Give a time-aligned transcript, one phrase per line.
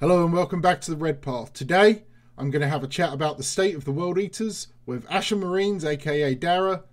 [0.00, 1.52] Hello and welcome back to the Red Path.
[1.52, 2.04] Today,
[2.38, 5.40] I'm going to have a chat about the state of the World Eaters with Ashen
[5.40, 6.84] Marines, aka Dara.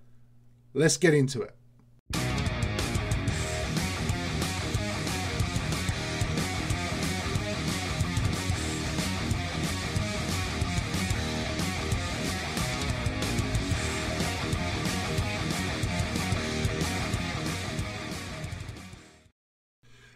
[0.74, 1.56] Let's get into it.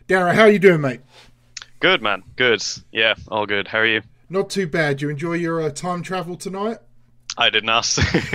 [0.08, 1.00] Dara, how you doing, mate?
[1.82, 2.22] Good, man.
[2.36, 2.64] Good.
[2.92, 3.68] Yeah, all good.
[3.68, 4.04] How are you?
[4.30, 5.02] Not too bad.
[5.02, 6.78] You enjoy your uh, time travel tonight?
[7.40, 7.98] I did not.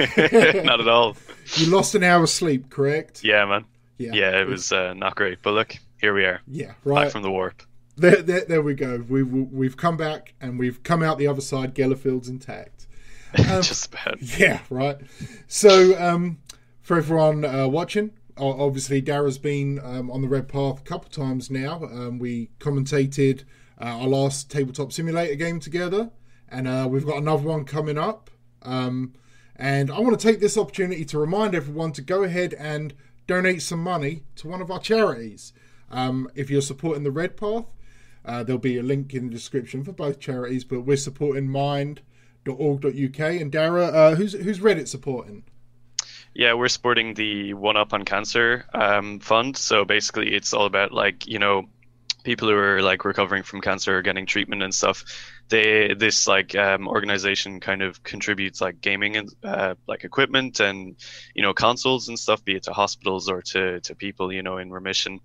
[0.65, 1.17] not at all.
[1.55, 3.23] You lost an hour's sleep, correct?
[3.23, 3.65] Yeah, man.
[3.99, 5.39] Yeah, yeah it was uh, not great.
[5.43, 6.41] But look, here we are.
[6.49, 7.05] Yeah, right.
[7.05, 7.63] Back from the warp.
[7.97, 9.05] There, there, there we go.
[9.09, 11.73] We've we've come back and we've come out the other side.
[11.75, 12.73] Gellerfield's intact.
[13.39, 14.23] Um, Just about.
[14.23, 14.97] Yeah, right.
[15.47, 16.39] So, um,
[16.81, 21.51] for everyone uh, watching, obviously Dara's been um, on the Red Path a couple times
[21.51, 21.85] now.
[21.85, 23.45] Um, we commentated
[23.81, 26.11] uh, our last tabletop simulator game together,
[26.49, 28.31] and uh, we've got another one coming up.
[28.63, 29.15] Um,
[29.57, 32.93] and I want to take this opportunity to remind everyone to go ahead and
[33.27, 35.53] donate some money to one of our charities.
[35.91, 37.67] Um, if you're supporting the Red Path,
[38.25, 43.21] uh, there'll be a link in the description for both charities, but we're supporting mind.org.uk.
[43.21, 45.45] And Dara, uh, who's, who's Reddit supporting?
[46.39, 49.57] Yeah, we're supporting the One Up on Cancer um, fund.
[49.57, 51.65] So basically, it's all about like you know
[52.25, 55.03] people who are like recovering from cancer or getting treatment and stuff.
[55.49, 60.97] They this like um, organization kind of contributes like gaming and uh, like equipment and
[61.35, 64.59] you know consoles and stuff be it to hospitals or to to people you know
[64.59, 65.21] in remission.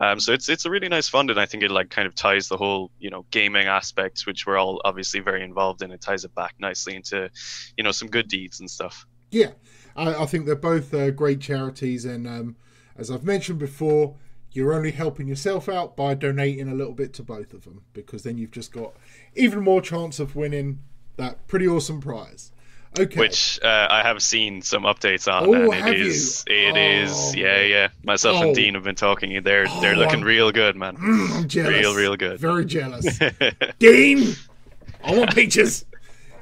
[0.00, 2.16] Um, so it's it's a really nice fund and i think it like kind of
[2.16, 5.92] ties the whole you know gaming aspect which we're all obviously very involved in.
[5.92, 7.30] It ties it back nicely into
[7.76, 9.06] you know some good deeds and stuff.
[9.30, 9.50] Yeah
[9.96, 12.56] I, I think they're both uh, great charities, and um,
[12.96, 14.14] as I've mentioned before,
[14.52, 18.22] you're only helping yourself out by donating a little bit to both of them because
[18.22, 18.94] then you've just got
[19.34, 20.78] even more chance of winning
[21.16, 22.52] that pretty awesome prize.
[22.98, 23.20] Okay.
[23.20, 26.54] Which uh, I have seen some updates on, oh, and it is, you?
[26.54, 27.04] it oh.
[27.04, 27.88] is, yeah, yeah.
[28.02, 28.46] Myself oh.
[28.46, 29.42] and Dean have been talking.
[29.42, 30.96] They're they're oh, looking I'm, real good, man.
[30.96, 31.78] Mm, I'm jealous.
[31.78, 32.40] Real, real good.
[32.40, 33.18] Very jealous.
[33.78, 34.34] Dean,
[35.04, 35.84] I want peaches.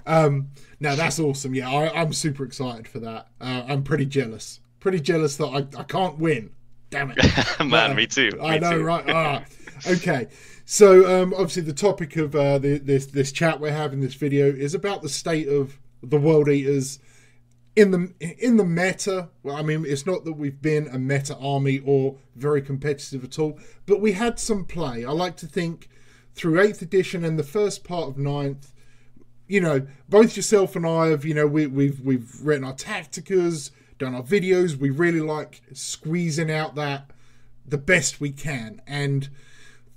[0.07, 0.51] Um,
[0.85, 1.55] no, that's awesome.
[1.55, 3.29] Yeah, I, am super excited for that.
[3.41, 4.61] Uh, I'm pretty jealous.
[4.81, 6.51] Pretty jealous that I, I can't win.
[6.91, 7.19] Damn it.
[7.65, 8.31] Man, uh, me too.
[8.33, 8.85] Me I know, too.
[8.85, 9.05] right?
[9.09, 9.45] Ah,
[9.89, 10.29] okay.
[10.67, 14.47] So, um, obviously, the topic of uh, the, this this chat we're having this video
[14.47, 16.99] is about the state of the world eaters
[17.75, 19.31] in the in the meta.
[19.43, 23.39] Well, I mean, it's not that we've been a meta army or very competitive at
[23.39, 25.03] all, but we had some play.
[25.07, 25.89] I like to think
[26.35, 28.74] through eighth edition and the first part of ninth
[29.47, 33.71] you know, both yourself and I have, you know, we, we've we've written our tacticas,
[33.99, 34.77] done our videos.
[34.77, 37.11] We really like squeezing out that
[37.67, 39.29] the best we can, and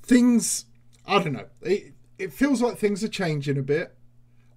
[0.02, 0.66] things.
[1.06, 1.48] I don't know.
[1.62, 3.96] It it feels like things are changing a bit,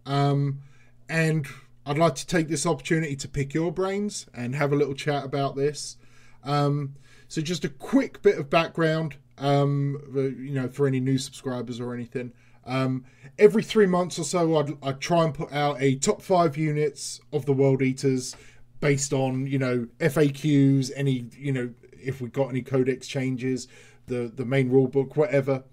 [0.07, 0.61] um,
[1.09, 1.47] and
[1.87, 5.25] I'd like to take this opportunity to pick your brains and have a little chat
[5.25, 5.97] about this.
[6.45, 6.95] Um,
[7.29, 11.95] so, just a quick bit of background, um, you know, for any new subscribers or
[11.95, 12.33] anything.
[12.65, 13.05] Um,
[13.39, 17.21] every three months or so, I'd, I'd try and put out a top five units
[17.33, 18.37] of the World Eaters
[18.81, 23.69] based on you know FAQs, any you know if we got any codex changes,
[24.07, 25.65] the the main rule book, whatever.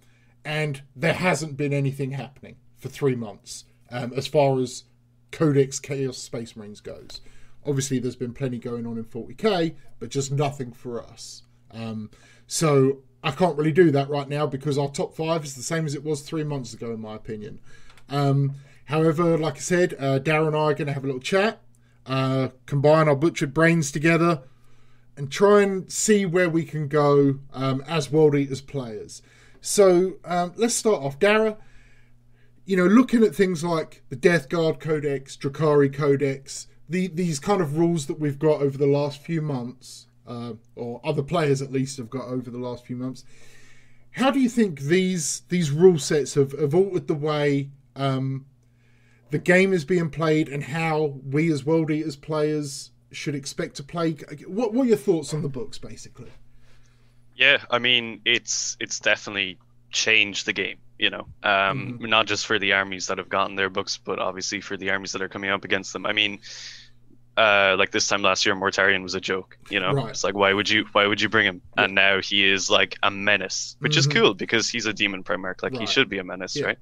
[0.46, 4.86] And there hasn't been anything happening for three months um, as far as
[5.32, 7.22] Codex Chaos Space Marines goes.
[7.66, 11.44] Obviously, there's been plenty going on in 40k, but just nothing for us.
[11.72, 12.10] Um,
[12.48, 15.86] so I can't really do that right now because our top five is the same
[15.86, 17.60] as it was three months ago, in my opinion.
[18.08, 18.54] Um,
[18.86, 21.60] however, like I said, uh, Darren and I are going to have a little chat,
[22.06, 24.44] uh, combine our butchered brains together,
[25.18, 29.22] and try and see where we can go um, as World Eaters players.
[29.60, 31.20] So um, let's start off.
[31.20, 31.58] Dara,
[32.66, 37.60] you know, looking at things like the Death Guard Codex, Drukhari Codex, the, these kind
[37.60, 41.72] of rules that we've got over the last few months uh, or other players at
[41.72, 43.24] least have got over the last few months.
[44.12, 48.46] How do you think these these rule sets have, have altered the way um,
[49.30, 53.84] the game is being played and how we as World Eaters players should expect to
[53.84, 54.14] play?
[54.48, 56.32] What, what are your thoughts on the books, basically?
[57.36, 59.60] Yeah, I mean it's it's definitely
[59.92, 60.80] changed the game.
[60.98, 62.06] You know, um, mm-hmm.
[62.06, 65.12] not just for the armies that have gotten their books, but obviously for the armies
[65.12, 66.08] that are coming up against them.
[66.08, 66.40] I mean,
[67.38, 69.58] uh, like this time last year, Mortarion was a joke.
[69.70, 70.10] You know, right.
[70.10, 71.62] it's like why would you why would you bring him?
[71.78, 71.84] Yeah.
[71.84, 74.00] And now he is like a menace, which mm-hmm.
[74.00, 75.62] is cool because he's a demon primarch.
[75.62, 75.82] Like right.
[75.82, 76.66] he should be a menace, yeah.
[76.66, 76.78] right?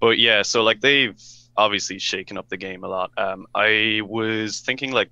[0.00, 1.20] But yeah, so like they've
[1.56, 3.10] obviously shaken up the game a lot.
[3.16, 5.10] Um, I was thinking like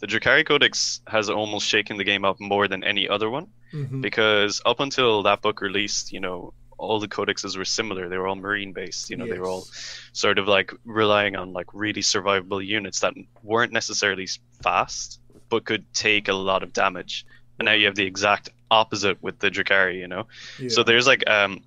[0.00, 4.02] the Drukhari Codex has almost shaken the game up more than any other one, mm-hmm.
[4.02, 6.52] because up until that book released, you know,
[6.84, 8.08] all the codexes were similar.
[8.08, 9.10] They were all marine based.
[9.10, 9.66] You know, they were all
[10.12, 14.28] sort of like relying on like really survivable units that weren't necessarily
[14.62, 17.26] fast, but could take a lot of damage.
[17.58, 19.98] And now you have the exact opposite with the Drukhari.
[19.98, 20.26] You know,
[20.58, 20.68] Yeah.
[20.68, 21.62] so there's like um,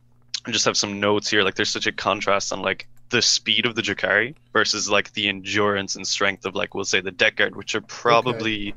[0.46, 1.44] I just have some notes here.
[1.44, 5.30] Like there's such a contrast on like the speed of the Drukhari versus like the
[5.30, 8.76] endurance and strength of like we'll say the Death Guard, which are probably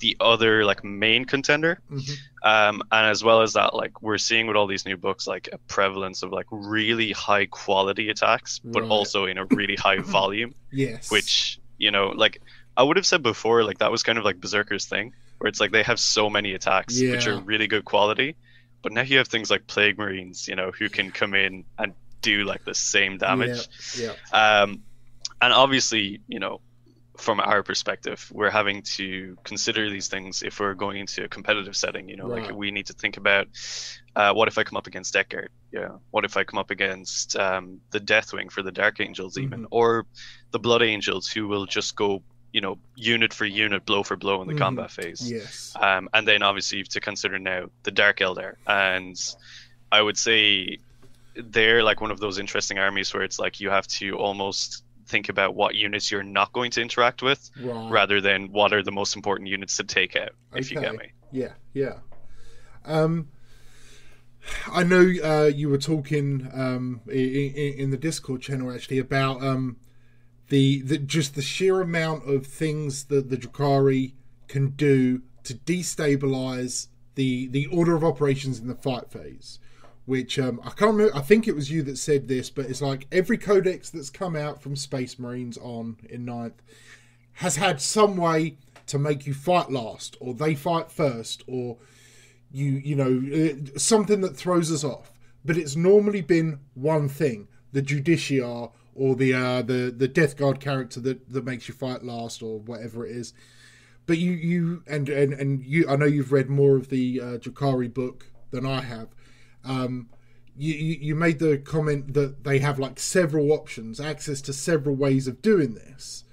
[0.00, 1.80] the other like main contender.
[1.90, 2.16] Mhm.
[2.42, 5.48] Um, and as well as that, like we're seeing with all these new books, like
[5.52, 8.90] a prevalence of like really high quality attacks, but Right.
[8.90, 10.54] also in a really high volume.
[10.70, 11.10] yes.
[11.10, 12.40] Which you know, like
[12.76, 15.60] I would have said before, like that was kind of like Berserker's thing, where it's
[15.60, 18.36] like they have so many attacks which are really good quality,
[18.82, 21.92] but now you have things like Plague Marines, you know, who can come in and
[22.22, 23.66] do like the same damage.
[23.96, 24.60] yeah, Yeah.
[24.62, 24.82] Um,
[25.40, 26.60] and obviously, you know,
[27.18, 31.76] from our perspective, we're having to consider these things if we're going into a competitive
[31.76, 32.08] setting.
[32.08, 32.44] You know, Right.
[32.46, 33.48] like we need to think about
[34.16, 35.50] uh, what if I come up against Death Guard?
[35.72, 35.90] Yeah.
[36.10, 39.68] What if I come up against um, the Deathwing for the Dark Angels, even, Mhm.
[39.70, 40.06] or
[40.52, 42.22] the Blood Angels, who will just go,
[42.52, 44.58] you know, unit for unit, blow for blow in the Mhm.
[44.58, 45.30] combat phase.
[45.30, 45.72] Yes.
[45.80, 49.16] Um, and then obviously you have to consider now the Dark Eldar and
[49.92, 50.78] I would say
[51.36, 55.28] they're like one of those interesting armies where it's like you have to almost think
[55.28, 57.90] about what units you're not going to interact with, Right.
[57.90, 60.30] rather than what are the most important units to take out.
[60.54, 61.12] If you get me.
[61.32, 61.98] Yeah, yeah.
[62.84, 63.28] Um,
[64.72, 69.76] I know uh, you were talking um, in, in the Discord channel actually about um,
[70.48, 74.14] the, the just the sheer amount of things that the Drukhari
[74.46, 79.58] can do to destabilize the the order of operations in the fight phase.
[80.08, 81.14] Which um, I can't remember.
[81.14, 84.36] I think it was you that said this, but it's like every codex that's come
[84.36, 86.62] out from Space Marines on in ninth
[87.34, 88.56] has had some way
[88.86, 91.76] to make you fight last, or they fight first, or
[92.50, 93.22] you you know
[93.52, 95.12] uh, something that throws us off.
[95.44, 100.58] But it's normally been one thing: the Judiciar or the uh, the the Death Guard
[100.58, 103.34] character that that makes you fight last, or whatever it is.
[104.06, 107.88] But you you and and and you, I know you've read more of the uh,
[107.88, 109.08] book than I have.
[109.64, 110.08] Um,
[110.56, 115.28] you, you made the comment that they have like several options, access to several ways
[115.28, 116.24] of doing this.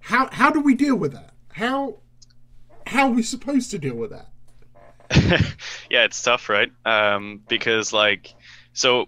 [0.00, 1.32] How how do we deal with that?
[1.52, 2.00] How
[2.86, 4.28] how are we supposed to deal with that?
[5.90, 6.70] yeah, it's tough, right?
[6.84, 8.34] Um, because like,
[8.72, 9.06] so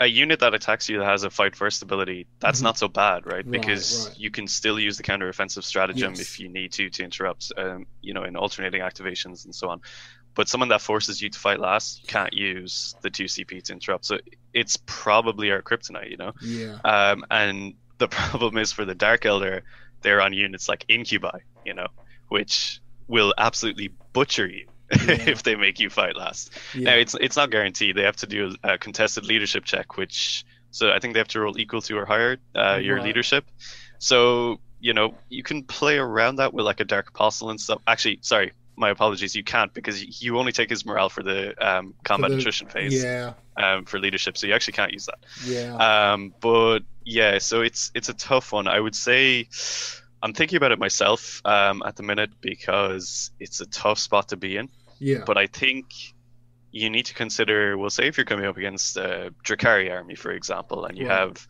[0.00, 2.62] a unit that attacks you that has a fight first ability, that's Mhm.
[2.62, 3.46] not so bad, right?
[3.46, 4.18] Right, Because right.
[4.18, 6.20] you can still use the counter offensive stratagem Yes.
[6.20, 9.80] if you need to to interrupt, um, you know, in alternating activations and so on.
[10.34, 14.04] But someone that forces you to fight last can't use the two CP to interrupt.
[14.06, 14.18] So
[14.54, 16.32] it's probably our kryptonite, you know.
[16.40, 19.62] Yeah, Um, and the problem is for the Dark Eldar,
[20.02, 21.88] they're on units like Incubi, you know,
[22.28, 25.16] which will absolutely butcher you Yeah.
[25.26, 26.52] if they make you fight last.
[26.84, 27.96] Now it's it's not guaranteed.
[27.96, 31.28] They have to do a, a contested leadership check, which so I think they have
[31.28, 33.04] to roll equal to or higher uh, your Right.
[33.04, 33.44] leadership.
[33.98, 37.80] So you know you can play around that with like a Dark Apostle and stuff.
[37.86, 38.52] Actually, sorry,
[38.82, 39.34] my apologies.
[39.34, 43.02] You can't because you only take his morale for the um, combat the- attrition phase
[43.02, 44.36] yeah, um, for leadership.
[44.36, 45.20] So you actually can't use that.
[45.44, 46.12] yeah.
[46.12, 48.68] Um, but yeah, so it's it's a tough one.
[48.68, 49.48] I would say
[50.22, 54.36] I'm thinking about it myself um, at the minute because it's a tough spot to
[54.36, 54.68] be in.
[55.00, 55.86] yeah, But I think
[56.70, 57.76] you need to consider.
[57.76, 61.18] Well, say if you're coming up against a Drukhari army, for example, and you Right.
[61.18, 61.46] have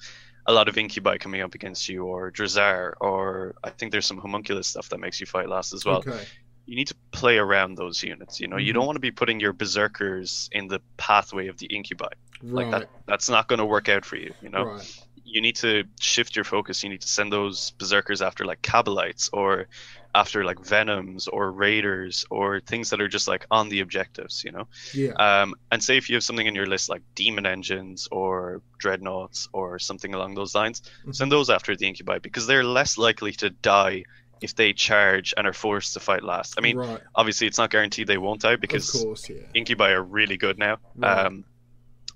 [0.46, 4.19] a lot of Incubi coming up against you, or Drazhar, or I think there's some
[4.19, 6.24] homunculus stuff that makes you fight last as well okay,
[6.66, 8.40] you need to play around those units.
[8.40, 8.74] You know, you Mhm.
[8.74, 12.08] don't want to be putting your berserkers in the pathway of the incubi.
[12.42, 12.54] Right.
[12.54, 14.32] Like that, that's not going to work out for you.
[14.40, 14.86] You know, right,
[15.24, 16.82] you need to shift your focus.
[16.82, 19.69] You need to send those berserkers after like Kabalites or
[20.14, 24.42] after like venoms or raiders or things that are just like on the objectives.
[24.44, 27.46] You know, yeah, um, and say if you have something in your list like demon
[27.46, 31.14] engines or dreadnoughts or something along those lines, Mhm.
[31.14, 34.04] send those after the incubi because they're less likely to die
[34.43, 36.55] if they charge and are forced to fight last.
[36.58, 40.03] I mean, right, obviously it's not guaranteed they won't die because course, yeah, incubi are
[40.03, 40.79] really good now.
[40.96, 41.27] Right.
[41.27, 41.44] Um,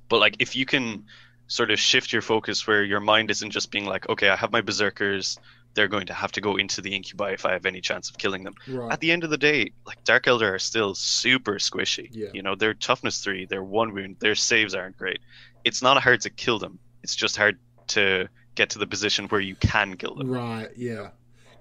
[0.08, 1.04] but like if you can
[1.48, 4.52] sort of shift your focus where your mind isn't just being like, okay, I have
[4.52, 5.38] my berserkers.
[5.74, 8.16] They're going to have to go into the incubi if I have any chance of
[8.16, 8.54] killing them.
[8.66, 12.08] right, At the end of the day, like Dark Eldar are still super squishy.
[12.10, 12.28] Yeah.
[12.32, 15.20] You know, their toughness three, their one wound, their saves aren't great.
[15.64, 16.78] It's not hard to kill them.
[17.02, 20.30] It's just hard to get to the position where you can kill them.
[20.30, 21.10] right, yeah.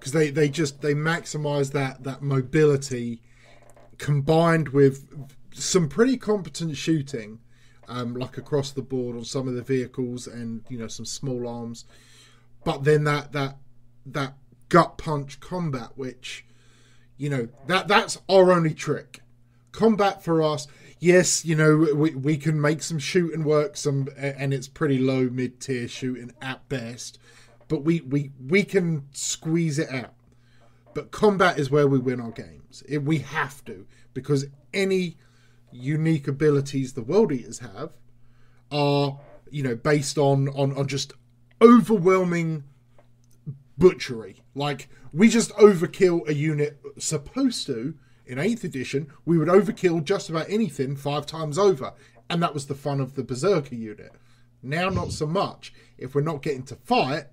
[0.06, 3.24] Because they they just they maximize that that mobility
[3.98, 5.08] combined with
[5.52, 7.40] some pretty competent shooting,
[7.88, 11.48] um, like across the board on some of the vehicles and you know some small
[11.48, 11.86] arms,
[12.64, 13.58] but then that that
[14.06, 14.36] that
[14.70, 16.46] gut punch combat, which
[17.18, 19.22] you know that that's our only trick.
[19.72, 20.68] combat for us.
[21.00, 25.32] Yes, you know we we can make some shooting work, some and it's pretty low
[25.32, 27.18] mid tier shooting at best,
[27.68, 30.14] but we we we can squeeze it out.
[30.94, 32.84] But combat is where we win our games.
[32.88, 35.18] It, we have to because any
[35.72, 37.98] unique abilities the world eaters have
[38.72, 39.20] are
[39.50, 41.14] you know based on on on just
[41.62, 42.64] overwhelming
[43.78, 44.42] butchery.
[44.54, 47.96] Like we just overkill a unit supposed to
[48.26, 51.94] in 8th edition, we would overkill just about anything five times over.
[52.30, 54.12] And that was the fun of the Berserker unit.
[54.64, 55.74] Now, not so much.
[55.98, 57.26] If we're not getting to fight,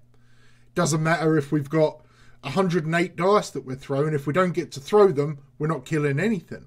[0.75, 2.01] doesn't matter if we've got
[2.43, 4.15] 108 dice that we're throwing.
[4.15, 6.67] If we don't get to throw them, we're not killing anything.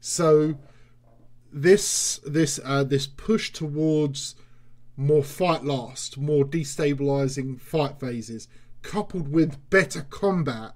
[0.00, 0.58] So
[1.52, 4.34] this this uh, this push towards
[4.96, 8.48] more fight last, more destabilizing fight phases,
[8.82, 10.74] coupled with better combat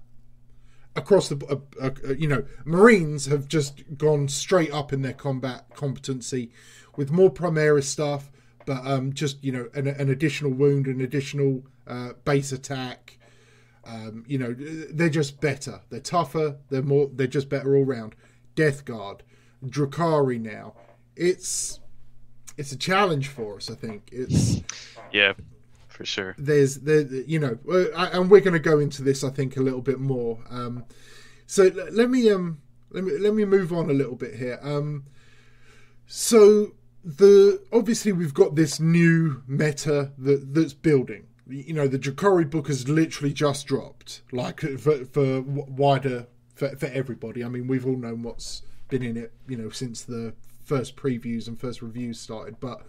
[0.94, 5.12] across the uh, uh, uh, you know marines have just gone straight up in their
[5.12, 6.50] combat competency
[6.96, 8.30] with more primaris stuff
[8.64, 13.19] but um, just you know an, an additional wound an additional uh, base attack
[13.85, 14.55] um, you know
[14.90, 18.14] they're just better they're tougher they're more they're just better all round
[18.55, 19.23] death guard
[19.64, 20.75] Drukhari now
[21.14, 21.81] it's
[22.57, 24.62] it's a challenge for us i think it's
[25.12, 25.33] yeah
[25.97, 26.35] for sure.
[26.38, 29.62] There's the you know, uh, and we're going to go into this I think a
[29.62, 30.38] little bit more.
[30.50, 30.85] Um,
[31.47, 34.61] so let me um let me let me move on a little bit here.
[34.62, 35.05] Um,
[36.07, 41.26] so the obviously we've got this new meta that that's building.
[41.48, 46.86] You know, the Drukhari book has literally just dropped, like for, for wider for, for
[46.86, 47.44] everybody.
[47.44, 50.34] I mean, we've all known what's been in it, you know, since the
[50.64, 52.82] first previews and first reviews started, but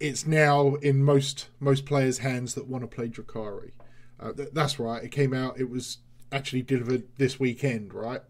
[0.00, 3.72] it's now in most most players' hands that want to play Drukhari.
[4.18, 5.02] Uh, th- that's right.
[5.02, 5.58] It came out.
[5.58, 5.98] It was
[6.32, 8.22] actually delivered this weekend, right?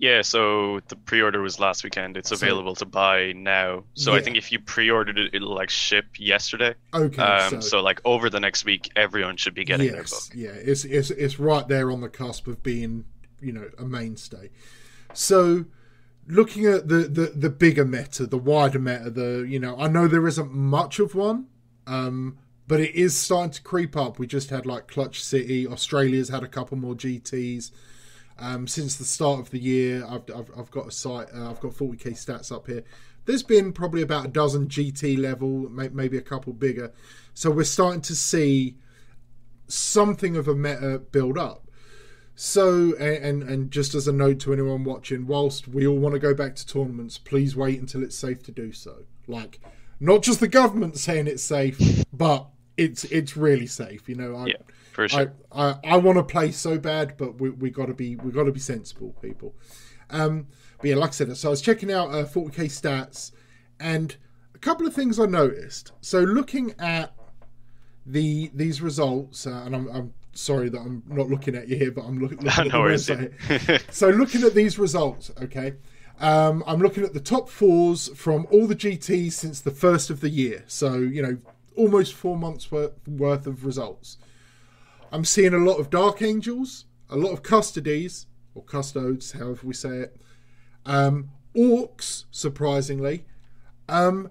[0.00, 0.22] Yeah.
[0.22, 2.16] So the pre-order was last weekend.
[2.16, 3.84] It's available so, to buy now.
[3.94, 4.18] So yeah.
[4.18, 6.74] I think if you pre-ordered it, it'll like ship yesterday.
[6.92, 7.22] Okay.
[7.22, 10.56] Um, so, so, like over the next week, everyone should be getting yes, their book.
[10.56, 10.70] Yeah.
[10.70, 13.04] It's it's it's right there on the cusp of being
[13.40, 14.50] you know a mainstay.
[15.12, 15.66] So
[16.26, 20.08] looking at the, the the bigger meta, the wider meta, the you know, I know
[20.08, 21.46] there isn't much of one,
[21.86, 24.18] um, but it is starting to creep up.
[24.18, 27.70] We just had like Clutch City, Australia's had a couple more GTS.
[28.40, 31.60] Um, since the start of the year, I've, I've, I've got a site, uh, I've
[31.60, 32.82] got 40k stats up here.
[33.26, 36.92] There's been probably about a dozen GT level, maybe a couple bigger.
[37.34, 38.76] So we're starting to see
[39.68, 41.66] something of a meta build up.
[42.34, 46.18] So, and, and just as a note to anyone watching, whilst we all want to
[46.18, 49.04] go back to tournaments, please wait until it's safe to do so.
[49.26, 49.60] Like,
[50.00, 51.78] not just the government saying it's safe,
[52.12, 52.46] but
[52.78, 54.08] it's it's really safe.
[54.08, 54.54] You know, I, yeah,
[54.92, 55.32] for sure.
[55.52, 58.32] I, I, I want to play so bad, but we we got to be we
[58.32, 59.54] got to be sensible, people.
[60.10, 63.32] Um, but yeah, like I said, so I was checking out uh, 40k stats,
[63.78, 64.16] and
[64.54, 65.92] a couple of things I noticed.
[66.00, 67.14] So looking at
[68.06, 71.90] the these results, uh, and I'm, I'm sorry that I'm not looking at you here,
[71.90, 73.92] but I'm looking, looking at the website.
[73.92, 75.74] so looking at these results, okay.
[76.18, 80.20] Um, I'm looking at the top fours from all the GTs since the first of
[80.20, 80.64] the year.
[80.66, 81.38] So, you know,
[81.76, 84.18] almost four months worth, worth of results.
[85.12, 89.74] I'm seeing a lot of Dark Angels, a lot of Custodies, or Custodes, however we
[89.74, 90.16] say it.
[90.86, 93.24] Um, orcs, surprisingly.
[93.88, 94.30] Um,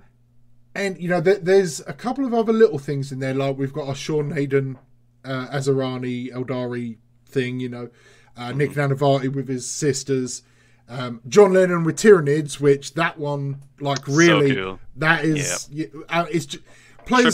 [0.73, 3.73] and, you know, there, there's a couple of other little things in there, like we've
[3.73, 4.77] got our Sean Hayden
[5.25, 7.89] uh, Asuryani Eldari thing, you know,
[8.37, 8.93] uh, Nick mm-hmm.
[8.93, 10.43] Nanavati with his sisters,
[10.87, 14.79] um, John Lennon with Tyranids, which that one, like, really, so cool.
[14.95, 15.87] that is, yeah.
[16.07, 16.63] uh, it's just,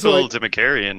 [0.02, 0.32] Triple like,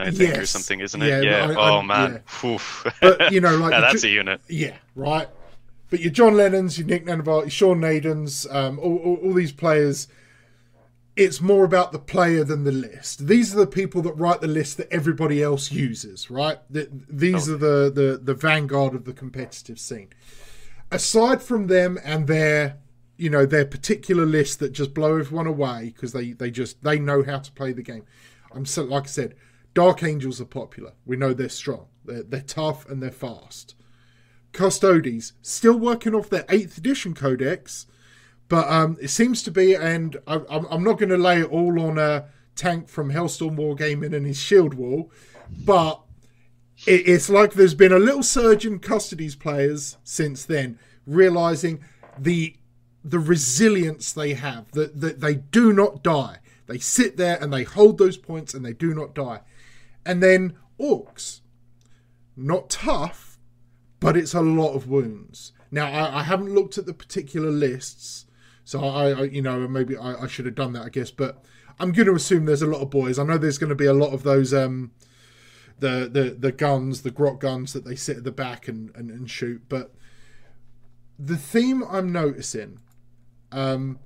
[0.01, 1.25] I think, yes, or something, isn't it?
[1.25, 1.49] Yeah.
[1.49, 1.59] yeah.
[1.59, 2.59] I, oh man, yeah.
[3.01, 4.41] but you know, like that's a unit.
[4.49, 5.29] Yeah, right.
[5.91, 10.09] But your John Lennons, your Nick Nanavati, Sean Nadens, um, all, all, all these players
[11.17, 13.27] it's more about the player than the list.
[13.27, 16.59] These are the people that write the list that everybody else uses, right?
[16.69, 17.55] The, these okay.
[17.55, 20.11] are the, the the vanguard of the competitive scene.
[20.93, 22.77] Aside from them and their
[23.17, 26.99] you know their particular list that just blow everyone away because they they just they
[26.99, 28.05] know how to play the game.
[28.55, 29.35] I'm so like I said,
[29.75, 30.93] Dark Angels are popular.
[31.05, 31.87] We know they're strong.
[32.05, 33.75] They're they're tough and they're fast.
[34.53, 37.87] Custodes still working off their eighth edition codex
[38.49, 41.81] but um, it seems to be, and I, am not going to lay it all
[41.81, 45.11] on a tank from Hellstorm Wargaming and his shield wall,
[45.65, 46.01] but
[46.87, 51.83] it, it's like there's been a little surge in Custodes players since then, realizing
[52.19, 52.57] the
[53.05, 56.39] the resilience they have, that, that they do not die.
[56.67, 59.41] They sit there and they hold those points and they do not die.
[60.05, 61.41] And then orcs,
[62.37, 63.39] not tough,
[64.01, 65.53] but it's a lot of wounds.
[65.71, 68.27] Now I, I haven't looked at the particular lists
[68.67, 71.13] So I, I you know, maybe I, I, should have done that, I guess.
[71.13, 71.45] But
[71.79, 73.17] I'm going to assume there's a lot of boys.
[73.17, 74.91] I know there's going to be a lot of those, um,
[75.79, 79.09] the the the guns, the grot guns that they sit at the back and and,
[79.09, 79.63] and shoot.
[79.69, 79.95] But
[81.17, 82.81] the theme I'm noticing,
[83.53, 84.01] um,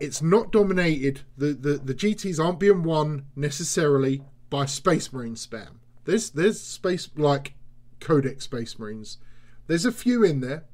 [0.00, 1.22] it's not dominated.
[1.36, 5.78] The, the the GTS aren't being won necessarily by Space Marine spam.
[6.04, 7.54] There's there's space like
[8.00, 9.18] Codex Space Marines.
[9.66, 10.64] There's a few in there.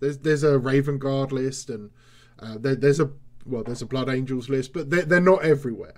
[0.00, 1.90] There's there's a Raven Guard list and
[2.38, 3.10] uh, there, there's a
[3.46, 5.94] well there's a Blood Angels list, but they're, they're not everywhere.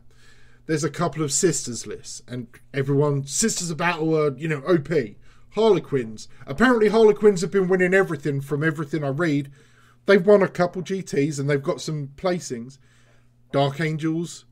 [0.67, 4.91] There's a couple of Sisters lists, and everyone Sisters of Battle are you know OP.
[5.55, 6.27] Harlequins.
[6.49, 9.53] Apparently Harlequins have been winning everything from everything I read.
[10.07, 12.79] They've won a couple GTs and they've got some placings.
[13.53, 14.45] Dark Angels,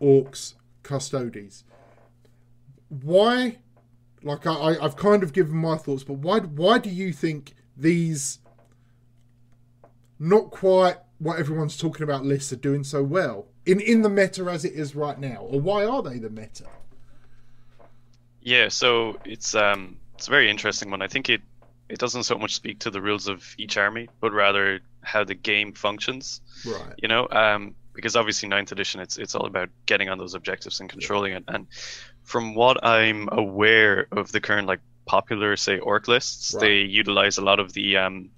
[0.00, 1.64] Orcs, Custodes.
[2.88, 3.58] Why
[4.22, 8.40] like I, I've kind of given my thoughts, but why why do you think these
[10.18, 14.44] not quite what everyone's talking about lists are doing so well in in the meta
[14.44, 16.66] as it is right now, or why are they the meta?
[18.40, 21.02] Yeah, so it's um it's a very interesting one.
[21.02, 21.42] I think it
[21.88, 25.34] it doesn't so much speak to the rules of each army, but rather how the
[25.34, 26.40] game functions.
[26.66, 26.94] Right.
[26.98, 30.80] You know, um, because obviously ninth edition, it's it's all about getting on those objectives
[30.80, 31.38] and controlling yeah.
[31.38, 31.44] it.
[31.48, 31.66] And
[32.22, 36.60] from what I'm aware of the current like popular say orc lists, right.
[36.60, 38.30] they utilize a lot of the um,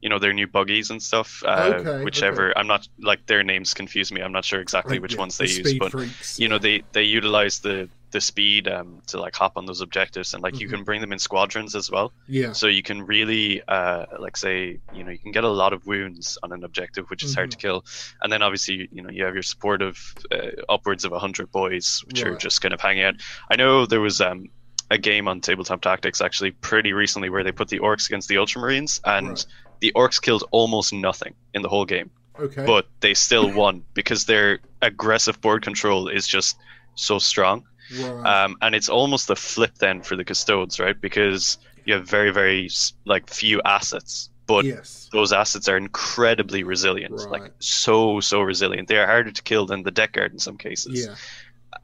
[0.00, 1.42] you know their new buggies and stuff.
[1.44, 2.60] Uh, okay, whichever okay.
[2.60, 4.20] I'm not like their names confuse me.
[4.20, 6.82] I'm not sure exactly which yeah, ones they the use, but freaks, you know they
[6.92, 10.62] they utilize the the speed um, to like hop on those objectives and like mm-hmm.
[10.62, 14.36] you can bring them in squadrons as well yeah so you can really uh, like
[14.36, 17.32] say you know you can get a lot of wounds on an objective which is
[17.32, 17.40] mm-hmm.
[17.40, 17.84] hard to kill
[18.20, 22.04] and then obviously you know you have your support of uh, upwards of 100 boys
[22.06, 22.32] which right.
[22.32, 23.14] are just kind of hanging out
[23.50, 24.48] i know there was um,
[24.90, 28.36] a game on tabletop tactics actually pretty recently where they put the orcs against the
[28.36, 29.46] ultramarines and right.
[29.80, 34.26] the orcs killed almost nothing in the whole game okay but they still won because
[34.26, 36.58] their aggressive board control is just
[36.94, 37.64] so strong
[38.00, 38.44] Right.
[38.44, 40.98] Um, and it's almost a flip then for the custodes, right?
[40.98, 42.68] Because you have very, very
[43.04, 45.08] like few assets, but yes.
[45.12, 47.42] those assets are incredibly resilient, right.
[47.42, 48.88] like so, so resilient.
[48.88, 51.06] They are harder to kill than the Death Guard in some cases.
[51.06, 51.14] Yeah.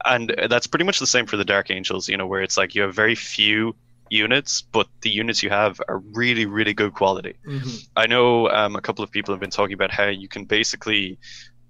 [0.05, 2.75] And that's pretty much the same for the Dark Angels, you know, where it's like
[2.75, 3.75] you have very few
[4.09, 7.35] units, but the units you have are really, really good quality.
[7.45, 7.75] Mm-hmm.
[7.95, 11.19] I know um, a couple of people have been talking about how you can basically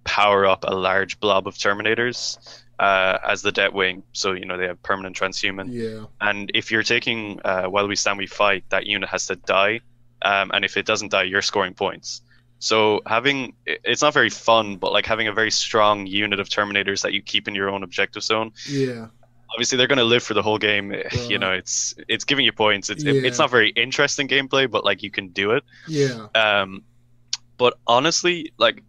[0.04, 2.38] power up a large blob of Terminators
[2.80, 4.04] uh, as the Deathwing.
[4.14, 5.68] So you know they have permanent transhuman.
[5.72, 6.06] Yeah.
[6.22, 9.82] And if you're taking uh, while we stand we fight, that unit has to die,
[10.22, 12.22] um, and if it doesn't die, you're scoring points.
[12.60, 17.02] So having it's not very fun, but like having a very strong unit of Terminators
[17.04, 18.52] that you keep in your own objective zone.
[18.68, 19.08] Yeah.
[19.52, 20.94] Obviously, they're going to live for the whole game.
[21.28, 22.90] You know, it's it's giving you points.
[22.90, 23.14] It's yeah.
[23.14, 25.64] it, it's not very interesting gameplay, but like you can do it.
[25.88, 26.28] Yeah.
[26.36, 26.84] Um,
[27.58, 28.84] but honestly, like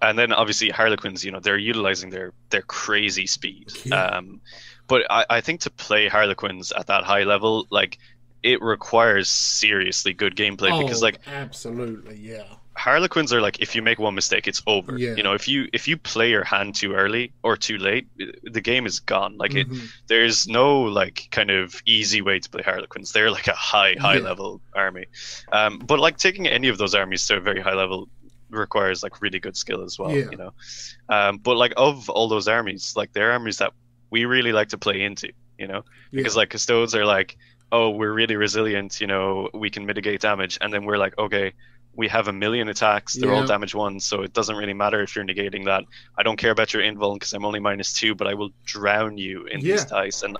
[0.00, 3.72] and then obviously Harlequins, you know, they're utilizing their their crazy speed.
[3.84, 4.04] Yeah.
[4.04, 4.40] Um,
[4.86, 7.98] but I, I think to play Harlequins at that high level, like
[8.44, 12.44] it requires seriously good gameplay oh, because like absolutely yeah
[12.76, 15.14] harlequins are like if you make one mistake it's over yeah.
[15.14, 18.06] you know if you if you play your hand too early or too late
[18.42, 19.74] the game is gone like mm-hmm.
[19.74, 23.94] it there's no like kind of easy way to play harlequins they're like a high
[23.98, 24.20] high yeah.
[24.20, 25.06] level army
[25.52, 28.08] um but like taking any of those armies to a very high level
[28.56, 30.10] requires like really good skill as well.
[30.10, 30.30] Yeah.
[30.30, 30.52] You know,
[31.08, 33.72] um, but like of all those armies, like they're armies that
[34.10, 35.32] we really like to play into.
[35.58, 36.40] You know, because yeah.
[36.40, 37.36] like custodes are like,
[37.70, 39.00] oh, we're really resilient.
[39.00, 41.52] You know, we can mitigate damage, and then we're like, okay.
[41.96, 43.14] We have a million attacks.
[43.14, 43.42] They're yeah.
[43.42, 45.84] all damage ones, so it doesn't really matter if you're negating that.
[46.18, 49.16] I don't care about your invuln because I'm only minus two, but I will drown
[49.16, 50.24] you in these dice.
[50.24, 50.36] And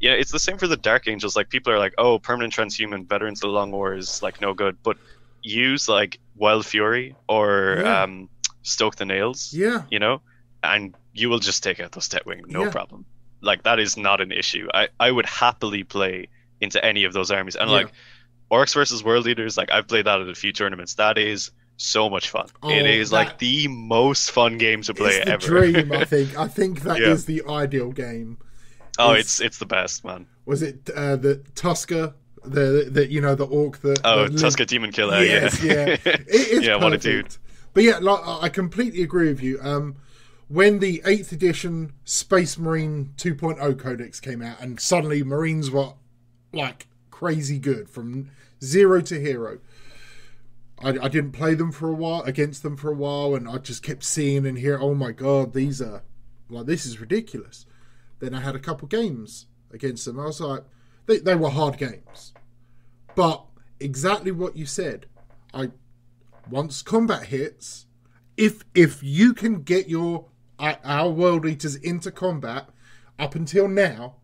[0.00, 1.36] yeah, it's the same for the Dark Angels.
[1.36, 4.54] Like people are like, oh, permanent transhuman, veterans of the Long War is like no
[4.54, 4.78] good.
[4.82, 4.96] But
[5.44, 8.02] use like Wild Fury or yeah.
[8.02, 8.28] um,
[8.62, 9.52] Stoke the Nails.
[9.52, 9.82] Yeah.
[9.90, 10.20] You know,
[10.62, 12.70] and you will just take out those Deathwing, no yeah.
[12.70, 13.04] problem.
[13.40, 14.66] Like that is not an issue.
[14.72, 16.28] I I would happily play
[16.60, 17.76] into any of those armies, and yeah.
[17.76, 17.92] like
[18.50, 20.94] Orcs versus World Eaters, like I've played that at a few tournaments.
[20.94, 22.46] That is so much fun.
[22.62, 25.46] Oh, it is like the most fun game to play it's the ever.
[25.46, 26.38] Dream, I think.
[26.38, 28.38] I think that is the ideal game.
[28.98, 30.26] Oh, it's it's the best, man.
[30.46, 34.66] Was it uh, the Tuska the the you know the orc that oh the Tuska
[34.66, 35.72] Demon Killer yes, yeah.
[35.72, 37.36] Yeah it, yeah what a dude.
[37.72, 39.58] But yeah like, I completely agree with you.
[39.62, 39.96] Um
[40.48, 45.94] when the 8th edition Space Marine 2.0 codex came out and suddenly Marines were
[46.52, 48.30] like crazy good from
[48.62, 49.58] zero to hero.
[50.82, 53.58] I, I didn't play them for a while against them for a while and I
[53.58, 56.02] just kept seeing and hearing oh my god these are
[56.48, 57.66] like this is ridiculous.
[58.20, 60.20] Then I had a couple games against them.
[60.20, 60.62] I was like
[61.06, 62.32] they, they were hard games.
[63.14, 63.44] But
[63.80, 65.06] exactly what you said.
[65.52, 65.70] I
[66.50, 67.86] once combat hits,
[68.36, 70.26] if if you can get your
[70.58, 72.68] our world eaters into combat
[73.18, 74.16] up until now,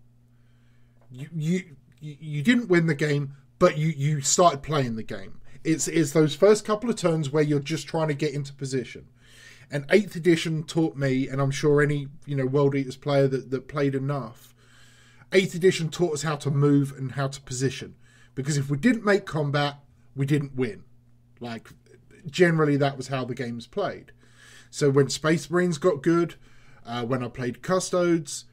[1.11, 1.65] you you
[2.01, 5.41] you didn't win the game, but you you started playing the game.
[5.63, 9.07] It's it's those first couple of turns where you're just trying to get into position.
[9.73, 13.51] And eighth edition taught me, and I'm sure any you know World Eaters player that,
[13.51, 14.50] that played enough,
[15.33, 17.95] eighth edition taught us how to move and how to position.
[18.35, 19.77] Because if we didn't make combat,
[20.15, 20.85] we didn't win.
[21.41, 21.69] Like
[22.27, 24.13] generally, that was how the game's played.
[24.71, 26.37] So when Space Marines got good,
[26.87, 28.45] uh, when I played Custodes,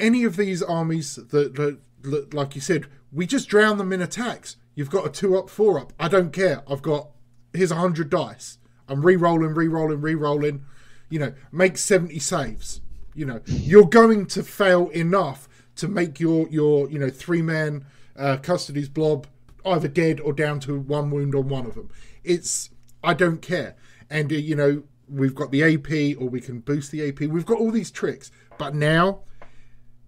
[0.00, 4.00] any of these armies that, that, that, like you said, we just drown them in
[4.00, 4.56] attacks.
[4.74, 5.92] You've got a two up, four up.
[6.00, 6.62] I don't care.
[6.68, 7.08] I've got
[7.52, 8.58] here's a hundred dice.
[8.88, 10.64] I'm re-rolling, re-rolling, re-rolling.
[11.10, 12.80] You know, make seventy saves.
[13.14, 17.84] You know, you're going to fail enough to make your your you know three man
[18.16, 19.26] uh, Custodes blob
[19.64, 21.90] either dead or down to one wound on one of them.
[22.24, 22.70] It's
[23.02, 23.76] I don't care.
[24.10, 27.20] And uh, you know, we've got the AP or we can boost the AP.
[27.20, 28.30] We've got all these tricks.
[28.58, 29.20] But now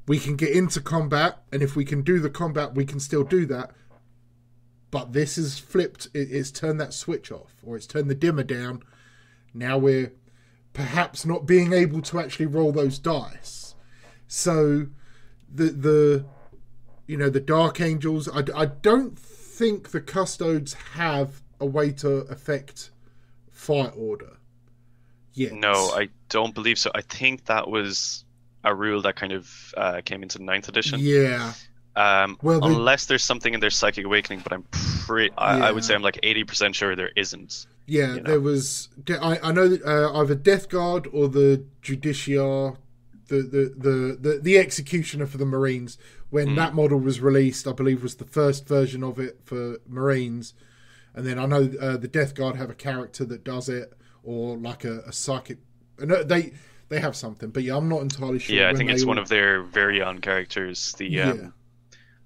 [0.07, 3.25] we can get into combat and if we can do the combat we can still
[3.25, 3.71] do that.
[4.91, 8.83] But this is flipped it's turned that switch off or it's turned the dimmer down.
[9.53, 10.13] Now we're
[10.73, 13.75] perhaps not being able to actually roll those dice.
[14.27, 14.89] So
[15.55, 16.25] the the
[17.07, 22.09] you know the dark angels I, I don't think the custodes have a way to
[22.09, 22.91] affect
[23.51, 24.39] fight order
[25.33, 25.53] yet.
[25.53, 26.91] No, I don't believe so.
[26.95, 28.25] I think that was
[28.65, 31.01] a rule that kind of uh, came into ninth edition.
[31.01, 31.53] Yeah.
[31.97, 32.67] Um, well, the...
[32.67, 34.65] unless there's something in their psychic awakening, but I'm
[35.07, 35.33] pretty.
[35.39, 35.67] I, yeah.
[35.67, 37.67] I, would say I'm like eighty percent sure there isn't.
[37.87, 38.31] Yeah, you know?
[38.31, 38.89] there was.
[39.09, 42.77] I, I know uh, either Death Guard or the Justiciar,
[43.29, 45.99] the the, the the the executioner for the Marines.
[46.31, 46.57] When mm.
[46.57, 50.55] that model was released, I believe was the first version of it for Marines,
[51.15, 53.93] and then I know uh, the Death Guard have a character that does it
[54.25, 55.59] or like a, a psychic.
[55.99, 56.53] No, they
[56.89, 58.57] they have something, but yeah, I'm not entirely sure.
[58.57, 59.09] Yeah, I think it's all...
[59.09, 60.93] one of their very own characters.
[60.95, 61.49] The um, yeah.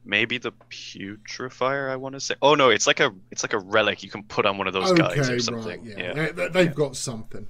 [0.04, 1.90] maybe the putrefier.
[1.90, 2.34] I want to say.
[2.40, 4.72] Oh no, it's like a it's like a relic you can put on one of
[4.72, 5.84] those okay, guys or something.
[5.84, 6.32] Right, yeah, yeah.
[6.32, 7.46] They, they've got something,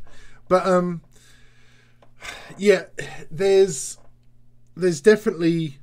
[0.49, 1.03] but um,
[2.57, 2.85] yeah,
[3.31, 3.99] there's
[4.77, 5.79] there's definitely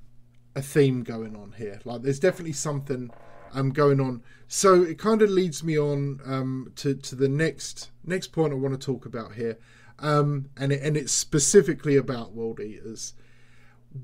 [0.55, 1.81] a theme going on here.
[1.83, 3.11] Like, there's definitely something
[3.53, 4.23] um going on.
[4.47, 8.55] So it kind of leads me on um, to to the next next point I
[8.55, 9.57] want to talk about here,
[9.99, 13.13] um, and it, and it's specifically about world eaters.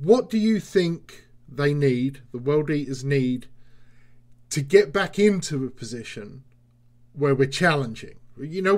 [0.02, 2.22] What do you think they need?
[2.32, 3.48] The world eaters need
[4.50, 6.44] to get back into a position
[7.13, 8.21] where we're challenging.
[8.42, 8.76] You know,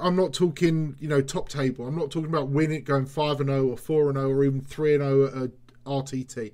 [0.00, 1.86] I'm not talking, you know, top table.
[1.86, 4.32] I'm not talking about winning, going five and zero oh or four and zero oh
[4.32, 5.50] or even three and zero oh at
[5.84, 6.52] RTT.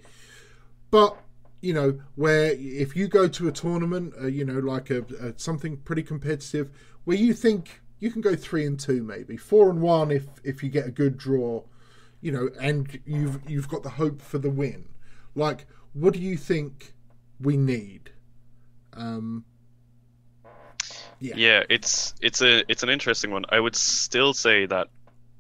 [0.91, 1.17] But
[1.61, 5.39] you know, where if you go to a tournament, uh, you know, like a, a,
[5.39, 6.71] something pretty competitive,
[7.05, 10.63] where you think you can go three and two, maybe four and one if if
[10.63, 11.63] you get a good draw,
[12.21, 14.89] you know, and you've you've got the hope for the win.
[15.35, 16.95] Like, what do you think
[17.41, 18.11] we need?
[18.93, 19.45] Um,
[21.21, 23.45] yeah, yeah, it's it's a it's an interesting one.
[23.49, 24.89] I would still say that,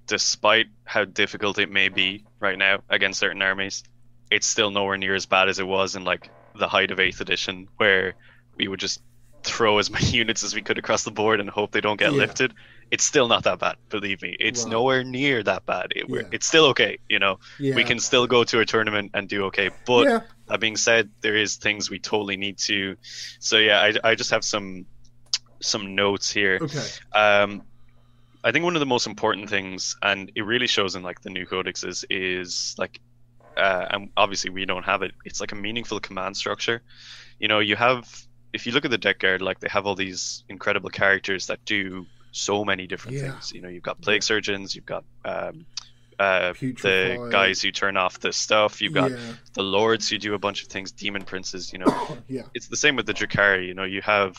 [0.06, 3.84] despite how difficult it may be right now against certain armies,
[4.30, 7.20] it's still nowhere near as bad as it was in like the height of eighth
[7.20, 8.14] edition, where
[8.56, 9.00] we would just
[9.42, 12.12] throw as many units as we could across the board and hope they don't get
[12.12, 12.18] yeah.
[12.18, 12.54] lifted.
[12.90, 14.36] It's still not that bad, believe me.
[14.38, 14.70] It's wow.
[14.70, 15.92] nowhere near that bad.
[15.96, 16.22] It, yeah.
[16.30, 17.40] It's still okay, you know.
[17.58, 17.74] Yeah.
[17.74, 19.70] We can still go to a tournament and do okay.
[19.84, 22.96] But that being said, there is things we totally need to.
[23.40, 24.86] So yeah, I, I just have some
[25.60, 26.58] some notes here.
[26.60, 26.86] Okay.
[27.12, 27.62] Um,
[28.44, 31.30] I think one of the most important things, and it really shows in like the
[31.30, 33.00] new codexes, is like
[33.56, 35.12] uh, and obviously we don't have it.
[35.24, 36.82] It's like a meaningful command structure.
[37.38, 39.94] You know, you have if you look at the Death Guard, like they have all
[39.94, 43.32] these incredible characters that do so many different yeah.
[43.32, 43.52] things.
[43.52, 45.66] You know, you've got plague surgeons, you've got um,
[46.18, 48.80] uh, the guys who turn off the stuff.
[48.80, 49.18] You've got yeah.
[49.54, 50.92] the lords who do a bunch of things.
[50.92, 51.72] Demon princes.
[51.72, 52.42] You know, yeah.
[52.54, 53.66] It's the same with the Drukhari.
[53.66, 54.36] You know, you have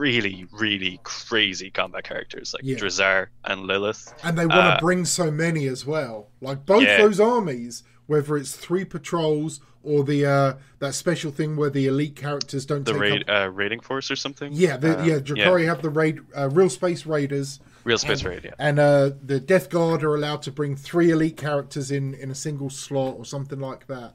[0.00, 3.26] really, really crazy combat characters like yeah.
[3.44, 4.14] And Lelith.
[4.24, 6.28] And they want to uh, bring so many as well.
[6.40, 6.96] Like both yeah.
[6.96, 12.16] those armies whether it's three patrols or the uh, that special thing where the elite
[12.16, 13.44] characters don't the take raid up...
[13.44, 14.52] uh, raiding force or something.
[14.52, 15.68] Yeah, the, uh, yeah, Drukhari yeah.
[15.68, 17.60] have the raid uh, real space raiders.
[17.84, 18.50] Real space and, raid, yeah.
[18.58, 22.34] And uh, the Death Guard are allowed to bring three elite characters in in a
[22.34, 24.14] single slot or something like that.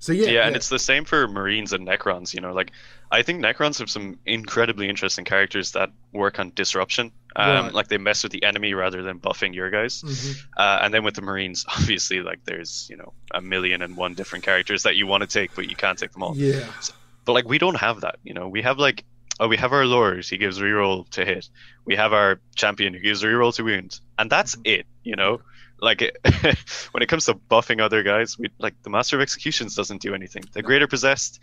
[0.00, 2.34] So yeah, yeah, yeah, and it's the same for Marines and Necrons.
[2.34, 2.72] You know, like
[3.14, 7.12] I think Necrons have some incredibly interesting characters that work on disruption.
[7.36, 7.72] Um, right.
[7.72, 10.02] Like they mess with the enemy rather than buffing your guys.
[10.02, 10.50] Mm-hmm.
[10.56, 14.14] Uh, and then with the Marines, obviously, like there's you know a million and one
[14.14, 16.36] different characters that you want to take, but you can't take them all.
[16.36, 16.66] Yeah.
[16.80, 16.92] So,
[17.24, 18.16] but like we don't have that.
[18.24, 19.04] You know, we have like
[19.40, 21.48] oh, we have our lord, he gives reroll to hit.
[21.84, 24.86] We have our champion who gives reroll to wound, and that's it.
[25.02, 25.40] You know,
[25.80, 26.16] like it,
[26.92, 30.14] when it comes to buffing other guys, we like the Master of Executions doesn't do
[30.14, 30.44] anything.
[30.52, 31.40] The Greater Possessed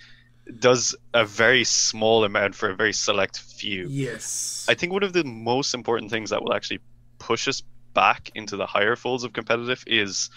[0.59, 3.87] does a very small amount for a very select few.
[3.87, 4.65] Yes.
[4.69, 6.79] I think one of the most important things that will actually
[7.19, 10.29] push us back into the higher folds of competitive is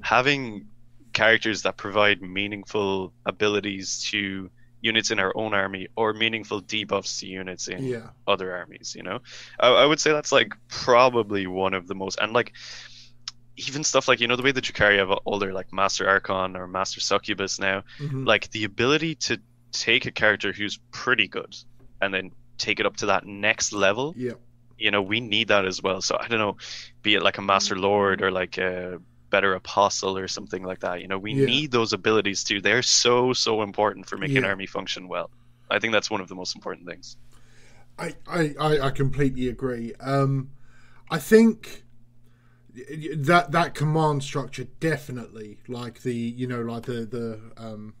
[0.00, 0.66] having
[1.12, 7.26] characters that provide meaningful abilities to units in our own army or meaningful debuffs to
[7.26, 8.08] units in yeah.
[8.26, 9.20] other armies you know
[9.60, 12.52] I, I would say that's like probably one of the most and like
[13.56, 16.56] even stuff like you know the way the Drukhari have all their like Master Archon
[16.56, 18.26] or Master Succubus now, Mhm.
[18.26, 19.38] like the ability to
[19.72, 21.54] take a character who's pretty good
[22.00, 24.14] and then take it up to that next level.
[24.16, 24.34] Yeah.
[24.78, 26.00] You know, we need that as well.
[26.02, 26.56] So I don't know,
[27.02, 31.00] be it like a Master Lord or like a better Apostle or something like that.
[31.00, 31.46] You know, we Yeah.
[31.46, 32.60] need those abilities too.
[32.60, 34.48] They're so so important for making Yeah.
[34.48, 35.30] army function well.
[35.70, 37.16] I think that's one of the most important things.
[37.98, 39.94] I, I, I I completely agree.
[40.00, 40.50] Um,
[41.10, 41.84] I think
[42.74, 47.94] that that command structure definitely, like the you know, like the the um,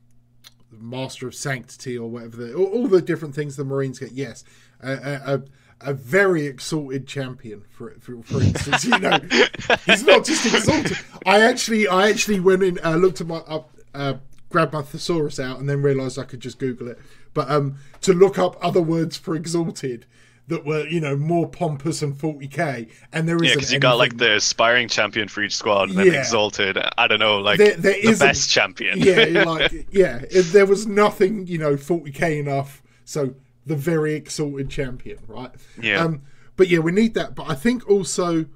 [0.80, 4.12] Master of Sanctity or whatever, the, all, all the different things the Marines get.
[4.12, 4.44] Yes,
[4.80, 5.42] a, a, a,
[5.90, 8.84] a very exalted champion, for for, for instance.
[8.84, 9.18] you know,
[9.86, 10.98] he's not just exalted.
[11.26, 13.70] I actually I actually went in, uh, looked at my up.
[13.94, 14.14] Uh,
[14.48, 16.98] grabbed my thesaurus out and then realized I could just Google it.
[17.34, 20.04] But um, to look up other words for exalted
[20.48, 23.96] that were, you know, more pompous than 40k, and there is Yeah, because you got
[23.98, 26.18] like the aspiring champion for each squad, and then Yeah.
[26.20, 26.76] exalted.
[26.98, 28.98] I don't know, like There- there the best champion.
[28.98, 30.24] yeah, like yeah.
[30.30, 32.82] If there was nothing, you know, 40k enough.
[33.04, 33.34] So
[33.66, 35.50] the very exalted champion, right?
[35.80, 36.04] Yeah.
[36.04, 36.22] Um,
[36.56, 37.34] but yeah, we need that.
[37.34, 38.46] But I think also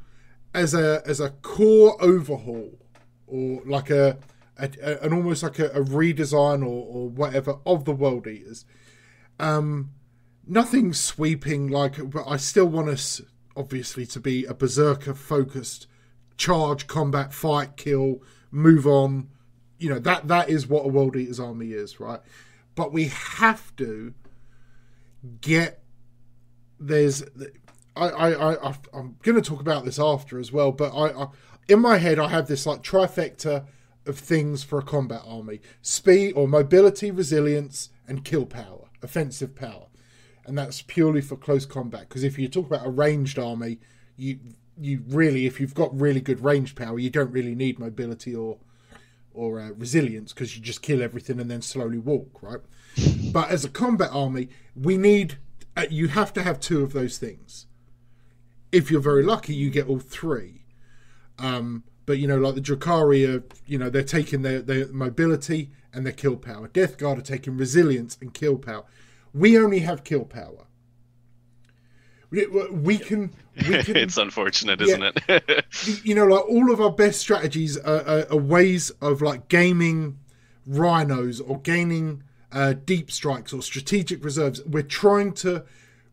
[0.53, 2.73] as a as a core overhaul
[3.29, 4.19] or like a,
[4.59, 8.65] a, a an almost like a, a redesign or, or whatever of the world eaters.
[9.39, 9.91] Um,
[10.47, 13.21] nothing sweeping like, but I still want us
[13.57, 15.87] obviously to be a berserker focused
[16.37, 19.29] charge, combat, fight, kill, move on.
[19.79, 22.21] You know that that is what a world eaters army is, right?
[22.75, 24.15] But we have to
[25.41, 25.83] get
[26.79, 27.25] there's
[27.95, 31.27] I I, I I'm going to talk about this after as well, but I, I
[31.69, 33.67] in my head I have this like trifecta
[34.07, 39.87] of things for a combat army: speed or mobility, resilience, and kill power, offensive power,
[40.47, 42.09] and that's purely for close combat.
[42.09, 43.79] Because if you talk about a ranged army,
[44.17, 44.39] you
[44.79, 48.59] you really if you've got really good range power, you don't really need mobility or
[49.35, 52.61] or uh, resilience because you just kill everything and then slowly walk, right?
[53.33, 55.37] But as a combat army, we need
[55.77, 57.67] uh, you have to have two of those things.
[58.73, 60.65] If you're very lucky, you get all three.
[61.39, 65.71] Um, but you know, like the Drukhari are, you know, they're taking their, their mobility
[65.93, 66.69] and their kill power.
[66.69, 68.85] Death Guard are taking resilience and kill power.
[69.37, 70.67] We only have kill power.
[72.31, 75.65] We, we can, we can it's unfortunate, isn't it?
[76.05, 80.19] you know, like all of our best strategies are, are, are ways of like gaming
[80.67, 84.65] rhinos or gaining uh, deep strikes or strategic reserves.
[84.65, 85.65] We're trying to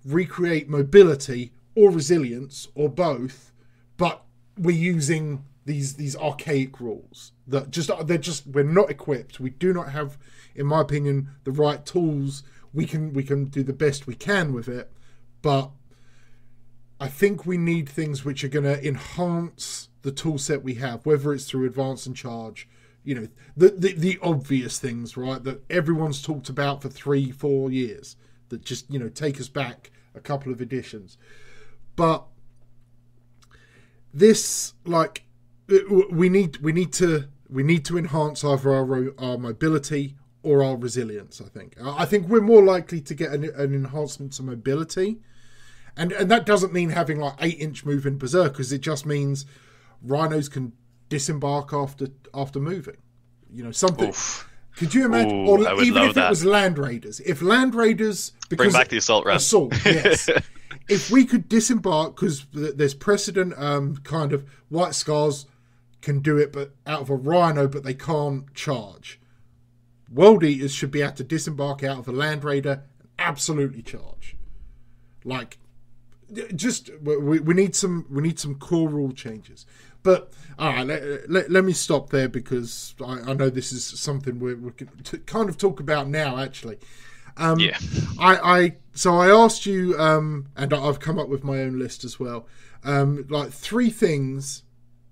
[0.04, 3.54] recreate mobility or resilience or both,
[3.96, 4.24] but
[4.58, 9.40] we're using these these archaic rules that just they're just we're not equipped.
[9.40, 10.18] We do not have,
[10.56, 12.44] in my opinion, the right tools.
[12.74, 14.92] We can we can do the best we can with it,
[15.42, 15.72] but
[17.00, 21.06] I think we need things which are going to enhance the tool set we have,
[21.06, 22.68] whether it's through advance and charge,
[23.04, 27.72] you know, the, the the obvious things, right, that everyone's talked about for three, four
[27.72, 28.16] years,
[28.50, 31.18] that just you know take us back a couple of editions,
[31.96, 32.26] but
[34.14, 35.26] this like
[36.12, 40.76] we need we need to we need to enhance either our our mobility or our
[40.76, 41.42] resilience.
[41.42, 45.20] I think I think we're more likely to get an, an enhancement to mobility
[45.96, 48.72] and and that doesn't mean having like eight inch moving berserkers.
[48.72, 49.46] It just means
[50.02, 50.74] rhinos can
[51.10, 52.98] disembark after after moving.
[53.52, 54.10] You know something.
[54.10, 54.50] Oof.
[54.76, 55.46] Could you imagine?
[55.46, 56.26] Ooh, or even if that.
[56.26, 59.38] it was land raiders, if land raiders Bring back the assault run.
[59.38, 60.30] assault, yes.
[60.90, 65.46] if we could disembark, because there's precedent, um, kind of white scars
[66.02, 69.20] can do it, but out of a rhino, but they can't charge.
[70.14, 74.36] World eaters should be able to disembark out of a land raider and absolutely charge.
[75.26, 75.58] Like
[76.56, 79.66] just we, we need some we need some core rule changes
[80.02, 83.86] but all right let, let, let me stop there because I, I know this is
[83.86, 86.80] something we're, we can t- kind of talk about now actually
[87.36, 87.78] um, yeah.
[88.20, 92.04] I, I so I asked you um, and I've come up with my own list
[92.04, 92.48] as well
[92.84, 94.64] um, like three things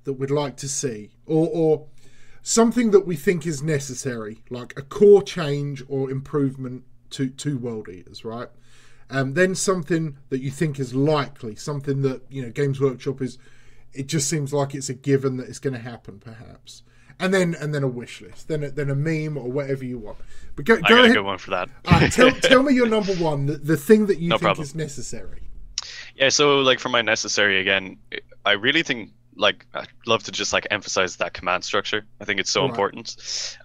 [0.03, 1.87] that we'd like to see or, or
[2.41, 7.88] something that we think is necessary like a core change or improvement to to world
[7.89, 8.49] eaters right
[9.10, 13.38] Um, then something that you think is likely, something that you know Games Workshop is.
[13.93, 16.84] It just seems like it's a given that it's going to happen, perhaps.
[17.19, 19.99] And then and then a wish list, then a, then a meme or whatever you
[19.99, 20.17] want.
[20.56, 21.13] But go, I go ahead.
[21.13, 21.69] good one for that.
[21.86, 24.63] Uh, tell, tell me your number one, the, the thing that you No think problem.
[24.63, 25.49] is necessary.
[26.15, 27.97] Yeah, so like for my necessary again,
[28.45, 32.03] I really think like I'd love to just like emphasize that command structure.
[32.19, 32.69] I think it's so Right.
[32.69, 33.15] important,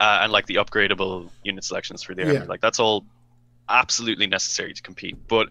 [0.00, 2.35] uh, and like the upgradable unit selections for the army.
[2.35, 2.44] Yeah.
[2.44, 3.05] Like that's all
[3.68, 5.16] absolutely necessary to compete.
[5.29, 5.48] But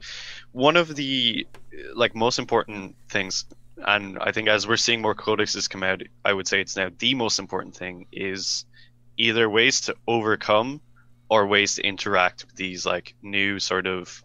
[0.52, 1.48] one of the
[1.94, 3.46] like most important things,
[3.78, 6.90] and I think as we're seeing more codexes come out, I would say it's now
[6.98, 8.66] the most important thing is
[9.18, 10.82] either ways to overcome
[11.30, 14.24] or ways to interact with these like new sort of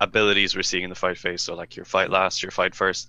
[0.00, 1.42] abilities we're seeing in the fight phase.
[1.42, 3.08] So like your fight last, your fight first.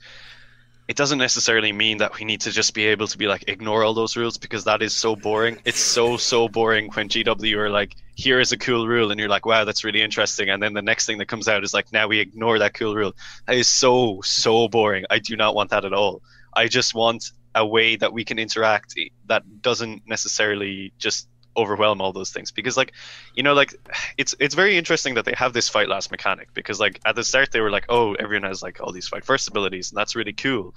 [0.88, 3.84] It doesn't necessarily mean that we need to just be able to be like ignore
[3.84, 5.58] all those rules because that is so boring.
[5.66, 9.30] It's so so boring when GW are like, here is a cool rule, and you're
[9.30, 10.50] like, wow, that's really interesting.
[10.50, 12.96] And then the next thing that comes out is like, now we ignore that cool
[12.96, 13.14] rule.
[13.48, 15.06] That is so so boring.
[15.10, 16.22] I do not want that at all.
[16.54, 18.96] I just want a way that we can interact
[19.28, 22.52] that doesn't necessarily just overwhelm all those things.
[22.52, 22.94] Because like
[23.34, 23.74] you know like
[24.18, 26.50] it's it's very interesting that they have this fight last mechanic.
[26.54, 29.26] Because like at the start they were like oh everyone has like all these fight
[29.26, 30.74] first abilities and that's really cool.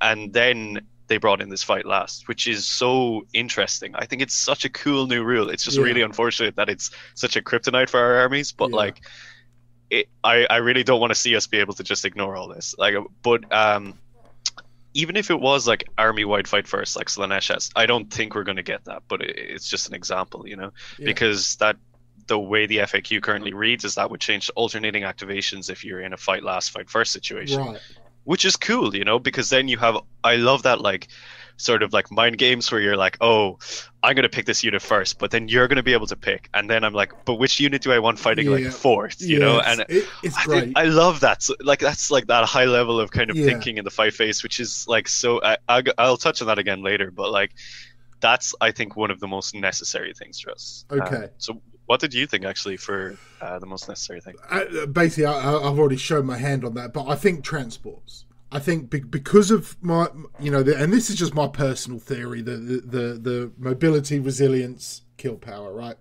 [0.00, 3.94] And then they brought in this fight last which is so interesting.
[3.94, 5.48] I think it's such a cool new rule.
[5.50, 5.84] It's just Yeah.
[5.84, 8.76] really unfortunate that it's such a kryptonite for our armies but Yeah.
[8.76, 9.00] like
[9.90, 12.48] it, I, I really don't want to see us be able to just ignore all
[12.48, 12.74] this.
[12.78, 13.98] Like but um
[14.98, 18.34] even if it was like army wide fight first like Slaanesh has, I don't think
[18.34, 21.06] we're going to get that, but it, it's just an example, you know, Yeah.
[21.06, 21.76] because that
[22.26, 26.00] the way the FAQ currently reads is that would change to alternating activations if you're
[26.00, 27.80] in a fight last, fight first situation, Right.
[28.24, 31.06] which is cool, you know, because then you have I love that like
[31.58, 33.58] sort of like mind games where you're like, oh,
[34.02, 36.70] I'm gonna pick this unit first, but then you're gonna be able to pick, and
[36.70, 38.52] then I'm like, but which unit do I want fighting Yeah.
[38.52, 40.60] like fourth, you know, Yes, and it, it's I, great.
[40.64, 41.42] think- I love that.
[41.42, 43.44] So, like that's like that high level of kind of Yeah.
[43.46, 45.42] thinking in the fight phase, which is like so.
[45.42, 47.52] I, I, I'll touch on that again later, but like
[48.20, 50.84] that's I think one of the most necessary things for us.
[50.90, 51.28] Uh, Okay.
[51.38, 54.34] so what did you think actually for uh, the most necessary thing?
[54.50, 58.26] uh, basically, I, I- I've already shown my hand on that, but I think transports.
[58.50, 60.08] I think be, because of my,
[60.40, 64.18] you know, the, and this is just my personal theory: the, the the the mobility,
[64.18, 65.96] resilience, kill power, right?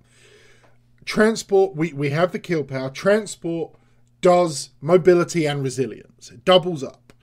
[1.05, 2.89] Transport, we we have the kill power.
[2.89, 3.75] Transport
[4.21, 6.31] does mobility and resilience.
[6.31, 7.13] It doubles up.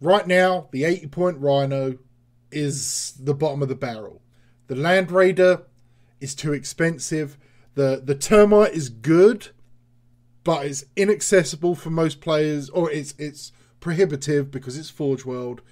[0.00, 1.98] Right now, the eighty point Rhino
[2.52, 4.22] is the bottom of the barrel.
[4.68, 5.62] The Land Raider
[6.20, 7.36] is too expensive.
[7.74, 9.48] The the Termite is good
[10.46, 13.50] but it's inaccessible for most players, or it's it's
[13.86, 15.62] prohibitive because it's Forge World,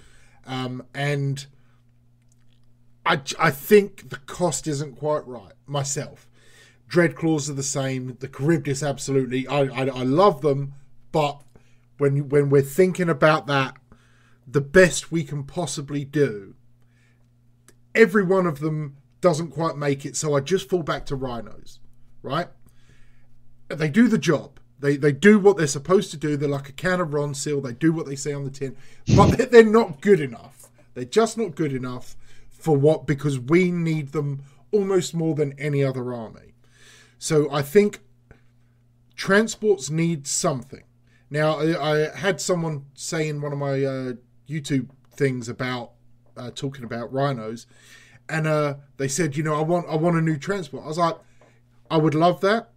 [0.47, 1.47] um, and
[3.05, 6.29] I I think the cost isn't quite right myself.
[6.89, 8.15] Dreadclaws are the same.
[8.21, 9.45] The Charybdis, absolutely.
[9.49, 10.75] I, I I love them,
[11.11, 11.41] but
[11.97, 13.75] when when we're thinking about that,
[14.47, 16.55] the best we can possibly do,
[17.93, 20.15] every one of them doesn't quite make it.
[20.15, 21.81] So I just fall back to rhinos,
[22.21, 22.47] right?
[23.67, 24.61] they do the job.
[24.79, 26.35] They they do what they're supposed to do.
[26.35, 27.63] They're like a can of Ronseal.
[27.63, 28.75] They do what they say on the tin,
[29.15, 30.69] but they're, not good enough.
[30.93, 32.15] They're just not good enough
[32.49, 36.53] for what because we need them almost more than any other army.
[37.17, 37.99] So I think
[39.15, 40.83] transports need something.
[41.29, 44.13] Now I, I had someone say in one of my uh,
[44.47, 45.91] YouTube things about
[46.35, 47.65] uh, talking about rhinos,
[48.27, 50.83] and uh, they said, you know, I want I want a new transport.
[50.83, 51.17] I was like,
[51.89, 52.71] I would love that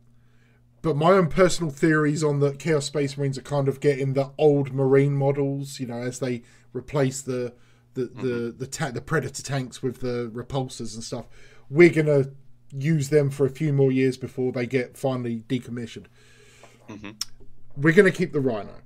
[0.83, 4.31] but my own personal theories on the Chaos Space Marines are kind of getting the
[4.39, 7.53] old Marine models, you know, as they replace the
[7.95, 8.59] the the mm-hmm.
[8.59, 11.27] the, ta- the Predator tanks with the repulsors and stuff.
[11.69, 12.27] We're gonna
[12.73, 16.07] use them for a few more years before they get finally decommissioned.
[16.89, 17.11] Mm-hmm.
[17.77, 18.83] We're gonna keep the Rhino.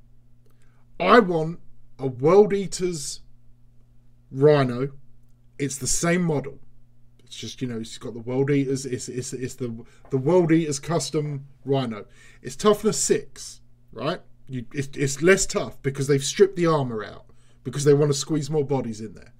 [0.98, 1.60] I want
[1.98, 3.20] a World Eaters
[4.30, 4.90] Rhino.
[5.58, 6.58] It's the same model.
[7.32, 8.84] It's just you know it's got the World Eaters.
[8.84, 9.74] It's it's, it's the
[10.10, 12.04] the World Eaters custom Rhino.
[12.42, 14.20] It's toughness six, right?
[14.48, 17.24] You, it's, it's less tough because they've stripped the armor out
[17.64, 19.32] because they want to squeeze more bodies in there.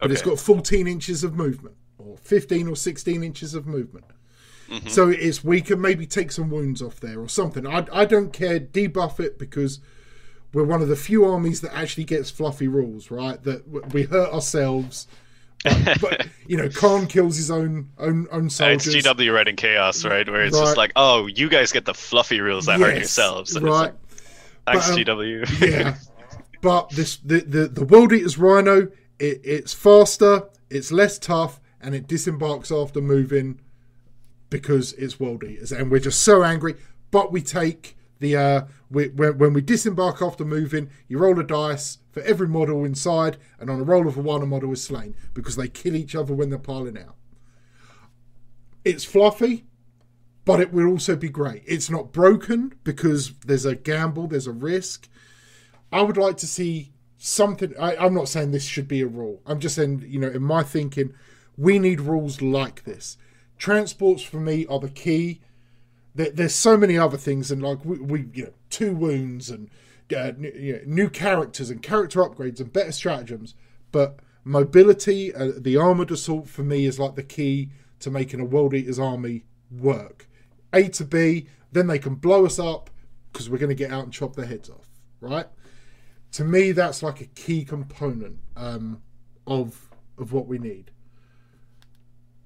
[0.00, 4.06] But it's got 14 inches of movement or 15 or 16 inches of movement.
[4.68, 4.88] Mm-hmm.
[4.88, 7.64] So it's we can maybe take some wounds off there or something.
[7.64, 8.58] I I don't care.
[8.58, 9.78] Debuff it because
[10.52, 13.40] we're one of the few armies that actually gets fluffy rules, right?
[13.44, 15.06] That we hurt ourselves.
[15.64, 18.86] But, you know, Kharn kills his own own own It's.
[18.86, 20.28] GW Red and Chaos, right?
[20.28, 20.64] Where it's Right.
[20.64, 23.54] just like, oh, you guys get the fluffy rules that hurt yourselves.
[23.56, 23.72] And right?
[23.72, 23.94] Like,
[24.66, 25.60] Thanks, But, um, GW.
[25.70, 25.96] yeah.
[26.62, 28.88] But this the the, the World Eater's Rhino,
[29.18, 33.60] it, it's faster, it's less tough, and it disembarks after moving
[34.50, 36.74] because it's World Eaters, and we're just so angry.
[37.10, 41.98] But we take The uh, we, when, we disembark after moving, you roll a dice
[42.12, 45.14] for every model inside, and on a roll of a one, a model is slain
[45.34, 47.16] because they kill each other when they're piling out.
[48.84, 49.64] It's fluffy,
[50.44, 51.62] but it will also be great.
[51.66, 55.08] It's not broken because there's a gamble, there's a risk.
[55.92, 57.74] I would like to see something.
[57.78, 59.42] I, I'm not saying this should be a rule.
[59.46, 61.14] I'm just saying, you know, in my thinking,
[61.56, 63.16] we need rules like this.
[63.58, 65.40] Transports for me are the key.
[66.14, 69.70] There, there's so many other things, and like we, we you know, two wounds and
[70.16, 73.54] uh, new, you know, new characters and character upgrades and better stratagems.
[73.92, 78.44] But mobility, uh, the armored assault for me is like the key to making a
[78.44, 80.28] World Eaters army work.
[80.72, 82.90] A to B, then they can blow us up
[83.32, 84.88] because we're going to get out and chop their heads off,
[85.20, 85.46] right?
[86.32, 89.02] To me, that's like a key component um,
[89.46, 90.90] of of what we need.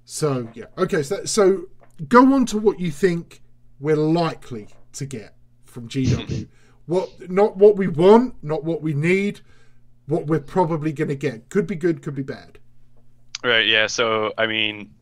[0.05, 1.03] So yeah, okay.
[1.03, 1.67] So so
[2.09, 3.43] go on to what you think
[3.81, 6.49] we're likely to get from GW.
[6.87, 9.41] what not what we want, not what we need,
[10.07, 11.49] what we're probably going to get.
[11.49, 12.59] Could be good, could be bad.
[13.43, 13.67] Right.
[13.67, 13.87] Yeah.
[13.87, 14.95] So I mean,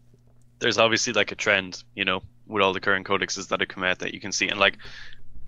[0.58, 3.84] there's obviously like a trend, you know, with all the current codexes that have come
[3.84, 4.78] out that you can see, and like.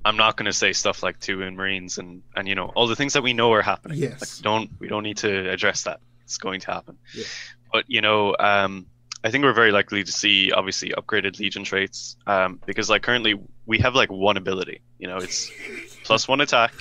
[0.07, 2.87] I'm not going to say stuff like two in Marines and, and you know all
[2.87, 3.97] the things that we know are happening.
[3.97, 4.21] Yes.
[4.21, 6.01] Like, don't we don't need to address that.
[6.25, 6.99] It's going to happen.
[7.15, 7.25] Yeah.
[7.73, 8.85] But you know, um,
[9.25, 13.41] I think we're very likely to see obviously upgraded Legion traits um, because like currently
[13.65, 14.83] we have like one ability.
[14.99, 15.51] You know, it's
[16.05, 16.75] plus one attack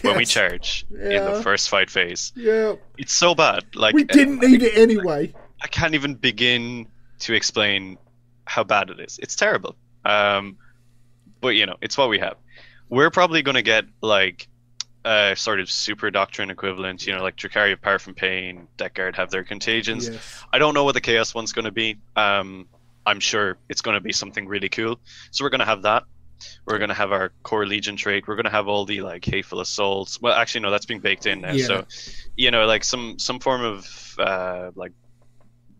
[0.00, 2.32] when we charge in the first fight phase.
[2.34, 3.64] Yeah, It's so bad.
[3.74, 5.34] Like we didn't need it anyway.
[5.62, 6.86] I can't even begin
[7.20, 7.98] to explain
[8.46, 9.18] how bad it is.
[9.22, 9.76] It's terrible.
[10.06, 10.56] Um,
[11.42, 12.36] but you know, it's what we have.
[12.88, 14.48] We're probably going to get like
[15.04, 17.06] a sort of super doctrine equivalent.
[17.06, 20.08] You know, like Drukhari of Power from Pain, Death Guard have their contagions.
[20.08, 20.44] Yes.
[20.52, 21.96] I don't know what the Chaos one's going to be.
[22.16, 22.66] Um,
[23.06, 24.98] I'm sure it's going to be something really cool.
[25.30, 26.04] So we're going to have that.
[26.66, 28.26] We're going to have our core Legion trait.
[28.26, 30.20] We're going to have all the like hateful assaults.
[30.20, 31.52] Well, actually, no, that's being baked in now.
[31.52, 31.66] Yeah.
[31.66, 31.86] So,
[32.36, 34.92] you know, like some some form of uh, like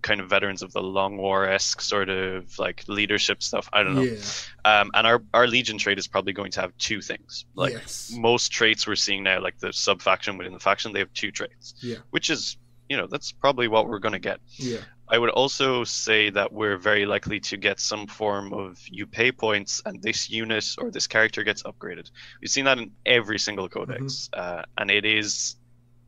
[0.05, 3.69] kind of veterans of the Long War esque sort of like leadership stuff.
[3.73, 4.03] I don't know.
[4.03, 4.21] Yeah.
[4.65, 7.47] Um, and our our Legion trait is probably going to have two things.
[7.55, 8.13] Like yes.
[8.17, 11.33] most traits we're seeing now, like the sub faction within the faction, they have two
[11.33, 11.75] traits.
[11.81, 11.97] Yeah.
[12.11, 14.41] Which is, you know, that's probably what we're going to get.
[14.57, 14.83] Yeah.
[15.09, 19.33] I would also say that we're very likely to get some form of you pay
[19.33, 22.11] points and this unit or this character gets upgraded.
[22.41, 25.57] We've seen that in every single codex, uh, and it is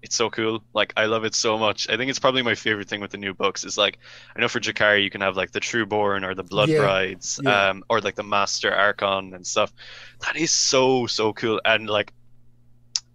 [0.03, 0.63] it's so cool.
[0.73, 1.89] Like I love it so much.
[1.91, 3.99] I think it's probably my favorite thing with the new books is like
[4.37, 6.79] I know for Drukhari you can have like the Trueborn or the Blood Yeah.
[6.81, 7.71] Brides, Yeah.
[7.71, 9.73] um, or like the Master Archon and stuff.
[10.21, 11.61] That is so so cool.
[11.65, 12.13] And like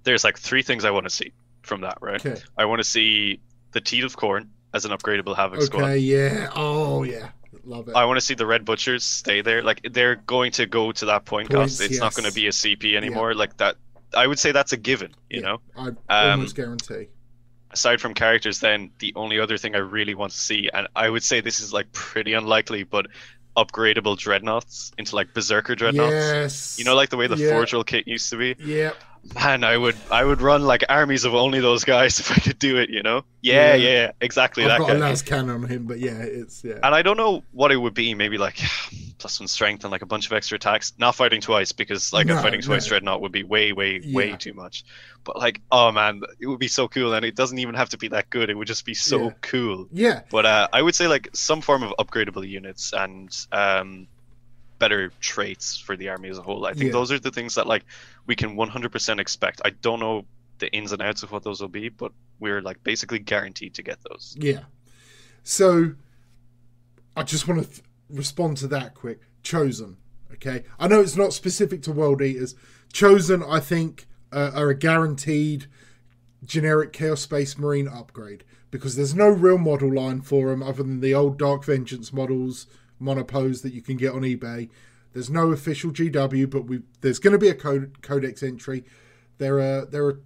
[0.03, 2.25] there's like three things I want to see from that, right?
[2.25, 2.39] Okay.
[2.57, 3.39] I want to see
[3.71, 5.83] the Teeth of Khorne as an upgradable Havoc squad.
[5.83, 5.97] Okay.
[5.99, 6.49] Yeah.
[6.55, 7.29] Oh yeah.
[7.63, 7.95] Love it.
[7.95, 9.61] I want to see the Red Butchers stay there.
[9.61, 11.49] Like they're going to go to that point.
[11.51, 13.35] It's not going to be a CP anymore.
[13.35, 13.75] Like that,
[14.15, 15.13] I would say that's a given.
[15.29, 15.45] You Yeah.
[15.47, 15.61] know.
[16.09, 17.07] I Um, almost guarantee.
[17.71, 21.09] Aside from characters, then the only other thing I really want to see, and I
[21.09, 23.07] would say this is like pretty unlikely, but
[23.55, 26.11] upgradable dreadnoughts into like berserker dreadnoughts.
[26.13, 26.75] Yes.
[26.79, 27.49] You know, like the way the Yeah.
[27.51, 28.55] Forgel kit used to be.
[28.59, 28.91] Yeah.
[29.35, 32.59] Man, I would, I would run like armies of only those guys if I could
[32.59, 32.89] do it.
[32.89, 33.23] You know?
[33.41, 33.89] Yeah, Yeah.
[33.91, 34.95] yeah, exactly I've that got guy.
[34.95, 36.79] a las cannon on him, but yeah, it's yeah.
[36.83, 38.13] And I don't know what it would be.
[38.15, 38.59] Maybe like
[39.19, 40.93] plus one strength and like a bunch of extra attacks.
[40.97, 42.89] Not fighting twice because like No, a fighting twice no.
[42.89, 44.83] dreadnought would be way, way, way too much.
[45.23, 47.97] But like, oh man, it would be so cool, and it doesn't even have to
[47.99, 48.49] be that good.
[48.49, 49.33] It would just be so Yeah.
[49.41, 49.87] cool.
[49.91, 50.21] Yeah.
[50.31, 54.07] But uh, I would say like some form of upgradable units and um,
[54.81, 56.65] better traits for the army as a whole.
[56.65, 56.91] I think Yeah.
[56.93, 57.85] those are the things that like
[58.25, 59.61] we can 100% expect.
[59.63, 60.25] I don't know
[60.57, 63.83] the ins and outs of what those will be, but we're like basically guaranteed to
[63.83, 64.35] get those.
[64.39, 64.63] Yeah.
[65.43, 65.93] So
[67.15, 69.21] I just want to th- respond to that quick.
[69.43, 69.97] Chosen.
[70.33, 70.63] Okay.
[70.79, 72.55] I know it's not specific to World Eaters.
[72.91, 75.67] Chosen, I think, uh, are a guaranteed
[76.43, 81.01] generic Chaos Space Marine upgrade because there's no real model line for them other than
[81.01, 82.65] the old Dark Vengeance models,
[83.01, 84.69] monopose that you can get on eBay.
[85.13, 88.85] There's no official GW, but we there's going to be a code, codex entry.
[89.37, 90.21] There are there are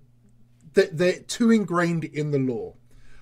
[0.73, 2.76] they're, they're too ingrained in the lore.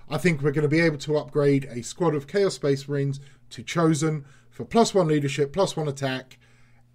[0.10, 3.20] I think we're going to be able to upgrade a squad of Chaos Space Marines
[3.52, 6.38] to Chosen for plus one leadership, plus one attack,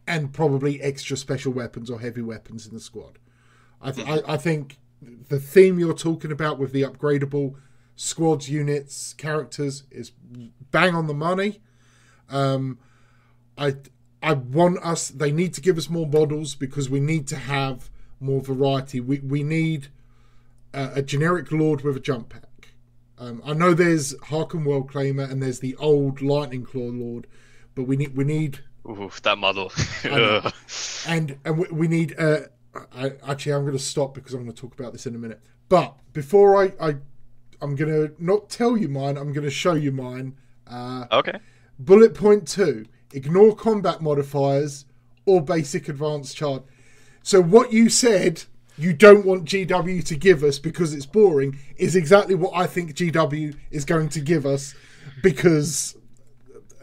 [0.07, 3.19] and probably extra special weapons or heavy weapons in the squad.
[3.81, 7.55] I, th- I, I think the theme you're talking about with the upgradable
[7.97, 10.13] squads, units, characters is
[10.71, 11.61] bang on the money.
[12.29, 12.79] Um,
[13.57, 13.77] I
[14.23, 15.09] I want us.
[15.09, 19.01] They need to give us more models because we need to have more variety.
[19.01, 19.89] We we need
[20.73, 22.45] a, a generic lord with a jump pack.
[23.19, 27.27] Um, I know there's Haarken Worldclaimer and there's the old Lightning Claw Lord,
[27.75, 29.73] but we need we need Ooh, that model.
[30.05, 30.53] Ugh.
[31.07, 32.15] and and we, we need.
[32.19, 32.41] Uh,
[32.95, 35.19] I, actually, I'm going to stop because I'm going to talk about this in a
[35.19, 35.41] minute.
[35.69, 36.97] But before I, I
[37.61, 39.17] I'm going to not tell you mine.
[39.17, 40.37] I'm going to show you mine.
[40.67, 41.39] Uh, okay.
[41.79, 44.85] Bullet point two: ignore combat modifiers
[45.27, 46.65] or basic advanced chart.
[47.23, 48.45] So what you said
[48.79, 52.95] you don't want GW to give us because it's boring is exactly what I think
[52.95, 54.75] GW is going to give us
[55.23, 55.97] because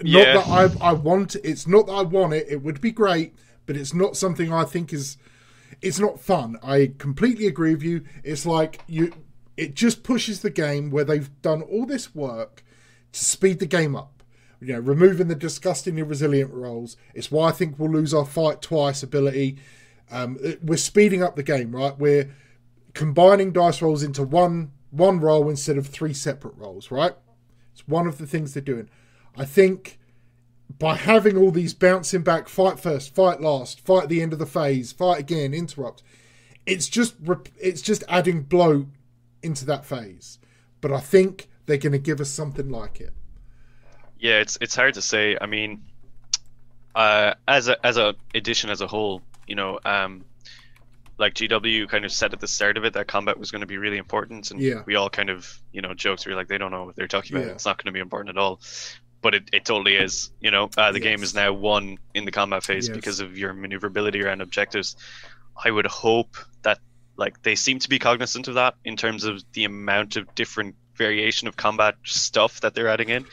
[0.04, 0.34] Yeah.
[0.34, 3.34] not that I I want it's not that I want it it would be great
[3.66, 5.18] but it's not something I think is
[5.82, 9.14] it's not fun I completely agree with you it's like you
[9.56, 12.62] it just pushes the game where they've done all this work
[13.14, 14.15] to speed the game up
[14.60, 18.62] you know removing the disgustingly resilient rolls it's why I think we'll lose our fight
[18.62, 19.58] twice ability.
[20.12, 21.98] Um, we're speeding up the game right?
[21.98, 22.34] We're
[22.94, 27.14] combining dice rolls into one one roll instead of three separate rolls right?
[27.74, 28.90] It's one of the things they're doing.
[29.38, 30.00] I think
[30.80, 34.40] by having all these bouncing back, fight first, fight last, fight at the end of
[34.40, 36.04] the phase, fight again, interrupt,
[36.66, 37.16] it's just
[37.60, 38.88] it's just adding blow
[39.44, 40.40] into that phase.
[40.82, 43.14] But I think they're going to give us something like it.
[44.20, 45.38] Yeah, it's it's hard to say.
[45.40, 45.84] I mean,
[46.94, 50.24] uh, as a as a edition as a whole, you know, um,
[51.18, 53.68] like GW kind of said at the start of it that combat was going to
[53.68, 54.84] be really important, and Yeah.
[54.86, 56.26] we all kind of you know jokes.
[56.26, 57.48] We were like, they don't know what they're talking about.
[57.48, 57.54] Yeah.
[57.54, 58.62] It's not going to be important at all.
[59.22, 60.30] But it, it totally is.
[60.40, 62.96] You know, uh, the game is now won in the combat phase Yes.
[62.96, 64.96] because of your maneuverability around objectives.
[65.62, 66.80] I would hope that
[67.18, 70.76] like they seem to be cognizant of that in terms of the amount of different
[70.96, 73.26] variation of combat stuff that they're adding in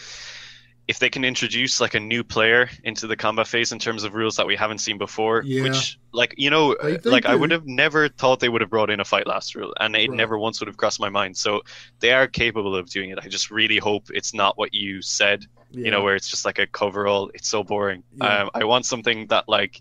[0.92, 4.12] if they can introduce like a new player into the combat phase in terms of
[4.14, 5.62] rules that we haven't seen before Yeah.
[5.62, 8.90] which like you know they like i would have never thought they would have brought
[8.90, 10.16] in a fight last rule and it Right.
[10.22, 11.62] never once would have crossed my mind so
[12.00, 15.38] they are capable of doing it i just really hope it's not what you said
[15.70, 15.84] Yeah.
[15.86, 18.42] you know where it's just like a coverall it's so boring Yeah.
[18.42, 19.80] um, i want something that like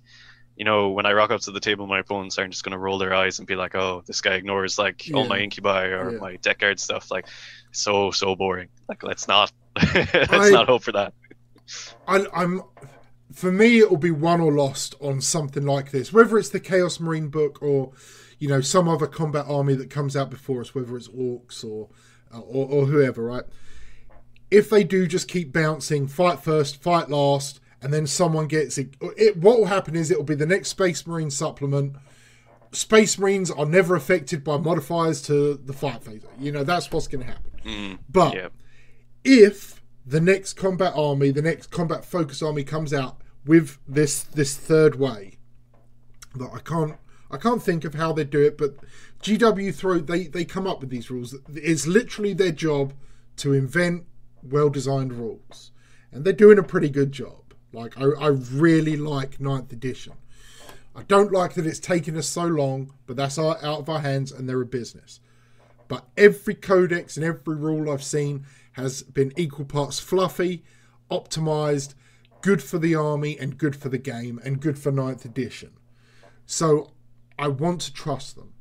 [0.56, 2.84] you know when i rock up to the table my opponents aren't just going to
[2.88, 6.12] roll their eyes and be like oh this guy ignores like all my incubi or
[6.14, 6.20] Yeah.
[6.26, 7.26] my Death Guard stuff like
[7.84, 11.14] so so boring like let's not let's I- not hope for that.
[12.08, 12.64] I, I'm
[13.34, 16.12] for me it will be won or lost on something like this.
[16.12, 17.92] Whether it's the chaos marine book or
[18.40, 21.90] you know some other combat army that comes out before us whether it's orcs or
[22.32, 23.44] or, or whoever right?
[24.50, 28.96] If they do just keep bouncing fight first fight last and then someone gets it,
[29.18, 31.96] it what will happen is it will be the next space marine supplement.
[32.74, 37.08] Space marines are never affected by modifiers to the fight phase you know that's what's
[37.08, 37.52] going to happen.
[37.66, 38.48] Mm, but yeah
[39.24, 44.56] if the next combat army, the next combat focus army comes out with this this
[44.56, 45.38] third way,
[46.36, 46.98] that I can't
[47.30, 48.76] I can't think of how they do it, but
[49.22, 51.36] GW throw they they come up with these rules.
[51.54, 52.94] It's literally their job
[53.38, 54.06] to invent
[54.44, 55.72] well designed rules,
[56.12, 57.54] and they're doing a pretty good job.
[57.74, 60.14] Like I, I really like Ninth Edition.
[60.94, 64.00] I don't like that it's taken us so long, but that's out out of our
[64.00, 65.20] hands, and they're a business
[65.92, 70.64] but every codex and every rule I've seen has been equal parts fluffy,
[71.10, 71.94] optimized,
[72.42, 75.72] good for the army and good for the game and good for ninth edition.
[76.46, 76.92] So
[77.38, 78.54] I want to trust them.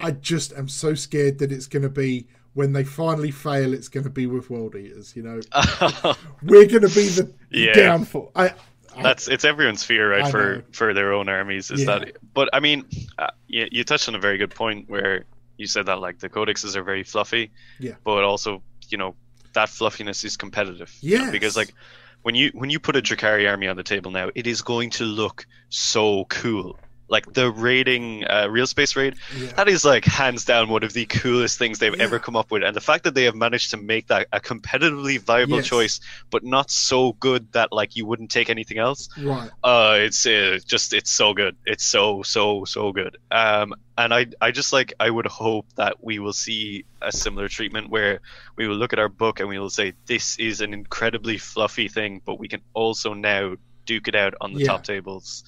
[0.00, 3.88] I just am so scared that it's going to be when they finally fail, it's
[3.88, 5.14] going to be with World Eaters.
[5.16, 5.40] You know,
[6.42, 7.72] we're going to be the Yeah.
[7.72, 8.30] downfall.
[8.34, 8.52] I,
[8.94, 10.62] I that's it's everyone's fear right I for know.
[10.72, 11.98] for their own armies is Yeah.
[12.00, 12.84] that but i mean
[13.18, 15.24] uh, you, you touched on a very good point where
[15.56, 17.50] you said that like the codexes are very fluffy
[17.80, 17.94] Yeah.
[18.04, 19.14] but also you know
[19.54, 21.74] that fluffiness is competitive you know, because like
[22.22, 24.90] when you when you put a Drukhari army on the table now it is going
[24.90, 26.78] to look so cool
[27.12, 29.52] like the raiding uh, real space raid yeah.
[29.58, 32.04] that is like hands down one of the coolest things they've Yeah.
[32.06, 34.40] ever come up with and the fact that they have managed to make that a
[34.40, 35.66] competitively viable Yes.
[35.74, 36.00] choice
[36.30, 39.50] but not so good that like you wouldn't take anything else right.
[39.62, 44.26] uh it's uh, just it's so good it's so so so good um and i
[44.40, 48.20] i just like i would hope that we will see a similar treatment where
[48.56, 51.88] we will look at our book and we will say this is an incredibly fluffy
[51.88, 53.54] thing but we can also now
[53.84, 54.68] duke it out on the Yeah.
[54.72, 55.44] top tables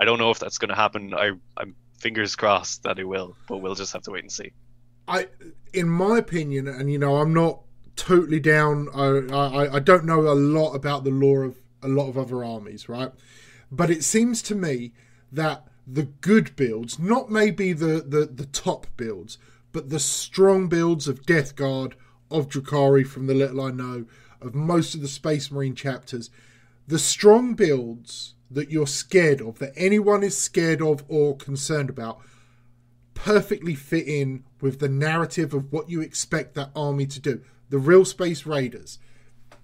[0.00, 3.36] i don't know if that's going to happen i i'm fingers crossed that it will
[3.46, 4.50] but we'll just have to wait and see
[5.10, 5.26] I,
[5.72, 7.62] in my opinion, and you know, I'm not
[7.96, 8.88] totally down.
[8.94, 12.44] I, I, I don't know a lot about the lore of a lot of other
[12.44, 13.10] armies, right?
[13.72, 14.92] But it seems to me
[15.32, 19.36] that the good builds, not maybe the the, the top builds,
[19.72, 21.96] but the strong builds of Death Guard,
[22.30, 24.06] of Drukhari, from the little I know,
[24.40, 26.30] of most of the Space Marine chapters,
[26.86, 32.20] the strong builds that you're scared of, that anyone is scared of or concerned about,
[33.14, 37.42] perfectly fit in with the narrative of what you expect that army to do.
[37.68, 38.98] The real space raiders,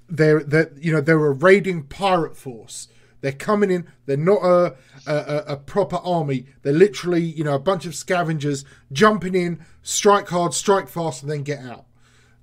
[0.09, 2.89] they're, they're you know they're a raiding pirate force.
[3.23, 3.87] They're coming in.
[4.05, 4.77] They're not a,
[5.07, 6.47] a, a proper army.
[6.63, 11.31] They're literally, you know, a bunch of scavengers jumping in, strike hard, strike fast, and
[11.33, 11.87] then get out.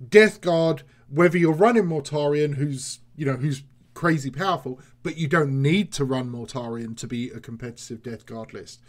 [0.10, 3.64] Death Guard, whether you're running Mortarion, who's you know who's
[4.04, 8.54] crazy powerful, but you don't need to run Mortarion to be a competitive Death Guard
[8.54, 8.82] list.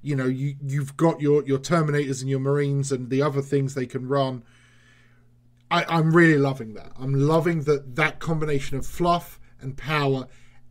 [0.00, 3.74] You know, you you've got your your Terminators and your Marines and the other things
[3.74, 4.42] they can run.
[5.70, 6.92] I, I'm really loving that.
[6.98, 10.28] I'm loving that that combination of fluff and power,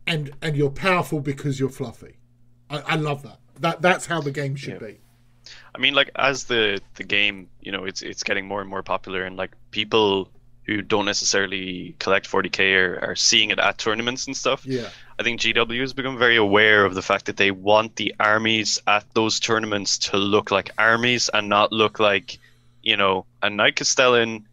[0.08, 2.16] and and you're powerful because you're fluffy.
[2.68, 3.38] I, I love that.
[3.60, 4.88] That that's how the game should Yeah.
[4.88, 4.98] be.
[5.72, 8.82] I mean, like as the the game, you know, it's it's getting more and more
[8.82, 10.30] popular, and like people
[10.66, 14.64] who don't necessarily collect 40k are, are seeing it at tournaments and stuff.
[14.66, 14.88] Yeah,
[15.18, 18.80] I think GW has become very aware of the fact that they want the armies
[18.86, 22.38] at those tournaments to look like armies and not look like,
[22.82, 24.46] you know, a Knight Castellan,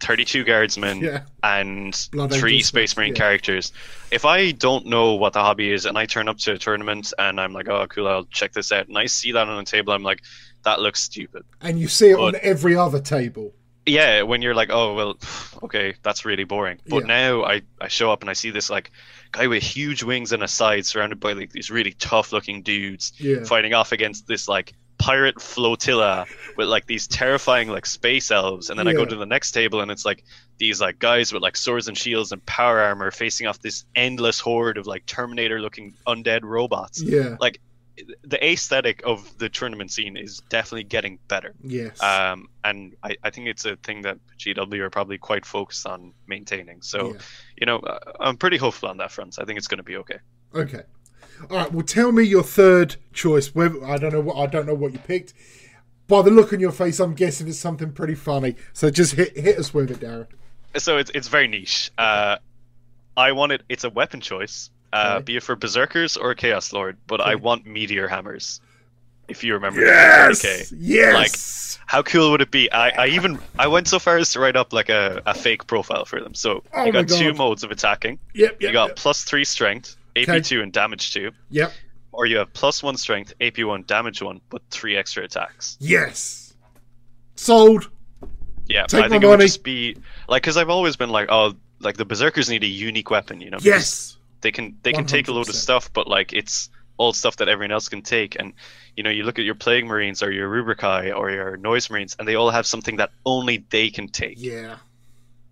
[0.00, 3.18] 32 guardsmen, yeah, and Blood three Space Marine yeah.
[3.18, 3.72] characters.
[4.10, 7.14] If I don't know what the hobby is and I turn up to a tournament
[7.18, 9.70] and I'm like, oh, cool, I'll check this out, and I see that on the
[9.70, 10.22] table, I'm like,
[10.64, 11.44] that looks stupid.
[11.60, 13.54] and you see it on every other table.
[13.86, 15.18] Yeah, when you're like, oh, well,
[15.64, 16.78] okay, that's really boring.
[16.88, 17.06] But Yeah.
[17.06, 18.90] now I, I show up and I see this like
[19.32, 23.12] guy with huge wings and a side surrounded by like these really tough looking dudes
[23.18, 26.26] Yeah, fighting off against this like pirate flotilla
[26.56, 28.70] with like these terrifying like space elves.
[28.70, 30.24] And then I go to the next table and it's like
[30.58, 34.40] these like guys with like swords and shields and power armor facing off this endless
[34.40, 37.02] horde of like terminator looking undead robots.
[37.02, 37.60] Yeah, like
[38.22, 43.30] the aesthetic of the tournament scene is definitely getting better yes, um, and I, I
[43.30, 47.20] think it's a thing that GW are probably quite focused on maintaining so yeah.
[47.56, 49.96] you know uh, I'm pretty hopeful on that front I think it's going to be
[49.96, 50.18] okay
[50.56, 50.82] Okay.
[51.50, 51.70] All right.
[51.70, 53.54] Well, tell me your third choice.
[53.54, 55.34] Whether I don't know what I don't know what you picked.
[56.08, 58.56] By the look on your face, I'm guessing it's something pretty funny.
[58.72, 60.28] So just hit hit us with it, Dara.
[60.76, 61.90] so it's it's very niche.
[61.98, 62.36] Uh,
[63.16, 65.24] I wanted it's a weapon choice, uh, Okay.
[65.24, 68.60] be it for berserkers or chaos lord, but I want meteor hammers.
[69.28, 71.78] If you remember, the 40K.
[71.86, 72.70] How cool would it be?
[72.70, 75.66] I, I even I went so far as to write up like a, a fake
[75.66, 76.34] profile for them.
[76.34, 78.18] So Oh you got two modes of attacking.
[78.34, 78.52] yep.
[78.52, 78.60] Yep.
[78.60, 78.96] you got Yep.
[78.96, 80.40] plus three strength, AP Okay.
[80.40, 81.72] two, and damage two, yep.
[82.12, 85.76] or you have plus one strength, AP one, damage one, but three extra attacks.
[85.80, 86.54] Yes.
[87.36, 87.90] Sold.
[88.68, 89.96] Yeah, Take I think my it would just be
[90.28, 93.50] like because I've always been like, oh, like the berserkers need a unique weapon, you
[93.50, 93.58] know?
[93.60, 94.15] Yes.
[94.40, 97.48] They can they can take a load of stuff, but like it's all stuff that
[97.48, 98.36] everyone else can take.
[98.38, 98.52] And
[98.96, 102.16] you know, you look at your plague marines or your Rubricae or your noise marines,
[102.18, 104.36] and they all have something that only they can take.
[104.38, 104.76] Yeah.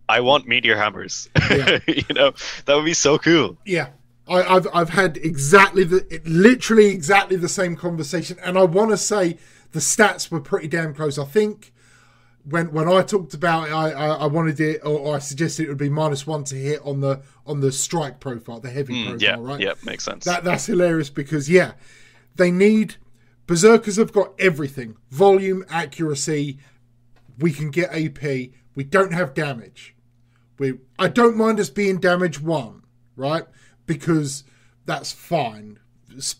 [0.08, 1.28] I want meteor hammers.
[1.50, 1.78] Yeah.
[1.86, 2.32] you know,
[2.66, 3.56] that would be so cool.
[3.64, 3.88] Yeah.
[4.26, 8.96] I, I've I've had exactly the literally exactly the same conversation, and I want to
[8.96, 9.38] say
[9.72, 11.18] the stats were pretty damn close.
[11.18, 11.73] I think
[12.44, 15.64] when when I talked about it, I I, I wanted it, or, or I suggested
[15.64, 18.94] it would be minus one to hit on the on the strike profile, the heavy
[18.94, 19.60] Mm, profile, yeah, right?
[19.60, 20.24] yeah, makes sense.
[20.24, 21.72] That that's hilarious because yeah,
[22.36, 22.96] they need
[23.46, 26.58] berserkers have got everything: volume, accuracy.
[27.38, 28.22] We can get AP.
[28.74, 29.94] We don't have damage.
[30.58, 32.82] We I don't mind us being damage one,
[33.16, 33.44] right?
[33.86, 34.44] Because
[34.86, 35.78] that's fine.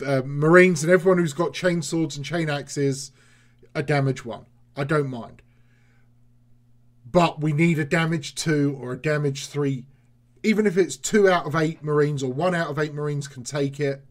[0.07, 3.11] Uh, Marines and everyone who's got chain swords and chain axes
[3.74, 4.46] are damage one.
[4.76, 5.42] I don't mind.
[7.14, 9.84] But we need a damage two or a damage three
[10.44, 13.42] even if it's two out of eight Marines or one out of eight Marines can
[13.42, 14.04] take it.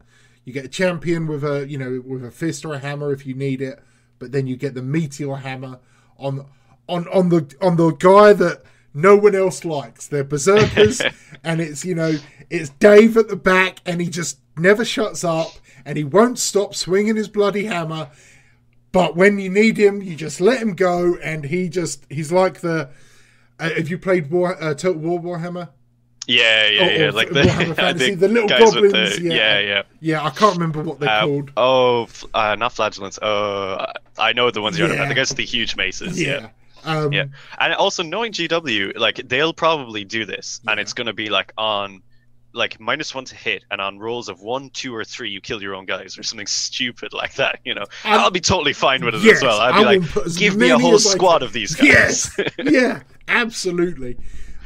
[0.44, 3.24] You get a champion with a you know with a fist or a hammer if
[3.24, 3.80] you need it,
[4.18, 5.78] but then you get the meteor hammer
[6.18, 6.46] on
[6.88, 10.06] on on the on the guy that no one else likes.
[10.06, 11.00] They're berserkers,
[11.44, 12.16] and it's you know
[12.50, 15.52] it's Dave at the back, and he just never shuts up,
[15.84, 18.10] and he won't stop swinging his bloody hammer.
[18.94, 22.60] But when you need him, you just let him go, and he just he's like
[22.60, 22.88] the.
[23.60, 25.68] Uh, have you played War uh, Total War Warhammer?
[26.26, 27.04] yeah, yeah, or- yeah.
[27.08, 29.34] or like the, I Fantasy, think the little goblins, the- yeah.
[29.34, 29.82] yeah, yeah.
[30.00, 31.50] Yeah, I can't remember what they're Uh, called.
[31.56, 33.18] oh, uh, not flagellants.
[33.18, 35.00] Uh, I know the ones you're on Yeah.
[35.02, 35.08] about.
[35.10, 36.20] The guys with the huge maces.
[36.20, 36.48] Yeah.
[36.84, 36.96] Yeah.
[36.98, 37.24] Um, Yeah.
[37.58, 42.02] And also knowing GW, like they'll probably do this, and it's gonna be like on
[42.54, 45.60] like minus one to hit, and on rolls of one, two, or three, you kill
[45.60, 47.58] your own guys, or something stupid like that.
[47.64, 49.58] You know, I'm- I'll be totally fine with it yes, as well.
[49.60, 51.86] I'd I be will like, give me a whole I squad of these guys.
[51.86, 52.36] Yes.
[52.58, 53.02] yeah.
[53.28, 54.16] Absolutely.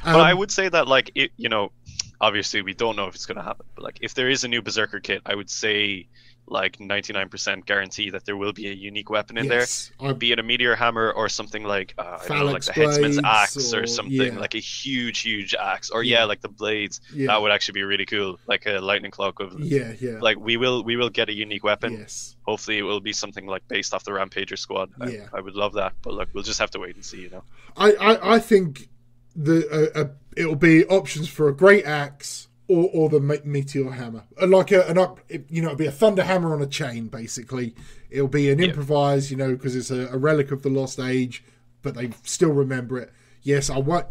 [0.05, 1.73] Um, But I would say that, like, it, you know,
[2.21, 3.67] obviously we don't know if it's going to happen.
[3.75, 6.09] But like, if there is a new Berserker kit, I would say
[6.51, 10.11] like 99% guarantee that there will be a unique weapon in yes, there.
[10.11, 12.73] I, Be it a meteor hammer or something like uh, I don't know, like the
[12.73, 14.39] headsman's axe or, or- something yeah.
[14.39, 16.19] like a huge, huge axe, or Yeah.
[16.21, 17.01] yeah, like the blades.
[17.13, 20.19] yeah, That would actually be really cool, like a lightning claw of yeah, yeah.
[20.21, 21.93] Like we will, we will get a unique weapon.
[21.93, 22.37] yes.
[22.43, 24.91] Hopefully, it will be something like based off the Rampager squad.
[25.01, 25.27] I- Yeah.
[25.33, 27.21] I, would love that, but look, we'll just have to wait and see.
[27.21, 27.45] You know.
[27.77, 28.89] I, I, I think
[29.37, 34.25] the uh, uh, it'll be options for a great axe or or the meteor hammer,
[34.41, 35.21] Uh, like a, an up.
[35.49, 37.09] You know, it'd be a thunder hammer on a chain.
[37.09, 37.75] Basically,
[38.11, 39.31] it'll be an improvised.
[39.31, 41.43] You know, because it's a, a relic of the lost age,
[41.83, 43.13] but they still remember it.
[43.43, 44.07] Yes, I want.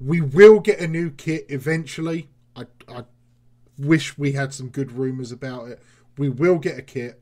[0.00, 2.28] We will get a new kit eventually.
[2.54, 3.04] I I
[3.76, 5.82] wish we had some good rumors about it.
[6.16, 7.20] We will get a kit,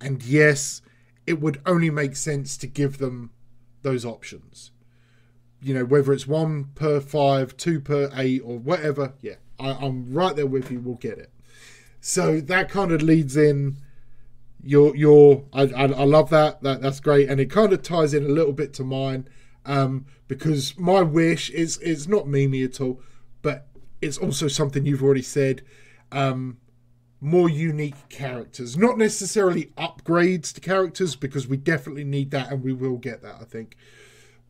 [0.00, 0.80] and yes,
[1.26, 3.30] it would only make sense to give them
[3.82, 4.70] those options.
[5.60, 9.14] You know, whether it's one per five, two per eight, or whatever.
[9.20, 10.80] Yeah, I, I'm right there with you.
[10.80, 11.30] We'll get it.
[12.00, 13.76] So that kind of leads in
[14.62, 15.44] your your.
[15.52, 16.62] I, I, I love that.
[16.62, 19.28] That that's great, and it kind of ties in a little bit to mine
[19.64, 23.00] um, because my wish is it's not Mimi at all,
[23.42, 23.66] but
[24.00, 25.62] it's also something you've already said.
[26.12, 26.58] Um,
[27.20, 32.74] more unique characters, not necessarily upgrades to characters because we definitely need that, and we
[32.74, 33.36] will get that.
[33.40, 33.76] I think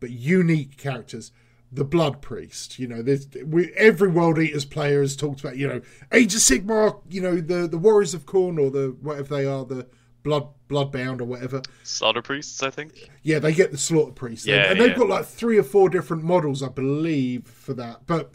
[0.01, 1.33] but unique characters.
[1.75, 5.67] The Blood Priest, you know, there's we every World Eaters player has talked about, you
[5.67, 5.81] know,
[6.13, 9.65] Age of Sigmar, you know, the the Warriors of Khorne or the whatever they are,
[9.65, 9.87] the
[10.23, 11.63] Blood Bloodbound or whatever.
[11.83, 13.11] Slaughter priests, I think.
[13.23, 16.23] Yeah, they get the Slaughter Priest, Yeah, and they've got like three or four different
[16.23, 18.07] models, I believe, for that.
[18.07, 18.35] But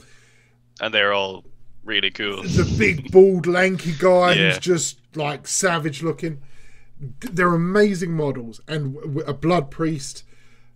[0.82, 1.46] And they're all
[1.86, 2.44] really cool.
[2.44, 4.50] the big bald lanky guy Yeah.
[4.50, 6.42] who's just like savage looking
[7.32, 10.24] they're amazing models and a blood priest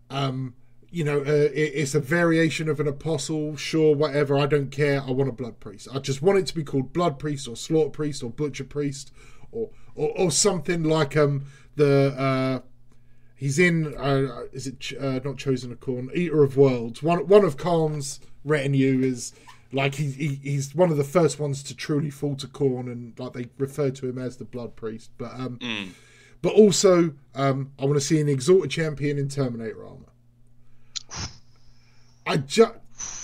[0.09, 0.55] um
[0.93, 5.01] you know uh, it, it's a variation of an apostle sure whatever i don't care
[5.01, 5.87] i want a blood priest.
[5.93, 9.11] I just want it to be called blood priest or slaughter priest or butcher priest
[9.51, 12.59] or or, or something like um the uh
[13.35, 17.01] he's in uh is it Ch- uh, not chosen a corn eater of worlds.
[17.01, 19.33] One one of Kharn's retinue is
[19.71, 23.17] like he, he he's one of the first ones to truly fall to Khorne and
[23.19, 25.09] like they refer to him as the blood priest.
[25.17, 25.89] But um Mm.
[26.43, 30.12] but also um i want to see an exalted champion in terminator armor
[32.25, 32.73] i just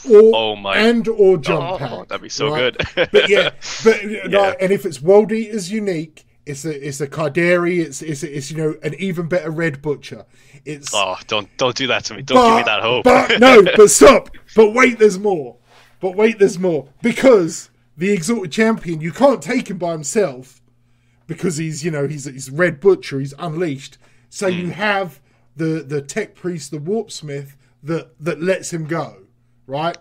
[0.10, 2.76] or Oh my- and or oh, jump Oh, pack, that'd be so right?
[2.78, 3.10] good.
[3.12, 3.52] but yeah,
[3.84, 8.24] but like, and if it's World Eaters unique, it's a it's a Carderi, it's it's
[8.24, 10.26] it's you know an even better Red Butcher.
[10.66, 12.22] It's Oh, don't don't do that to me.
[12.24, 13.04] Don't give me that hope.
[13.04, 14.30] But no, but stop.
[14.56, 15.58] But wait, there's more.
[16.00, 20.62] But wait, there's more because the Exalted Champion, you can't take him by himself
[21.28, 23.97] because he's you know he's he's Red Butcher, he's unleashed.
[24.30, 24.72] So you hmm.
[24.72, 25.20] have
[25.56, 29.24] the the Tech Priest, the Warp Smith that that lets him go,
[29.68, 29.98] right?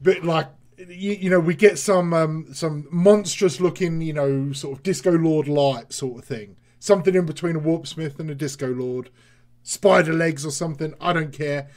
[0.00, 4.76] But like you, you know, we get some um, some monstrous looking, you know, sort
[4.76, 8.34] of Disco Lord light sort of thing, something in between a Warp Smith and a
[8.34, 9.10] Disco Lord,
[9.62, 10.94] spider legs or something.
[11.00, 11.68] I don't care.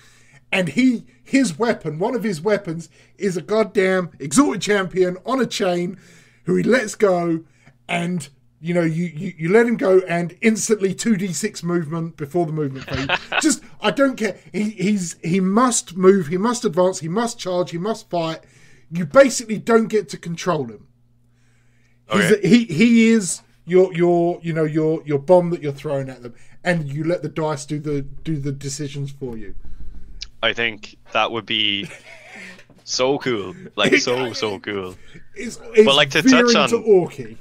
[0.51, 5.45] And he, his weapon, one of his weapons, is a goddamn exalted champion on a
[5.45, 5.97] chain,
[6.45, 7.43] who he lets go,
[7.87, 8.29] and
[8.59, 12.45] you know, you, you, you let him go, and instantly two d six movement before
[12.45, 13.07] the movement phase.
[13.41, 14.37] Just, I don't care.
[14.51, 18.39] He, he's he must move, he must advance, he must charge, he must fight.
[18.91, 20.87] You basically don't get to control him.
[22.09, 22.47] Oh, he's Okay.
[22.47, 26.33] he he is your your you know your your bomb that you're throwing at them,
[26.63, 29.53] and you let the dice do the do the decisions for you.
[30.41, 31.89] I think that would be
[32.85, 33.55] so cool.
[33.75, 34.95] Like so so cool.
[35.35, 37.37] It's, it's But, like, to touch on- to Orky.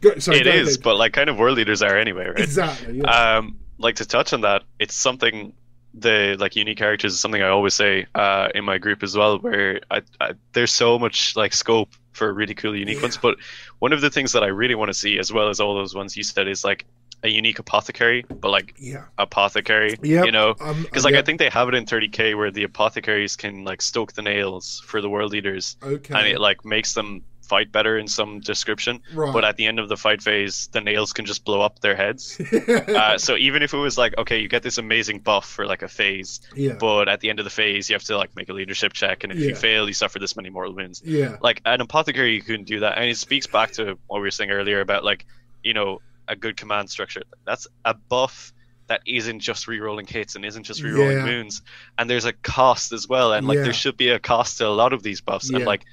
[0.00, 0.82] Go, sorry, It is, ahead.
[0.82, 2.38] but like kind of World Eaters are anyway, right?
[2.38, 2.98] exactly.
[2.98, 3.36] Yeah.
[3.38, 5.52] um like to touch on that it's something
[5.92, 9.38] the like unique characters is something i always say uh in my group as well
[9.38, 13.02] where I, I there's so much like scope for really cool unique Yeah.
[13.02, 13.36] ones but
[13.78, 15.94] one of the things that i really want to see as well as all those
[15.94, 16.84] ones you said is like
[17.22, 19.04] a unique apothecary but like yeah.
[19.18, 20.24] apothecary Yeah.
[20.24, 21.20] you know Um, because like yeah.
[21.20, 24.82] i think they have it in 30k where the apothecaries can like stoke the nails
[24.86, 26.14] for the World Eaters okay.
[26.14, 29.32] and it like makes them fight better in some description right.
[29.32, 31.94] but at the end of the fight phase the nails can just blow up their
[31.96, 35.66] heads uh, so even if it was like okay you get this amazing buff for
[35.66, 36.74] like a phase yeah.
[36.78, 39.22] but at the end of the phase you have to like make a leadership check
[39.24, 39.48] and if Yeah.
[39.48, 41.36] you fail you suffer this many mortal wounds yeah.
[41.40, 44.30] like an apothecary you couldn't do that and it speaks back to what we were
[44.30, 45.24] saying earlier about like
[45.62, 48.52] you know a good command structure that's a buff
[48.88, 51.24] that isn't just re-rolling hits and isn't just re-rolling Yeah.
[51.24, 51.62] wounds
[51.98, 53.64] and there's a cost as well and like Yeah.
[53.64, 55.56] there should be a cost to a lot of these buffs Yeah.
[55.56, 55.84] and like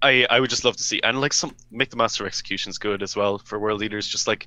[0.00, 3.02] I, I would just love to see and like some make the master executions good
[3.02, 4.46] as well for World Eaters just like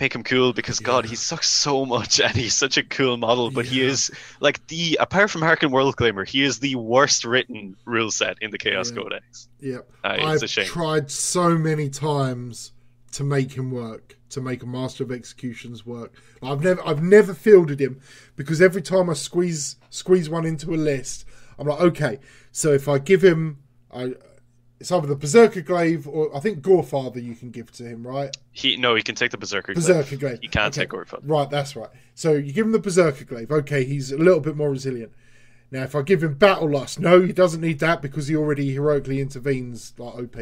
[0.00, 3.50] make him cool because god he sucks so much and he's such a cool model
[3.50, 4.10] but he is
[4.40, 8.58] like the apart from Haarken Worldclaimer he is the worst written rule set in the
[8.58, 8.96] Chaos Yeah.
[9.02, 9.76] Codex yeah.
[10.04, 12.72] uh, it's I've a shame tried so many times
[13.12, 16.12] to make him work, to make a Master of Executions work.
[16.42, 18.00] I've never, I've never fielded him
[18.36, 21.24] because every time I squeeze squeeze one into a list,
[21.58, 22.18] I'm like, okay,
[22.52, 23.58] so if I give him,
[23.92, 24.12] I,
[24.80, 28.34] it's either the Berserker Glaive or I think Gorefather you can give to him, right?
[28.52, 29.86] he no he can take the Berserker Glaive.
[29.86, 30.38] Berserker Glaive.
[30.40, 30.82] he can't Okay.
[30.84, 31.90] take Orphan Right, that's right.
[32.14, 33.50] So you give him the Berserker Glaive.
[33.50, 35.12] Okay, he's a little bit more resilient.
[35.70, 38.72] Now, if I give him Battle Lust, no, he doesn't need that because he already
[38.72, 40.36] heroically intervenes like OP.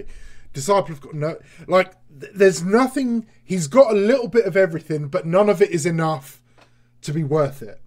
[0.52, 3.26] Disciple of God, no, like th- there's nothing.
[3.44, 6.40] He's got a little bit of everything, but none of it is enough
[7.02, 7.80] to be worth it.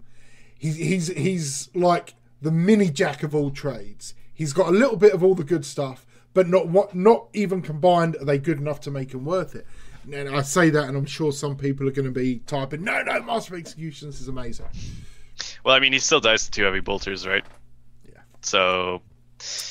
[0.58, 4.14] He's he's he's like the mini jack of all trades.
[4.32, 7.62] He's got a little bit of all the good stuff, but not what not even
[7.62, 9.66] combined are they good enough to make him worth it.
[10.12, 13.02] And I say that, and I'm sure some people are going to be typing, "No,
[13.02, 14.66] no, Master of Executions is amazing."
[15.64, 17.44] Well, I mean, he still dies to two heavy bolters, right?
[18.10, 18.20] Yeah.
[18.42, 19.02] So,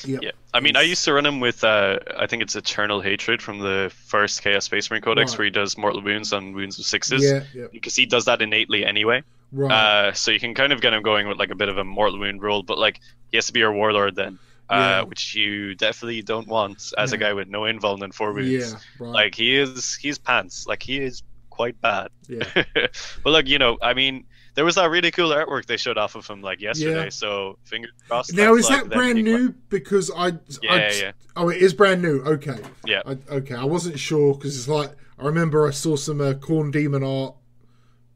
[0.04, 0.22] Yep.
[0.22, 0.30] yeah.
[0.52, 3.60] I mean, I used to run him with, uh, I think it's Eternal Hatred from
[3.60, 5.38] the first Chaos Space Marine Codex, Right.
[5.38, 7.22] where he does mortal wounds on wounds of sixes.
[7.22, 9.22] Yeah, yeah, Because he does that innately anyway.
[9.52, 9.70] right.
[9.72, 11.84] Uh, so you can kind of get him going with like a bit of a
[11.84, 13.00] mortal wound rule, but like
[13.30, 14.38] he has to be your warlord then,
[14.70, 15.00] Yeah.
[15.00, 18.50] uh, which you definitely don't want as a guy with no invuln and four wounds.
[18.72, 19.10] yeah, right.
[19.12, 20.66] Like he is, he's pants.
[20.66, 22.08] Like he is quite bad.
[22.28, 25.98] yeah, but look, you know, I mean, there was that really cool artwork they showed
[25.98, 27.04] off of him like yesterday.
[27.04, 27.08] Yeah.
[27.10, 28.34] So fingers crossed.
[28.34, 29.46] now is like, that brand new?
[29.46, 30.28] like- because I,
[30.62, 31.12] Yeah, I yeah.
[31.36, 32.20] oh, it is brand new.
[32.22, 33.02] Okay, Yeah.
[33.06, 33.54] I, okay.
[33.54, 37.34] I wasn't sure because it's like I remember I saw some uh, Khorne Demon art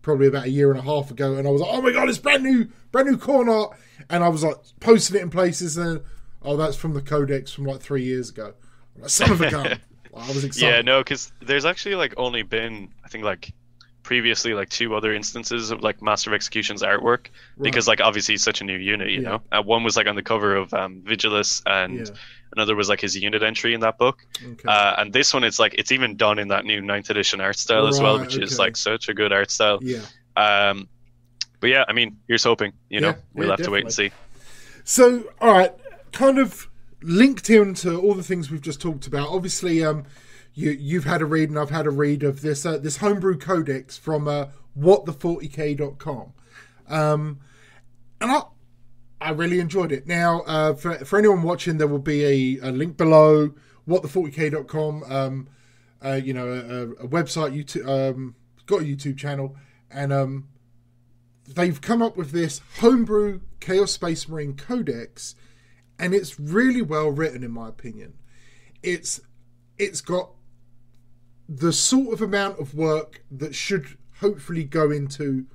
[0.02, 2.08] probably about a year and a half ago, and I was like, oh my god,
[2.08, 3.76] it's brand new, brand new Khorne art,
[4.10, 6.02] and I was like posting it in places, and
[6.44, 8.54] oh, that's from the Codex from like three years ago.
[8.98, 9.80] Like, Son of a gun!
[10.16, 10.66] I was excited.
[10.76, 13.52] Yeah, no, because there's actually like only been I think like
[14.04, 17.28] previously like two other instances of like Master of Execution's artwork
[17.60, 19.28] because like obviously he's such a new unit, you Yeah.
[19.30, 19.42] know.
[19.50, 22.14] Uh, one was like on the cover of um, Vigilus, and Yeah.
[22.54, 24.18] another was like his unit entry in that book.
[24.44, 24.62] Okay.
[24.68, 27.58] Uh, and this one, it's like it's even done in that new ninth edition art
[27.58, 29.78] style as well, Right, which is like such a good art style.
[29.82, 30.02] yeah.
[30.36, 30.86] Um,
[31.60, 32.74] but yeah, I mean, here's hoping.
[32.90, 34.10] You know, Yeah, we'll have to wait and see.
[34.84, 35.72] So, all right,
[36.14, 36.68] kind of
[37.02, 39.28] linked into all the things we've just talked about.
[39.28, 40.04] Obviously, um,
[40.54, 43.36] you you've had a read and I've had a read of this uh, this homebrew
[43.36, 44.46] codex from uh,
[44.78, 46.32] whatthe40k.com,
[46.88, 47.40] um,
[48.20, 48.42] and I
[49.20, 50.06] I really enjoyed it.
[50.06, 52.24] Now, uh, for for anyone watching, there will be
[52.60, 53.52] a, a link below
[53.86, 55.04] whatthe40k.com.
[55.04, 55.48] Um,
[56.04, 58.34] uh, you know, a, a website, YouTube, um,
[58.66, 59.56] got a YouTube channel,
[59.90, 60.48] and um,
[61.48, 65.34] they've come up with this homebrew Chaos Space Marine Codex,
[65.98, 68.14] and it's really well written, in my opinion.
[68.82, 69.20] It's
[69.78, 70.30] it's got
[71.48, 75.46] the sort of amount of work that should hopefully go into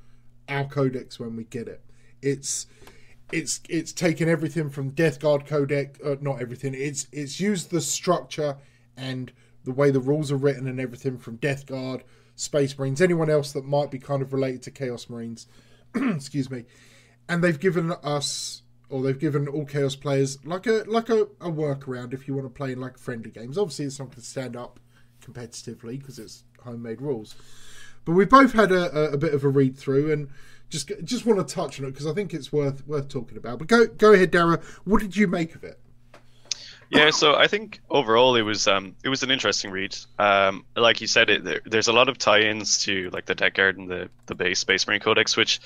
[0.47, 1.83] our codex when we get it.
[2.21, 2.67] It's
[3.31, 6.73] it's it's taken everything from Death Guard Codex, uh, not everything.
[6.73, 8.57] It's it's used the structure
[8.97, 9.31] and
[9.63, 12.03] the way the rules are written and everything from Death Guard,
[12.35, 15.47] Space Marines, anyone else that might be kind of related to Chaos Marines.
[15.95, 16.65] excuse me.
[17.27, 21.51] And they've given us or they've given all chaos players like a like a, a
[21.51, 23.57] workaround if you want to play in like friendly games.
[23.57, 24.79] Obviously, it's not going to stand up
[25.23, 27.35] competitively because it's homemade rules.
[28.05, 30.29] But we both had a, a, a bit of a read through and
[30.69, 33.59] just just want to touch on it because I think it's worth worth talking about.
[33.59, 34.59] But go go ahead, Dara.
[34.85, 35.79] What did you make of it?
[36.91, 39.95] Yeah, so I think overall it was um it was an interesting read.
[40.17, 43.53] Um, like you said, it there, there's a lot of tie-ins to like the Death
[43.53, 45.59] Guard and the the base Space Marine Codex, which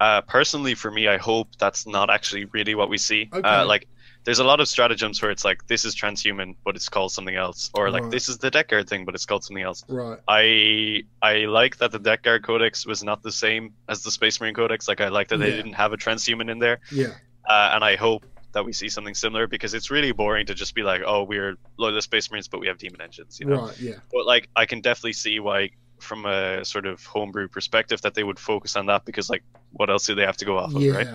[0.00, 3.28] uh, personally for me, I hope that's not actually really what we see.
[3.32, 3.48] Okay.
[3.48, 3.86] Uh, like
[4.24, 7.34] there's a lot of stratagems where it's like this is transhuman, but it's called something
[7.34, 8.12] else, or like Right.
[8.12, 9.84] this is the Death Guard thing, but it's called something else.
[9.88, 10.18] Right.
[10.28, 14.40] I I like that the Death Guard codex was not the same as the Space
[14.40, 14.86] Marine Codex.
[14.88, 17.14] Like I like that they didn't have a transhuman in there Yeah.
[17.48, 20.74] uh, and I hope that we see something similar because it's really boring to just
[20.74, 23.62] be like, oh, we're loyalist space marines, but we have demon engines, you know.
[23.68, 23.80] Right.
[23.80, 23.94] Yeah.
[24.12, 25.70] But like, I can definitely see why,
[26.02, 29.42] from a sort of homebrew perspective, that they would focus on that because like,
[29.72, 31.08] what else do they have to go off of, right?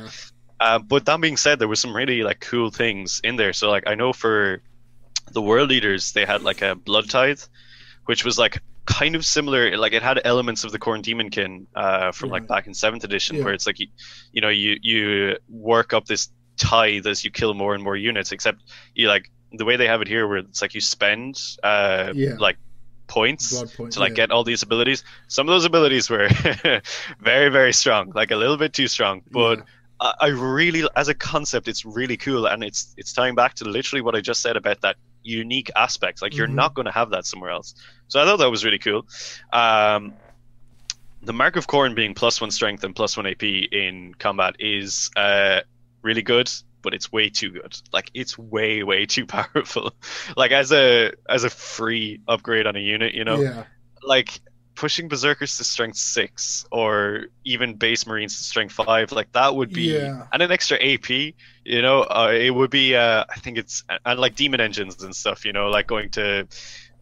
[0.60, 3.54] Uh, but that being said, there was some really like cool things in there.
[3.54, 4.62] So like, I know for
[5.32, 7.42] the World Eaters, they had like a blood tithe,
[8.06, 9.78] which was like kind of similar.
[9.78, 13.36] Like it had elements of the Khorne Demonkin uh, from like back in seventh edition,
[13.36, 13.44] Yeah.
[13.44, 13.88] where it's like you,
[14.32, 18.32] you know, you you work up this tithe as you kill more and more units.
[18.32, 18.64] Except
[18.96, 22.36] you like the way they have it here, where it's like you spend uh, Yeah.
[22.40, 22.58] like
[23.08, 23.93] points point.
[23.93, 24.16] to like yeah.
[24.28, 25.03] get all these abilities.
[25.28, 26.30] Some of those abilities were
[27.20, 29.60] very very strong, like a little bit too strong, but.
[29.60, 29.64] Yeah.
[29.99, 33.66] I I really, as a concept, it's really cool, and it's it's tying back to
[33.66, 36.22] literally what I just said about that unique aspect.
[36.22, 36.53] Like you're Mhm.
[36.53, 37.74] not going to have that somewhere else.
[38.08, 39.08] So I thought that was really cool.
[39.51, 40.14] Um,
[41.24, 43.41] the mark of Khorne being plus one strength and plus one AP
[43.72, 45.62] in combat is uh,
[46.03, 46.47] really good,
[46.88, 47.74] but it's way too good.
[47.92, 49.92] Like it's way way too powerful.
[50.38, 53.64] like as a as a free upgrade on a unit, you know Yeah.
[54.02, 54.40] like
[54.76, 59.72] pushing berserkers to strength six or even base marines to strength five like that would
[59.74, 60.28] be Yeah.
[60.32, 64.20] and an extra ap you know uh, it would be uh, i think it's and
[64.20, 66.48] like demon engines and stuff you know like going to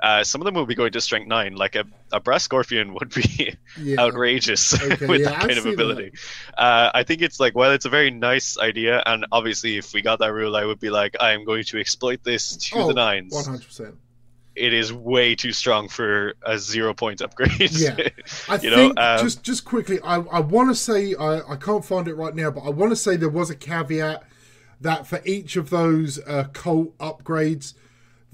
[0.06, 2.94] uh, some of them will be going to strength nine like a, a brass scorpion
[2.94, 3.98] would be Yeah.
[4.00, 6.12] outrageous Okay, with yeah, that kind of ability
[6.58, 10.02] uh, i think it's like well it's a very nice idea and obviously if we
[10.02, 12.88] got that rule i would be like i am going to exploit this to Oh,
[12.88, 13.96] the nines One hundred percent.
[14.56, 17.72] it is way too strong for a zero point upgrade.
[17.72, 17.98] Yeah.
[18.50, 21.56] I You know, think um, just just quickly, I, I want to say I, I
[21.58, 24.24] can't find it right now, but I want to say there was a caveat
[24.80, 27.74] that for each of those uh, cult upgrades,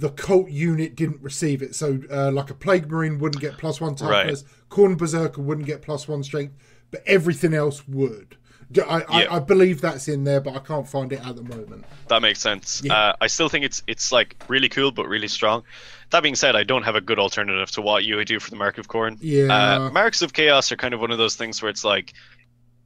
[0.02, 1.76] the cult unit didn't receive it.
[1.76, 3.97] So uh, like a plague marine wouldn't get plus one Right.
[4.24, 6.56] toughness, Khorne berserker wouldn't get plus one strength,
[6.89, 8.36] but everything else would.
[8.78, 9.04] I, Yeah.
[9.10, 11.84] I, I believe that's in there, but I can't find it at the moment.
[12.08, 12.82] That makes sense.
[12.84, 12.93] Yeah.
[12.95, 15.64] Uh, I still think it's it's like really cool but really strong.
[16.12, 18.49] That being said, I don't have a good alternative to what you would do for
[18.49, 19.18] the Mark of Khorne.
[19.22, 19.54] Yeah.
[19.54, 22.14] Uh, Marks of Chaos are kind of one of those things where it's like,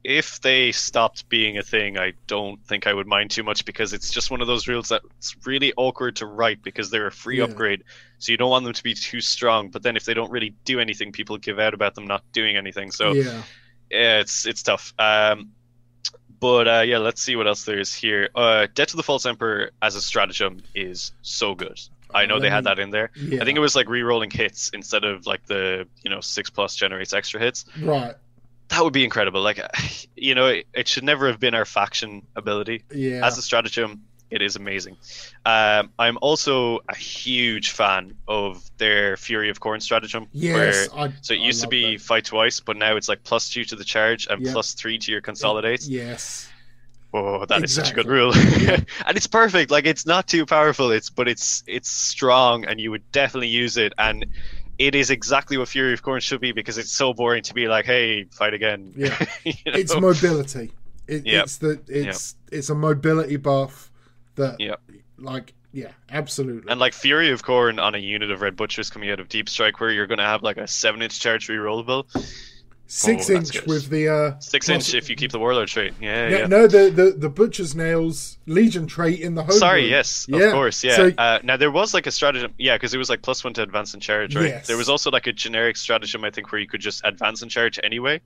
[0.08, 3.92] if they stopped being a thing, I don't think I would mind too much because
[3.92, 7.38] it's just one of those rules that's really awkward to write because they're a free
[7.38, 7.44] Yeah.
[7.44, 7.82] upgrade.
[8.18, 9.70] So you don't want them to be too strong.
[9.70, 12.56] But then if they don't really do anything, people give out about them not doing
[12.56, 12.92] anything.
[12.92, 13.42] So yeah.
[13.90, 14.94] yeah, it's it's tough.
[14.96, 15.50] Um,
[16.38, 18.28] but uh, yeah, let's see what else there is here.
[18.32, 21.80] Uh, Death to the False Emperor as a stratagem is so good.
[22.14, 23.10] I know they had that in there.
[23.16, 23.42] Yeah.
[23.42, 26.76] I think it was like re-rolling hits instead of like the you know six plus
[26.76, 27.64] generates extra hits.
[27.82, 28.14] right.
[28.68, 29.42] That would be incredible.
[29.42, 29.60] Like,
[30.16, 33.26] you know, it, it should never have been our faction ability Yeah.
[33.26, 34.02] as a stratagem.
[34.28, 34.96] It is amazing.
[35.44, 40.26] Um, I'm also a huge fan of their Fury of Khorne stratagem.
[40.32, 40.90] yes.
[40.92, 42.02] Where, I, so it used to be that.
[42.02, 44.52] fight twice, but now it's like plus two to the charge and Yeah.
[44.52, 45.84] plus three to your consolidate.
[45.84, 46.48] Yes.
[47.14, 48.66] Oh, that is such a good Exactly.
[48.66, 49.70] rule, and it's perfect.
[49.70, 50.90] Like it's not too powerful.
[50.90, 53.94] It's but it's it's strong, and you would definitely use it.
[53.96, 54.26] And
[54.78, 57.68] it is exactly what Fury of Khorne should be because it's so boring to be
[57.68, 58.92] like, hey, fight again.
[58.96, 59.16] Yeah.
[59.44, 59.72] You know?
[59.78, 60.72] it's mobility.
[61.06, 61.44] It, Yep.
[61.44, 63.90] It's the it's it's a mobility buff
[64.34, 64.80] that Yep.
[65.18, 66.70] like yeah, absolutely.
[66.70, 69.48] and like Fury of Khorne on a unit of Red Butchers coming out of Deep
[69.48, 72.06] Strike, where you're going to have like a seven inch charge rerollable,
[72.88, 75.94] Six oh, inch with the uh six inch if you keep the Warlord trait.
[76.00, 76.46] Yeah, No, yeah.
[76.46, 79.58] no, the, the the butcher's nails legion trait in the home.
[79.58, 80.94] Sorry, yes, Yeah, of course, yeah.
[80.96, 83.54] so- uh, now there was like a stratagem, yeah, because it was like plus one
[83.54, 84.46] to advance and charge, right?
[84.46, 84.68] Yes.
[84.68, 87.50] There was also like a generic stratagem, I think, where you could just advance and
[87.50, 88.20] charge anyway.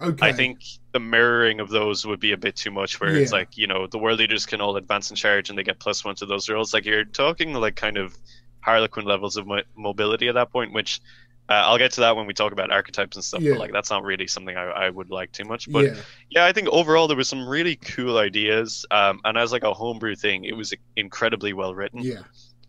[0.00, 0.26] Okay.
[0.28, 0.60] I think
[0.92, 3.88] the mirroring of those would be a bit too much, where it's like you know
[3.88, 6.48] the World Eaters can all advance and charge, and they get plus one to those
[6.48, 6.72] rolls.
[6.72, 8.16] Like you're talking like kind of
[8.60, 11.00] Harlequin levels of mo- mobility at that point, which.
[11.48, 13.52] Uh, I'll get to that when we talk about archetypes and stuff, Yeah.
[13.52, 15.70] but like that's not really something I, I would like too much.
[15.70, 15.94] But yeah,
[16.30, 19.74] yeah, I think overall there was some really cool ideas, um, and as like a
[19.74, 22.00] homebrew thing, it was incredibly well written.
[22.00, 22.20] yeah,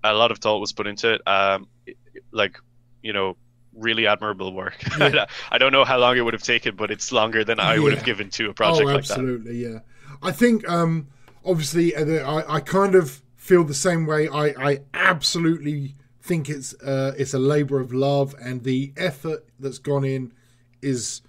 [0.04, 1.22] A lot of thought was put into it.
[1.28, 1.98] Um, it-
[2.32, 2.58] like,
[3.02, 3.38] you know,
[3.74, 4.76] really admirable work.
[5.00, 5.26] Yeah.
[5.52, 7.94] I don't know how long it would have taken, but it's longer than I would
[7.94, 9.12] have given to a project oh, like that.
[9.12, 9.80] absolutely, yeah.
[10.22, 11.08] I think um
[11.46, 14.28] obviously uh, I I kind of feel the same way.
[14.28, 15.96] I I absolutely
[16.26, 20.34] think it's uh it's a labor of love, and the effort that's gone in
[20.82, 21.22] is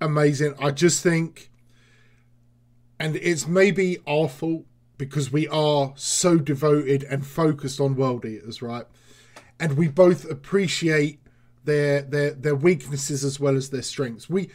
[0.00, 0.54] amazing.
[0.60, 1.50] I just think,
[2.98, 4.64] and it's maybe our fault
[4.98, 8.84] because we are so devoted and focused on world eaters, right?
[9.58, 11.20] And we both appreciate
[11.64, 14.28] their their their weaknesses as well as their strengths.
[14.28, 14.50] We,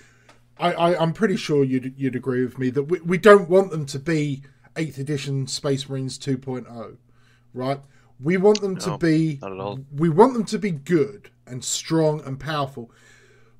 [0.58, 3.72] I, I I'm pretty sure you'd you'd agree with me that we, we don't want
[3.72, 4.44] them to be
[4.76, 6.98] eighth edition Space Marines 2.0,
[7.54, 7.80] right?
[8.20, 9.80] We want them to be not at all.
[9.94, 12.92] we want them to be good and strong and powerful.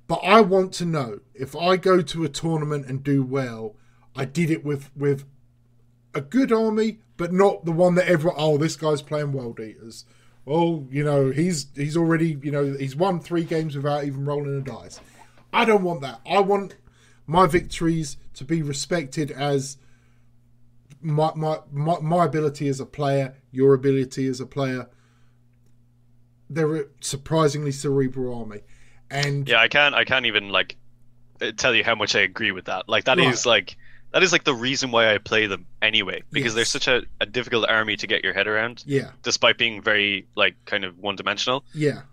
[0.08, 3.76] But I want to know if I go to a tournament and do well,
[4.16, 5.26] I did it with with
[6.14, 8.38] a good army, but not the one that everyone.
[8.40, 10.06] Oh, this guy's playing World Eaters.
[10.48, 14.58] Oh, you know he's he's already you know he's won three games without even rolling
[14.58, 15.00] a dice.
[15.52, 16.22] I don't want that.
[16.26, 16.76] I want
[17.28, 19.78] my victories to be respected as
[21.06, 24.88] my my my, my ability as a player, your ability as a player.
[26.50, 28.62] They're a surprisingly cerebral army,
[29.10, 29.96] and Yeah, I can't.
[29.96, 30.78] I can't even like
[31.42, 32.88] uh, tell you how much I agree with that.
[32.90, 33.46] Like that is Right.
[33.46, 33.78] like
[34.14, 37.26] that is like the reason why I play them anyway, because they're such a, a
[37.26, 41.16] difficult army to get your head around, yeah, despite being very like kind of one
[41.16, 41.66] dimensional.
[41.74, 42.04] yeah,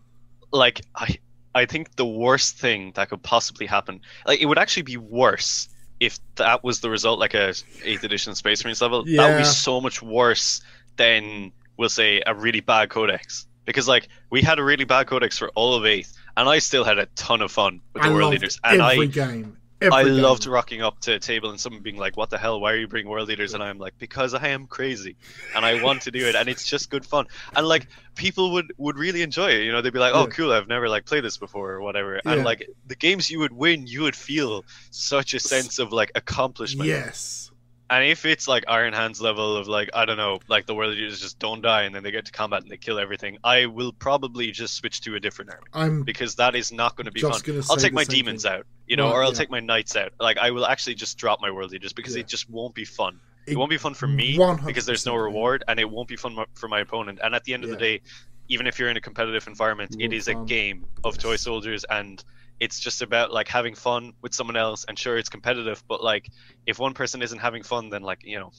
[0.52, 1.18] like I
[1.54, 5.68] I think the worst thing that could possibly happen, like it would actually be worse
[6.02, 9.04] if that was the result, like a eighth edition Space Marines level.
[9.04, 10.60] That would be so much worse
[10.96, 13.46] than we'll say a really bad codex.
[13.64, 16.82] Because like we had a really bad codex for all of eighth, and I still
[16.82, 19.56] had a ton of fun with I the World Eaters, and every I game.
[19.90, 20.22] I game.
[20.22, 22.60] loved rocking up to a table and someone being like, "What the hell?
[22.60, 25.16] Why are you bringing World Eaters?" And I'm like, "Because I am crazy,
[25.54, 28.72] and I want to do it, and it's just good fun." And like people would
[28.78, 29.62] would really enjoy it.
[29.62, 30.30] You know, they'd be like, "Oh, Yeah.
[30.30, 30.52] cool!
[30.52, 32.32] I've never like played this before or whatever." Yeah.
[32.32, 36.10] And like the games you would win, you would feel such a sense of like
[36.16, 36.88] accomplishment.
[36.88, 37.51] Yes,
[37.94, 40.94] And if it's like Iron Hands level of like I don't know, like the World
[40.96, 43.66] Eaters just don't die and then they get to combat and they kill everything, I
[43.66, 47.12] will probably just switch to a different army I'm because that is not going to
[47.12, 47.40] be fun.
[47.70, 48.52] I'll take my demons thing.
[48.52, 49.38] out, you know, Right, or I'll yeah.
[49.38, 50.12] take my knights out.
[50.18, 52.20] Like I will actually just drop my World Eaters because Yeah.
[52.20, 53.20] it just won't be fun.
[53.46, 56.08] It, It- won't be fun for me 100% because there's no reward, and it won't
[56.08, 57.18] be fun for my opponent.
[57.22, 58.00] And at the end of the day,
[58.48, 62.24] even if you're in a competitive environment, it is a game of toy soldiers and
[62.62, 66.30] it's just about like having fun with someone else and sure it's competitive but like
[66.64, 68.52] if one person isn't having fun then like you know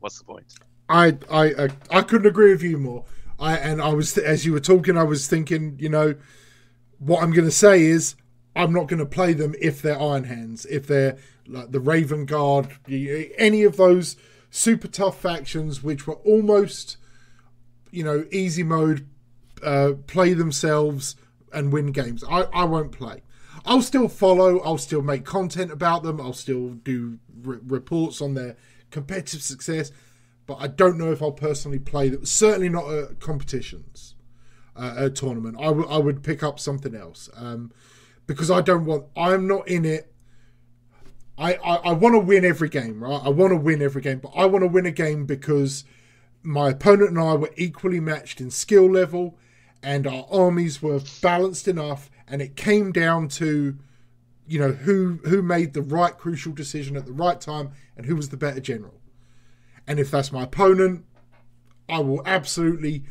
[0.00, 0.46] what's the point?
[0.88, 3.04] I i i couldn't agree with you more.
[3.38, 6.14] I and i was as you were talking i was thinking you know
[6.98, 8.14] what i'm going to say is
[8.56, 12.24] i'm not going to play them if they're iron hands if they're like the raven
[12.24, 14.16] guard any of those
[14.50, 16.96] super tough factions which were almost
[17.90, 19.06] you know easy mode
[19.62, 21.16] uh, play themselves
[21.52, 22.24] and win games.
[22.24, 23.22] I i won't play
[23.64, 24.60] I'll still follow.
[24.60, 26.20] I'll still make content about them.
[26.20, 28.56] I'll still do re- reports on their
[28.90, 29.90] competitive success.
[30.46, 32.26] But I don't know if I'll personally play them.
[32.26, 34.14] Certainly not at competitions,
[34.76, 35.56] uh, at tournament.
[35.58, 37.72] I, w- I would pick up something else um,
[38.26, 39.06] because I don't want.
[39.16, 40.12] I'm not in it.
[41.38, 43.20] I, I, I want to win every game, right?
[43.24, 45.84] I want to win every game, but I want to win a game because
[46.42, 49.36] my opponent and I were equally matched in skill level
[49.82, 53.78] and our armies were balanced enough and it came down to
[54.46, 58.16] you know who who made the right crucial decision at the right time and who
[58.16, 59.00] was the better general.
[59.86, 61.04] And if that's my opponent
[61.88, 63.04] i will absolutely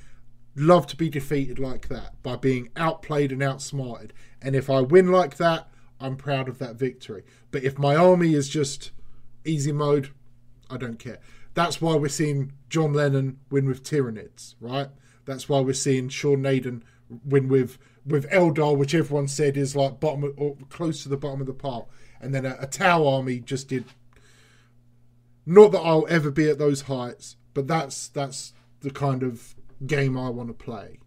[0.56, 4.14] love to be defeated like that by being outplayed and outsmarted.
[4.42, 7.24] And if i win like that i'm proud of that victory.
[7.52, 8.92] But if my army is just
[9.46, 10.10] easy mode
[10.70, 11.20] i don't care.
[11.54, 14.90] That's why we're seeing john lennon win with Tyranids right?
[15.26, 16.82] That's why we're seeing Sean Nayden
[17.26, 21.18] win with with Eldar, which everyone said is like bottom of, or close to the
[21.18, 21.90] bottom of the pile,
[22.22, 23.86] and then a, a Tau army just did.
[25.46, 30.18] Not that I'll ever be at those heights, but that's that's the kind of game
[30.18, 31.00] I want to play.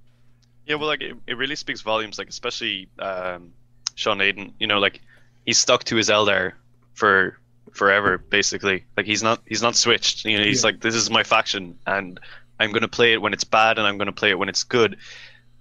[0.66, 2.18] Yeah, well, like it, it really speaks volumes.
[2.18, 3.52] Like especially um,
[3.94, 5.00] Sean Nayden, you know, like
[5.44, 6.52] he's stuck to his Eldar
[6.94, 7.38] for
[7.72, 8.84] forever, basically.
[8.96, 10.24] Like he's not he's not switched.
[10.24, 10.68] You know, he's yeah.
[10.68, 12.20] like this is my faction, and
[12.58, 14.48] I'm going to play it when it's bad, and I'm going to play it when
[14.48, 14.96] it's good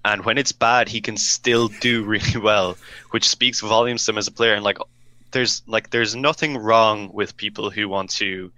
[0.06, 2.78] and when it's bad, he can still do really well,
[3.10, 4.54] which speaks volumes to him as a player.
[4.54, 4.78] And like,
[5.32, 8.52] there's like there's nothing wrong with people who want to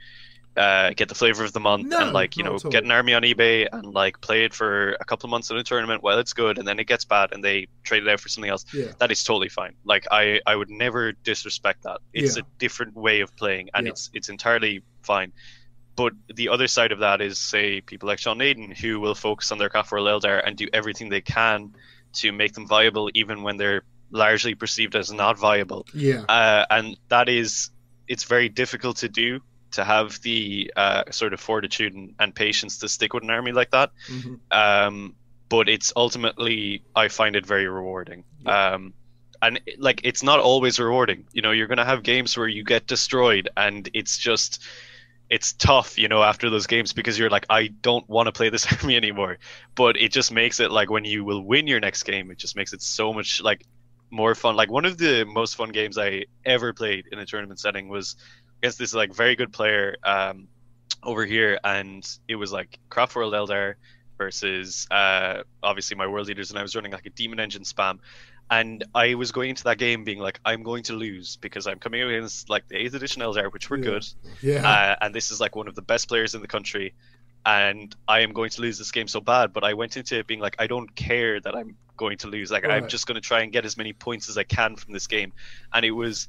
[0.58, 3.14] uh, get the flavor of the month no, and like you know get an army
[3.14, 6.20] on eBay and like play it for a couple of months in a tournament while
[6.20, 8.66] it's good and then it gets bad and they trade it out for something else.
[8.74, 8.92] Yeah.
[9.00, 9.74] That is totally fine.
[9.86, 12.02] Like I I would never disrespect that.
[12.14, 12.44] It's yeah.
[12.44, 13.92] a different way of playing and yeah.
[13.92, 15.32] it's it's entirely fine.
[15.98, 19.52] But the other side of that is, say, people like Sean Nayden, who will focus
[19.52, 21.74] on their Craftworld Eldar and do everything they can
[22.14, 23.82] to make them viable, even when they're
[24.12, 25.88] largely perceived as not viable.
[25.96, 26.22] Yeah.
[26.22, 27.72] Uh, and that is,
[28.08, 29.42] it's very difficult to do
[29.72, 33.52] to have the uh, sort of fortitude and, and, patience to stick with an army
[33.52, 33.92] like that.
[34.08, 34.36] Mm-hmm.
[34.52, 35.16] Um,
[35.50, 38.24] but it's ultimately, I find it very rewarding.
[38.46, 38.74] Yeah.
[38.74, 38.94] Um,
[39.42, 41.26] and like, it's not always rewarding.
[41.34, 44.64] You know, you're going to have games where you get destroyed, and it's just
[45.30, 48.50] it's tough, you know, after those games because you're like, I don't want to play
[48.50, 49.38] this army anymore.
[49.76, 52.56] But it just makes it like when you will win your next game, it just
[52.56, 53.66] makes it so much like
[54.10, 54.56] more fun.
[54.56, 58.16] Like one of the most fun games I ever played in a tournament setting was
[58.60, 60.48] against this like very good player um,
[61.04, 63.76] over here, and it was like Craft World Eldar
[64.18, 68.00] versus uh, obviously my World Eaters, and I was running like a demon engine spam,
[68.50, 71.80] and I was going into that game being like, I'm going to lose because I'm
[71.80, 73.84] coming against like the eighth edition Eldar, which were yeah.
[73.84, 74.08] good,
[74.42, 76.94] yeah, uh, and this is like one of the best players in the country,
[77.46, 79.54] and I am going to lose this game so bad.
[79.54, 82.50] But I went into it being like, I don't care that I'm going to lose.
[82.50, 82.72] Like right.
[82.82, 85.08] I'm just going to try and get as many points as I can from this
[85.08, 85.34] game,
[85.74, 86.28] and it was.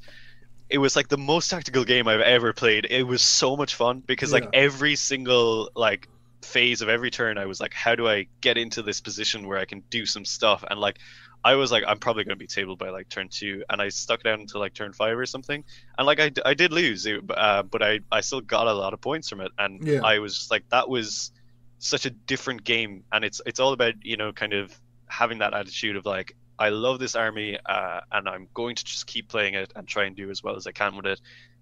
[0.71, 2.85] It was like the most tactical game I've ever played.
[2.87, 4.41] It was so much fun because yeah.
[4.41, 6.07] like every single like
[6.41, 9.57] phase of every turn I was like, how do I get into this position where
[9.57, 10.63] I can do some stuff?
[10.69, 10.97] And like
[11.43, 13.89] I was like, I'm probably going to be tabled by like turn two, and I
[13.89, 15.63] stuck it down until like turn five or something,
[15.97, 19.01] and like I, I did lose, uh, but I, I still got a lot of
[19.01, 20.01] points from it, and yeah.
[20.03, 21.31] I was just like, that was
[21.77, 25.53] such a different game, and it's it's all about you know kind of having that
[25.53, 29.53] attitude of like, I love this army, uh, and I'm going to just keep playing
[29.53, 31.21] it and try and do as well as I can with it,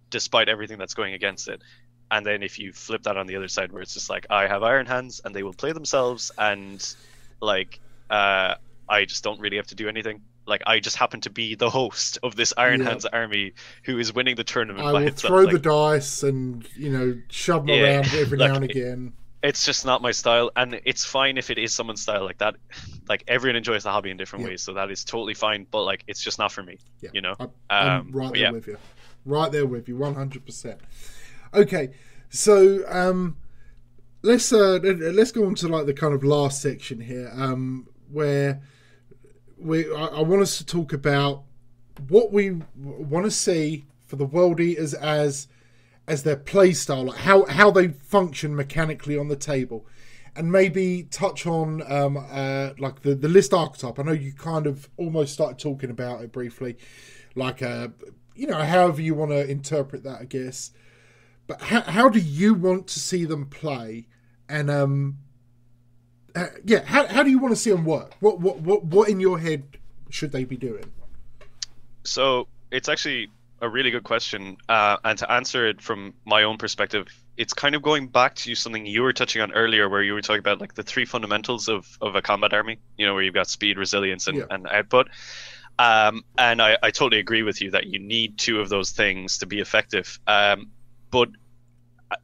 [0.09, 1.61] despite everything that's going against it.
[2.09, 4.47] And then if you flip that on the other side, where it's just like, I
[4.47, 6.95] have Iron Hands, and they will play themselves, and
[7.41, 7.79] like
[8.09, 8.55] uh,
[8.87, 10.21] I just don't really have to do anything.
[10.45, 13.53] Like I just happen to be the host of this Iron Hands army
[13.83, 14.85] who is winning the tournament.
[14.85, 15.29] I by will itself.
[15.29, 18.63] throw like, the dice and you know shove them yeah, around every like, now and
[18.63, 19.13] again.
[19.43, 22.55] It's just not my style, and it's fine if it is someone's style like that.
[23.07, 24.51] Like everyone enjoys the hobby in different yeah.
[24.51, 25.67] ways, so that is totally fine.
[25.69, 26.79] But like, it's just not for me.
[27.01, 27.09] Yeah.
[27.13, 28.51] You know, I'm, I'm um, right there yeah.
[28.51, 28.77] with you.
[29.25, 30.79] Right there with you, one hundred percent.
[31.57, 31.89] Okay,
[32.29, 33.35] so um,
[34.21, 38.61] let's uh, let's go on to like the kind of last section here, um, where
[39.57, 41.45] we I, I want us to talk about
[42.09, 45.47] what we want to see for the world eaters as
[46.07, 49.87] as their play style, like how how they function mechanically on the table.
[50.35, 53.97] and maybe touch on um, uh, like the the list archetype.
[53.97, 56.77] I know you kind of almost started talking about it briefly,
[57.35, 57.87] like uh,
[58.35, 60.71] you know, however you want to interpret that, I guess.
[61.47, 64.07] But how how do you want to see them play,
[64.49, 65.17] and um,
[66.35, 68.15] uh, yeah, how how do you want to see them work?
[68.19, 69.63] What what what what in your head
[70.09, 70.91] should they be doing?
[72.03, 73.29] So it's actually
[73.61, 77.07] a really good question, uh, and to answer it from my own perspective,
[77.37, 80.21] it's kind of going back to something you were touching on earlier, where you were
[80.21, 82.77] talking about like the three fundamentals of, of a combat army.
[82.97, 84.45] You know, where you've got speed, resilience, and, Yeah.
[84.49, 85.07] and output.
[85.79, 89.39] Um, and I, I totally agree with you that you need two of those things
[89.39, 90.19] to be effective.
[90.25, 90.71] Um,
[91.11, 91.29] but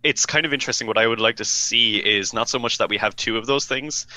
[0.04, 0.88] it's kind of interesting.
[0.88, 3.46] What I would like to see is not so much that we have two of
[3.46, 4.08] those things,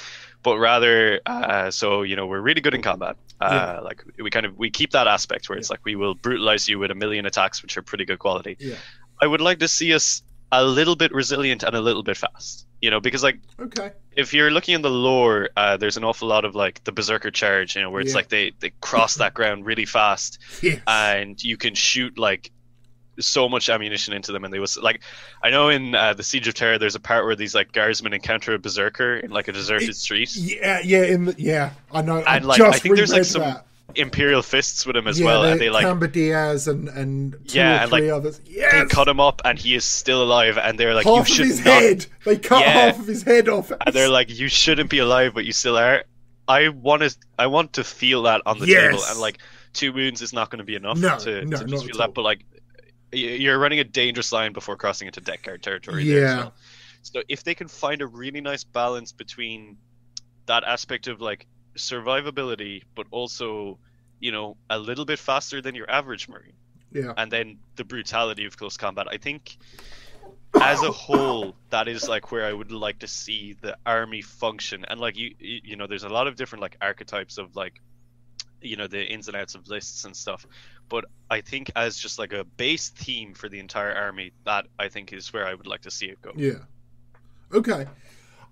[0.43, 3.17] but rather, uh, so you know, we're really good in combat.
[3.41, 6.69] Uh, Like we kind of we keep that aspect where it's like we will brutalize
[6.69, 8.57] you with a million attacks, which are pretty good quality.
[8.61, 8.77] Yeah.
[9.21, 10.23] I would like to see us
[10.53, 12.67] a little bit resilient and a little bit fast.
[12.81, 13.91] You know, because like Okay.
[14.13, 17.31] if you're looking in the lore, uh, there's an awful lot of like the berserker
[17.33, 18.17] charge, you know, where it's Yeah.
[18.19, 20.81] like they they cross that ground really fast, Yes.
[20.87, 22.53] and you can shoot like
[23.19, 25.01] so much ammunition into them, and they was like,
[25.43, 28.13] I know in uh, the Siege of Terra, there's a part where these like guardsmen
[28.13, 32.19] encounter a berserker in like a deserted street, yeah, yeah, in the, yeah, I know.
[32.19, 33.67] I And, like, just I think there's, like, some that.
[33.95, 37.57] Imperial fists with him as yeah, well, and they like Camba Diaz and and two
[37.59, 38.41] Yeah, and, like, others.
[38.41, 41.47] they cut him up, and he is still alive, and they're like, half you should
[41.47, 42.07] his not head.
[42.25, 42.73] They cut Yeah.
[42.73, 43.71] half of his head off.
[43.71, 46.05] and they're like, "You shouldn't be alive, but you still are."
[46.49, 48.91] I want to, I want to feel that on the Yes.
[48.91, 49.39] table, and like
[49.73, 52.13] two wounds is not going to be enough No, to, no, to just feel that.
[52.15, 52.45] But like,
[53.12, 56.05] you're running a dangerous line before crossing into Death Guard territory.
[56.05, 56.37] there as Yeah.
[56.37, 56.55] well.
[57.03, 59.77] So if they can find a really nice balance between
[60.47, 61.47] that aspect of like
[61.77, 63.78] survivability, but also,
[64.20, 66.55] you know, a little bit faster than your average marine
[66.93, 69.07] yeah, and then the brutality of close combat.
[69.11, 69.57] I think
[70.61, 74.85] as a whole, that is like where I would like to see the army function.
[74.89, 77.81] And like you you know, there's a lot of different like archetypes of like,
[78.62, 80.47] you know, the ins and outs of lists and stuff.
[80.89, 84.89] But I think as just like a base theme for the entire army, that I
[84.89, 86.33] think is where I would like to see it go.
[86.37, 86.59] yeah.
[87.53, 87.87] Okay,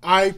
[0.04, 0.34] I,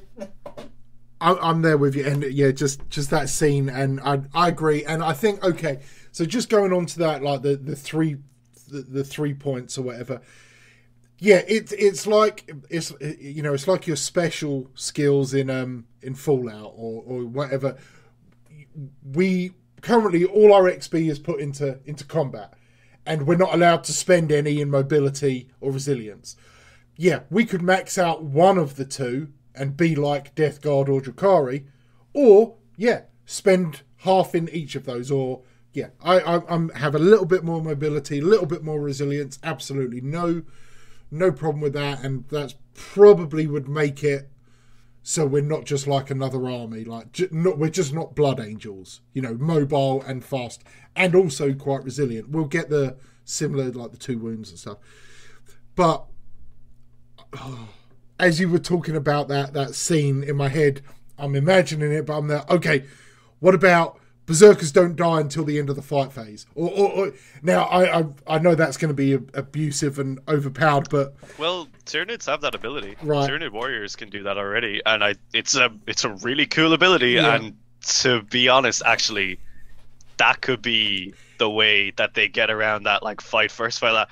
[1.20, 5.02] I'm there with you, and yeah, just just that scene, and I I agree, and
[5.02, 5.80] I think okay.
[6.12, 8.16] So just going on to that, like the the three
[8.68, 10.20] the, the three points or whatever.
[11.18, 16.14] Yeah, it's it's like it's you know it's like your special skills in um in
[16.14, 17.76] Fallout or or whatever.
[19.02, 22.54] We currently all our XP is put into into combat,
[23.04, 26.36] and we're not allowed to spend any in mobility or resilience.
[26.96, 31.00] Yeah, we could max out one of the two and be like Death Guard or
[31.00, 31.66] Drukhari,
[32.12, 35.10] or yeah, spend half in each of those.
[35.10, 35.42] Or
[35.72, 39.38] yeah, I, I I'm have a little bit more mobility, a little bit more resilience.
[39.42, 40.42] Absolutely no
[41.10, 44.28] no problem with that, and that's probably would make it
[45.08, 46.82] so we're not just like another army.
[46.82, 49.02] Like j- not, we're just not blood angels.
[49.12, 50.64] You know, mobile and fast,
[50.96, 52.30] and also quite resilient.
[52.30, 54.78] We'll get the similar like the two wounds and stuff,
[55.76, 56.06] but
[58.18, 60.82] as you were talking about that that scene in my head,
[61.16, 62.44] I'm imagining it, but I'm there.
[62.50, 62.84] Okay,
[63.38, 66.46] what about berserkers don't die until the end of the fight phase?
[66.54, 67.12] Or, or, or
[67.42, 72.26] now I, I I know that's going to be abusive and overpowered, but Well, Tyranids
[72.26, 72.96] have that ability.
[73.02, 73.28] Right.
[73.28, 77.12] Tyranid warriors can do that already, and I it's a it's a really cool ability.
[77.12, 77.34] Yeah.
[77.36, 77.56] And
[78.00, 79.38] to be honest, actually,
[80.18, 83.92] that could be the way that they get around that like fight first fight.
[83.92, 84.08] That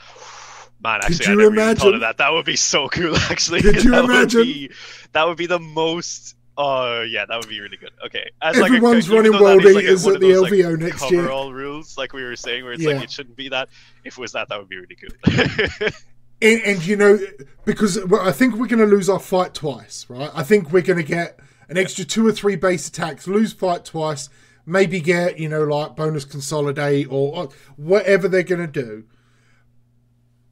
[0.82, 1.95] man, actually, I you never even thought imagine?
[1.95, 2.19] of that.
[2.19, 3.16] That would be so cool.
[3.31, 4.41] Actually, Could you that imagine?
[4.41, 4.70] Would be,
[5.12, 6.36] that would be the most.
[6.56, 7.90] Oh yeah, that would be really good.
[8.06, 10.43] Okay, as Everyone's like a, running though that World is, like, Eaters at the those,
[10.43, 11.28] like, LVO next year.
[11.31, 12.94] All rules, like we were saying, where it's Yeah.
[12.94, 13.68] like it shouldn't be that.
[14.05, 15.93] If it was that, that would be really good.
[16.43, 17.18] And, and you know,
[17.64, 20.31] because well, I think we're going to lose our fight twice, right?
[20.35, 21.39] I think we're going to get
[21.70, 24.28] an extra two or three base attacks, lose fight twice,
[24.66, 29.05] maybe get you know like bonus consolidate or, or whatever they're going to do.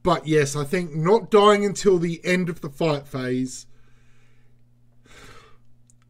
[0.03, 3.67] But yes, I think not dying until the end of the fight phase.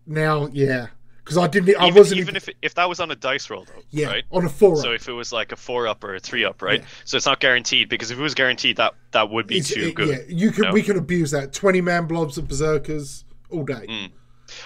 [0.07, 0.89] Now, yeah,
[1.19, 3.65] because I didn't, I even, wasn't even if if that was on a dice roll
[3.65, 4.25] though, yeah right?
[4.33, 4.77] on a four.
[4.77, 6.81] So if it was like a four up or a three up, right?
[6.81, 6.87] Yeah.
[7.05, 9.89] So it's not guaranteed because if it was guaranteed, that that would be It's- too
[9.89, 10.09] it- good.
[10.09, 10.73] Yeah, you can No.
[10.73, 11.53] we can abuse that.
[11.53, 13.87] Twenty man blobs of berserkers all day.
[13.89, 14.11] Mm.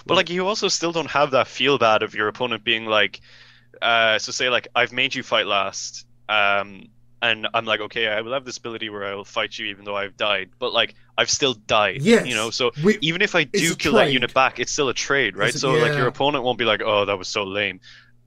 [0.07, 3.21] But like you also still don't have that feel bad of your opponent being like,
[3.83, 6.87] uh, so say like I've made you fight last, um,
[7.21, 9.85] and I'm like okay, I will have this ability where I will fight you even
[9.85, 12.03] though I've died, but like I've still died.
[12.03, 12.27] Yes.
[12.27, 14.95] You know, so We- even if I do kill that unit back, it's still a
[14.95, 15.55] trade, right?
[15.55, 17.81] A- so like your opponent won't be like, oh, that was so lame.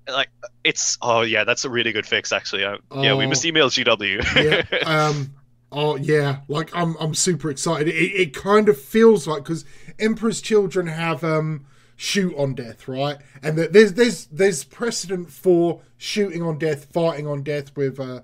[0.07, 0.29] Like
[0.63, 2.63] it's oh yeah, that's a really good fix actually.
[2.63, 3.29] Uh, yeah, we Oh.
[3.29, 4.23] must email GW.
[4.35, 4.79] yeah.
[5.09, 5.33] Um,
[5.71, 7.87] Oh yeah, like I'm I'm super excited.
[7.89, 9.65] It, it kind of feels like because
[9.99, 13.17] Emperor's Children have um shoot on death, right?
[13.43, 18.21] And that there's there's there's precedent for shooting on death, fighting on death with uh,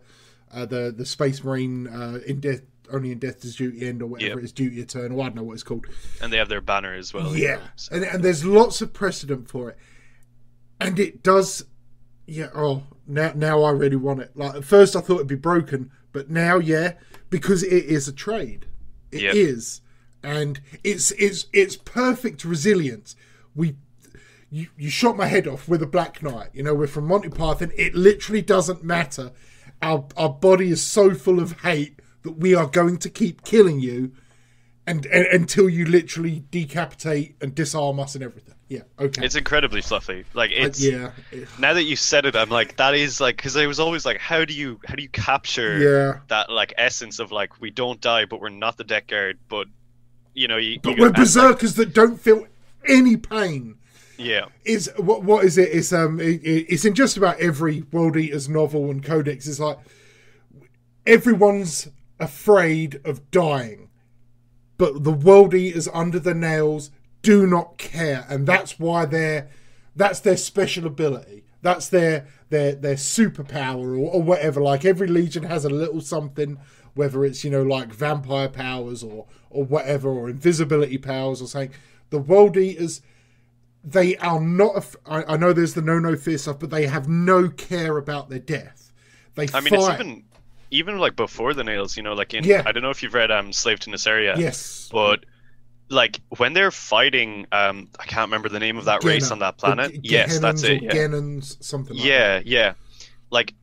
[0.52, 2.62] uh the the Space Marine uh, in death
[2.92, 4.38] only in death does duty end or whatever Yep.
[4.40, 5.22] it is duty eternal.
[5.22, 5.86] I don't know what it's called.
[6.22, 7.36] And they have their banner as well.
[7.36, 9.78] you Yeah, know, so- and and there's lots of precedent for it,
[10.80, 11.66] and it does.
[12.28, 12.50] Yeah.
[12.56, 14.32] Oh, now now I really want it.
[14.36, 16.94] Like at first I thought it'd be broken, but now yeah,
[17.30, 18.66] because it is a trade.
[19.12, 19.82] It is,
[20.24, 20.36] Yep.
[20.36, 23.16] and it's it's it's perfect resilience.
[23.56, 23.76] We.
[24.52, 26.50] You, you shot my head off with a black knight.
[26.54, 27.72] You know, we're from Monty Python.
[27.76, 29.32] It literally doesn't matter.
[29.82, 31.95] Our our body is so full of hate
[32.26, 34.12] that we are going to keep killing you
[34.86, 38.54] and, and until you literally decapitate and disarm us and everything.
[38.68, 38.82] Yeah.
[39.00, 39.24] Okay.
[39.24, 40.26] It's incredibly fluffy.
[40.34, 41.12] Like Uh, it's yeah.
[41.60, 44.18] now that you said it, I'm like that is like because I was always like,
[44.20, 46.20] how do you how do you capture Yeah.
[46.30, 49.68] that like essence of like we don't die, but we're not the Death Guard, but
[50.34, 50.80] you know you.
[50.82, 52.48] But you we're and, like, berserkers that don't feel
[52.88, 53.76] any pain.
[54.18, 55.70] yeah, Is what what is it?
[55.72, 59.48] It's um it- it's in just about every World Eaters novel and codex.
[59.48, 59.78] It's like
[61.06, 61.88] everyone's
[62.20, 63.90] afraid of dying,
[64.78, 69.50] but the World Eaters under the nails do not care, and that's why they're
[69.96, 71.44] that's their special ability.
[71.62, 74.62] That's their their their superpower or, or whatever.
[74.62, 76.60] Like every legion has a little something,
[76.94, 81.72] whether it's you know like vampire powers or or whatever or invisibility powers or something.
[82.10, 83.02] The World Eaters
[83.86, 84.96] they are not.
[85.06, 88.40] I know there's the no no fear stuff, but they have no care about their
[88.40, 88.92] death.
[89.36, 90.00] They I mean fight.
[90.00, 90.24] it's even
[90.72, 92.64] even like before the nails, you know, like in Yeah.
[92.66, 95.26] I don't know if you've read um Slave to Nuceria, yes, but
[95.90, 99.58] like when they're fighting, um I can't remember the name of that race on that
[99.58, 99.94] planet.
[99.94, 100.82] Ge- yes, that's it.
[100.84, 100.92] Yeah.
[100.92, 101.96] Gennans, something.
[101.96, 102.74] Like yeah yeah
[103.32, 103.54] like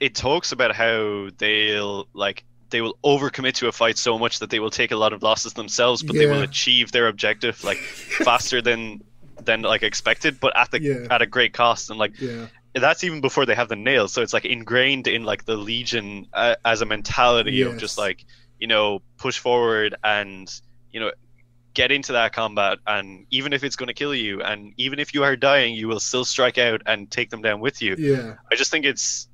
[0.00, 4.48] it talks about how they'll like they will overcommit to a fight so much that
[4.50, 7.76] they will take a lot of losses themselves but they will achieve their objective like
[8.24, 9.02] faster than
[9.44, 11.06] than like expected but at the Yeah.
[11.10, 12.18] at a great cost and like.
[12.20, 15.56] Yeah, that's even before they have the nails so it's like ingrained in like the
[15.56, 18.24] legion uh, as a mentality of just like
[18.58, 21.10] you know push forward and you know
[21.74, 25.14] get into that combat and even if it's going to kill you and even if
[25.14, 28.34] you are dying you will still strike out and take them down with you yeah,
[28.50, 29.28] I just think it's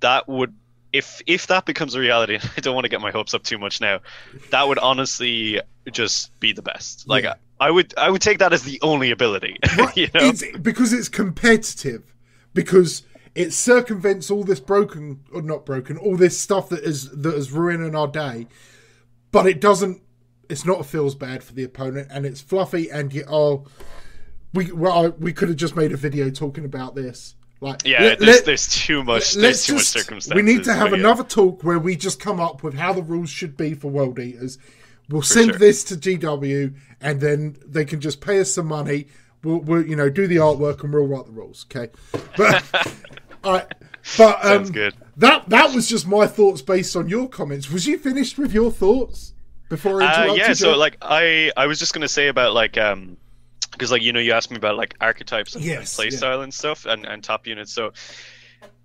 [0.00, 0.54] that would
[0.94, 2.38] if if that becomes a reality.
[2.56, 4.00] I don't want to get my hopes up too much now.
[4.50, 5.60] That would honestly
[5.90, 7.06] just be the best.
[7.08, 7.34] Like Yeah.
[7.60, 9.58] I, I would I would take that as the only ability.
[9.96, 10.20] You know?
[10.28, 12.13] it's because it's competitive
[12.54, 13.02] because
[13.34, 17.52] it circumvents all this broken or not broken all this stuff that is that is
[17.52, 18.46] ruining our day
[19.32, 20.00] but it doesn't
[20.48, 23.64] it's not feels bad for the opponent and it's fluffy and you oh
[24.52, 28.18] we well we could have just made a video talking about this like Yeah, let-
[28.20, 30.34] there's let- there's too much let's too just much circumstances.
[30.34, 31.04] we need to have but yeah.
[31.06, 34.18] another talk where we just come up with how the rules should be for world
[34.18, 34.58] eaters
[35.08, 35.58] we'll send sure.
[35.58, 39.06] this to gw and then they can just pay us some money
[39.44, 41.92] we'll, we'll you know do the artwork and we'll write the rules okay
[42.36, 42.64] but
[43.44, 43.66] right
[44.16, 44.64] but um,
[45.16, 48.70] that that was just my thoughts based on your comments was you finished with your
[48.70, 49.32] thoughts
[49.68, 50.54] before I Uh, yeah, you?
[50.54, 53.16] so like I I was just gonna say about like um
[53.72, 56.04] because like you know you asked me about like archetypes and, Yes, yeah.
[56.04, 57.72] playstyle and stuff and, and top units.
[57.72, 57.92] So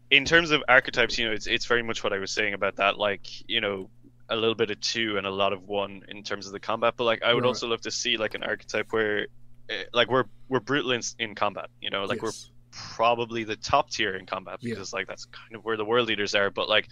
[0.09, 2.77] in terms of archetypes, you know, it's it's very much what I was saying about
[2.77, 3.89] that, like you know
[4.29, 6.93] a little bit of two and a lot of one in terms of the combat.
[6.97, 7.47] But like I would Right.
[7.49, 9.27] also love to see like an archetype where
[9.69, 11.69] Eh, like we're we're brutal in, in combat.
[11.81, 12.31] You know, like we're
[12.71, 14.73] probably the top tier in combat Yeah.
[14.73, 16.49] because like that's kind of where the World Eaters are.
[16.49, 16.87] But like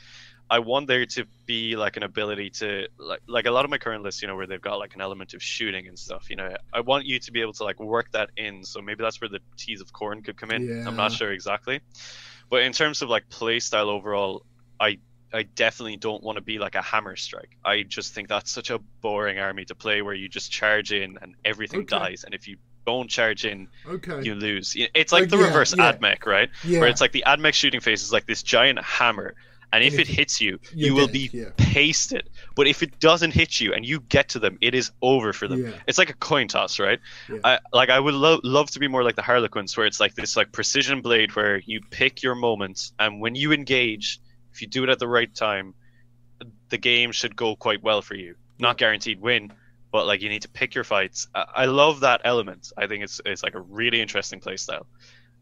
[0.49, 3.77] i want there to be like an ability to like like a lot of my
[3.77, 6.37] current lists you know where they've got like an element of shooting and stuff you
[6.37, 6.49] know?
[6.71, 8.63] I want you to be able to like work that in.
[8.63, 10.87] So maybe that's where the teas of Khorne could come in.
[10.87, 11.81] I'm not sure exactly.
[12.49, 14.45] But in terms of like play style overall
[14.79, 14.99] i
[15.33, 17.57] I definitely don't want to be like a hammer strike.
[17.65, 21.17] I just think that's such a boring army to play where you just charge in
[21.21, 21.97] and everything Okay.
[21.97, 22.23] dies.
[22.23, 24.73] And if you don't charge in, okay you lose.
[24.75, 25.91] It's like Like, the yeah, reverse yeah.
[25.91, 26.49] AdMech, right?
[26.63, 29.35] yeah Where it's like the AdMech shooting phase is like this giant hammer,
[29.73, 31.49] and if And it hits you, you will dead, be yeah.
[31.57, 32.29] pasted.
[32.55, 35.49] But if it doesn't hit you and you get to them, it is over for
[35.49, 35.65] them.
[35.65, 35.71] Yeah.
[35.87, 36.99] It's like a coin toss, right?
[37.27, 37.39] Yeah.
[37.43, 40.15] I like I would lo- love to be more like the Harlequins, where it's like
[40.15, 44.19] this like precision blade where you pick your moments, and when you engage,
[44.57, 45.75] if you do it at the right time,
[46.69, 48.34] the game should go quite well for you.
[48.57, 49.53] Not guaranteed win,
[49.91, 51.27] but like you need to pick your fights.
[51.35, 52.71] I, I love that element.
[52.75, 54.85] I think it's it's like a really interesting playstyle.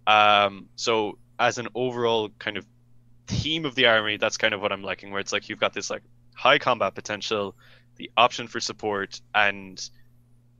[0.05, 2.65] Um, so as an overall kind of
[3.27, 5.11] theme of the army, that's kind of what I'm liking.
[5.11, 6.03] Where it's like you've got this like
[6.35, 7.55] high combat potential,
[7.95, 9.81] the option for support, and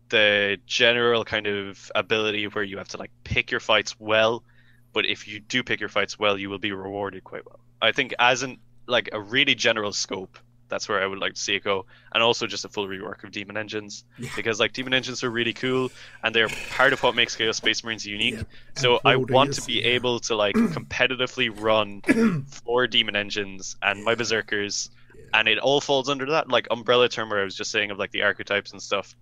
[0.08, 4.46] the general kind of ability where you have to like pick your fights well.
[4.94, 7.60] But if you do pick your fights well, you will be rewarded quite well.
[7.86, 8.58] I think as an
[8.88, 10.38] like a really general scope,
[10.68, 13.24] that's where I would like to see it go, and also just a full rework
[13.24, 14.30] of demon engines Yeah.
[14.36, 15.92] because like demon engines are really cool
[16.24, 18.36] and they're part of what makes Chaos Space Marines unique.
[18.36, 18.44] Yeah.
[18.76, 19.90] So I want to be yeah.
[19.98, 22.02] able to like competitively run
[22.66, 24.90] four demon engines and my berserkers,
[25.34, 28.00] and it all falls under that like umbrella term where I was just saying of
[28.00, 29.16] like the archetypes and stuff.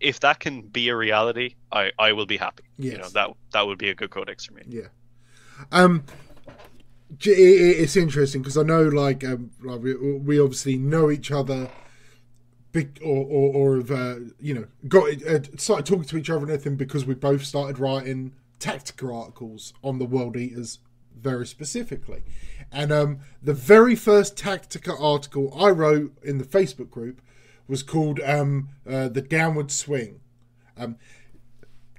[0.00, 2.64] If that can be a reality, I I will be happy.
[2.78, 3.12] You know Yes.
[3.12, 4.62] that that would be a good codex for me.
[4.68, 4.88] Yeah.
[5.70, 6.31] Um, j- it, it-
[7.20, 11.70] it's interesting because I know, like, um, like we, we obviously know each other,
[12.72, 16.40] big or or, or have uh, you know got uh, started talking to each other
[16.40, 20.78] and everything because we both started writing tactical articles on the World Eaters
[21.20, 22.22] very specifically,
[22.70, 27.20] and um, the very first tactical article I wrote in the Facebook group
[27.68, 30.20] was called um, uh, "The Downward Swing."
[30.76, 30.96] Um,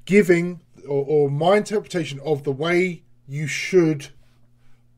[0.06, 4.10] giving or, or my interpretation of the way you should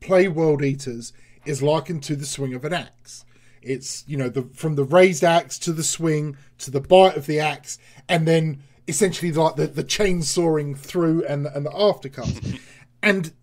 [0.06, 1.14] play World Eaters
[1.46, 3.26] is likened to the swing of an axe.
[3.62, 7.26] It's you know the from the raised axe to the swing to the bite of
[7.26, 12.60] the axe, and then essentially like the, the chain sawing through and and the aftercut.
[13.04, 13.34] and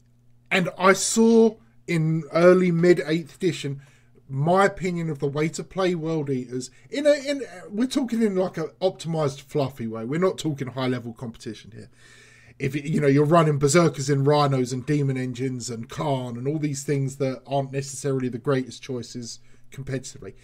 [0.51, 1.57] and I saw
[1.87, 3.83] in early mid eighth edition
[4.29, 8.37] my opinion of the way to play World Eaters in a in we're talking in
[8.37, 10.05] like an optimized fluffy way.
[10.05, 11.91] We're not talking high level competition here.
[12.59, 16.59] If you know you're running berserkers and rhinos and demon engines and Kharn and all
[16.59, 20.35] these things that aren't necessarily the greatest choices competitively,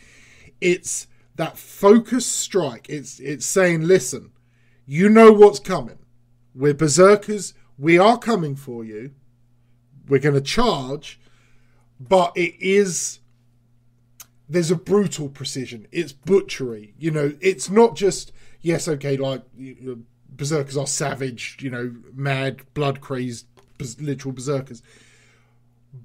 [0.61, 1.07] it's
[1.37, 2.87] that focused strike.
[2.89, 4.33] It's it's saying, listen,
[4.87, 5.99] you know what's coming.
[6.55, 7.55] We're berserkers.
[7.79, 9.13] We are coming for you.
[10.09, 11.21] We're going to charge,
[12.01, 13.21] but it is
[14.49, 15.87] there's a brutal precision.
[15.93, 16.95] It's butchery.
[16.99, 22.63] You know, it's not just yes, okay, like you berserkers are savage, you know, mad,
[22.75, 23.47] blood crazed,
[24.01, 24.83] literal berserkers.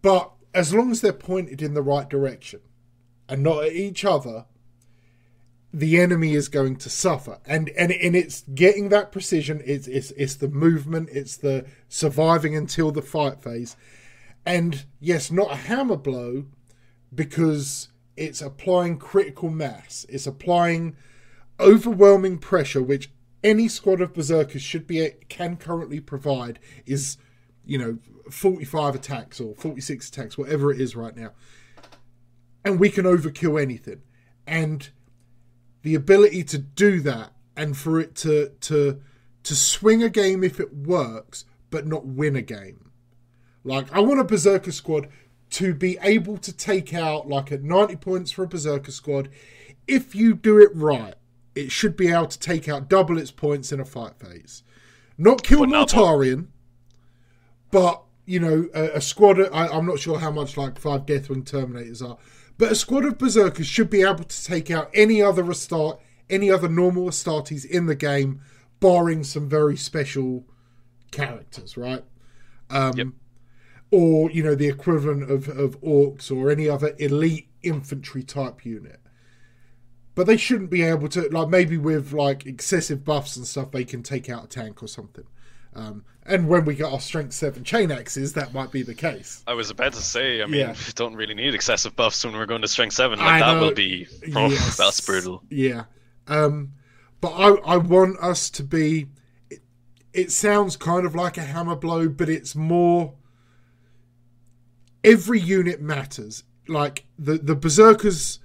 [0.02, 2.62] But as long as they're pointed in the right direction
[3.28, 4.45] and not at each other,
[5.74, 7.40] the enemy is going to suffer.
[7.45, 9.62] And and and it's getting that precision.
[9.66, 11.10] It's it's it's the movement.
[11.12, 13.76] It's the surviving until the fight phase.
[14.45, 16.45] And yes, not a hammer blow,
[17.14, 20.06] because it's applying critical mass.
[20.10, 20.95] It's applying
[21.60, 23.10] overwhelming pressure, which
[23.44, 26.60] any squad of berserkers should be can currently provide.
[26.86, 27.18] Is
[27.65, 27.99] you know
[28.32, 31.32] forty five attacks or forty six attacks, whatever it is right now,
[32.64, 34.02] and we can overkill anything.
[34.45, 34.90] And
[35.84, 39.02] the ability to do that and for it to to
[39.44, 42.91] to swing a game if it works, but not win a game.
[43.64, 45.10] Like I want a berserker squad
[45.52, 49.30] to be able to take out like at 90 points for a berserker squad.
[49.88, 51.15] If you do it right,
[51.55, 54.63] it should be able to take out double its points in a fight phase.
[55.17, 56.47] Not kill Mortarion,
[57.71, 59.39] but you know a, a squad.
[59.39, 62.17] Of, I, I'm not sure how much like five Deathwing Terminators are,
[62.57, 65.99] but a squad of berserkers should be able to take out any other Astart,
[66.30, 68.41] any other normal Astartes in the game,
[68.80, 70.45] barring some very special
[71.11, 72.03] characters, right?
[72.69, 73.07] Um, Yep.
[73.91, 78.99] Or you know the equivalent of of orcs or any other elite infantry type unit.
[80.15, 83.84] But they shouldn't be able to like maybe with like excessive buffs and stuff they
[83.84, 85.26] can take out a tank or something.
[85.76, 89.44] Um, and when we get our strength seven chain axes, that might be the case.
[89.48, 90.72] I was about to say, I mean, Yeah.
[90.73, 93.18] we don't really need excessive buffs when we're going to strength seven.
[93.18, 94.77] Like that will be, oh, Yes.
[94.77, 95.41] that's brutal.
[95.49, 95.85] Yeah.
[96.27, 96.73] Um,
[97.19, 99.07] but I, I want us to be.
[99.49, 99.61] It,
[100.14, 103.15] it sounds kind of like a hammer blow, but it's more.
[105.03, 106.44] Every unit matters.
[106.68, 108.40] Like the the berserkers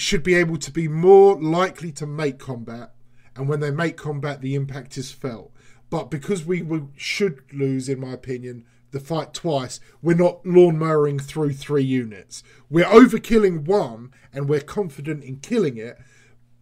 [0.00, 2.92] should be able to be more likely to make combat,
[3.36, 5.52] and when they make combat, the impact is felt.
[5.88, 11.20] But because we will, should lose, in my opinion, the fight twice, we're not lawnmowering
[11.20, 12.42] through three units.
[12.68, 15.98] We're overkilling one, and we're confident in killing it.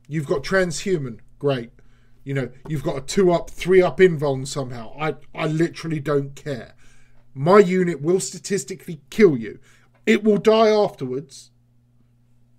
[0.06, 1.70] You've got transhuman, great.
[2.24, 4.94] You know, you've got a two up, three up invuln somehow.
[4.98, 6.74] I, I literally don't care.
[7.34, 9.60] My unit will statistically kill you.
[10.06, 11.50] It will die afterwards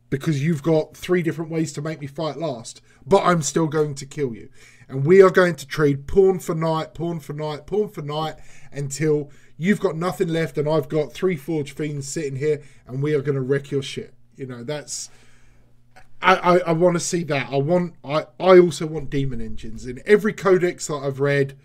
[0.10, 3.96] because you've got three different ways to make me fight last, but I'm still going
[3.96, 4.50] to kill you.
[4.88, 8.36] And we are going to trade pawn for knight, pawn for knight, pawn for knight
[8.72, 13.14] until you've got nothing left and I've got three forge fiends sitting here and we
[13.14, 14.14] are going to wreck your shit.
[14.36, 15.10] You know, that's.
[16.22, 17.52] I, I, I want to see that.
[17.52, 17.94] I want.
[18.04, 21.58] I, I also want demon engines in every codex that I've read,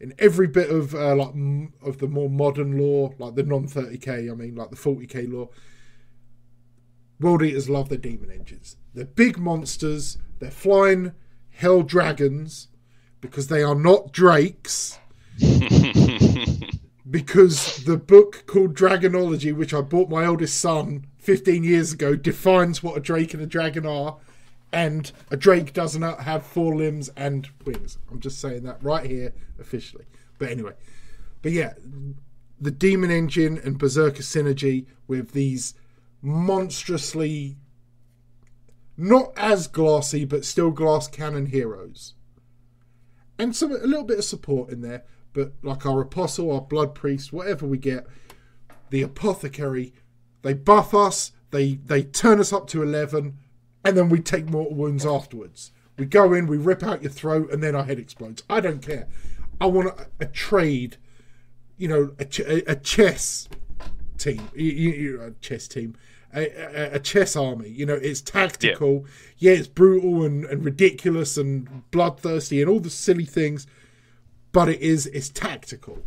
[0.00, 3.66] in every bit of uh, like m- of the more modern lore, like the non
[3.66, 4.28] thirty k.
[4.30, 5.50] I mean, like the forty k lore.
[7.20, 8.76] World Eaters love their demon engines.
[8.94, 10.18] They're big monsters.
[10.38, 11.12] They're flying
[11.50, 12.68] hell dragons
[13.20, 14.98] because they are not drakes.
[17.10, 22.82] because the book called Dragonology, which I bought my oldest son 15 years ago defines
[22.82, 24.16] what a drake and a dragon are,
[24.72, 27.98] and a drake does not have four limbs and wings.
[28.10, 30.04] I'm just saying that right here officially.
[30.38, 30.72] But anyway,
[31.42, 31.74] but yeah,
[32.60, 35.74] the Demon Engine and Berserker synergy with these
[36.22, 37.56] monstrously
[38.96, 42.14] not as glassy, but still glass cannon heroes.
[43.38, 46.94] And some a little bit of support in there, but like our apostle, our blood
[46.94, 48.06] priest, whatever we get,
[48.90, 49.94] the apothecary,
[50.42, 53.38] they buff us, they they turn us up to eleven,
[53.84, 55.72] and then we take mortal wounds afterwards.
[55.96, 58.42] We go in, we rip out your throat, and then our head explodes.
[58.50, 59.08] I don't care.
[59.60, 60.96] I want a, a trade,
[61.76, 63.48] you know, a, ch- a chess
[64.16, 65.96] team, you, you, a chess team,
[66.34, 67.68] a, a, chess army.
[67.68, 69.06] You know, it's tactical.
[69.38, 73.66] Yeah, yeah it's brutal and, and ridiculous and bloodthirsty and all the silly things,
[74.52, 75.98] but it is it's tactical.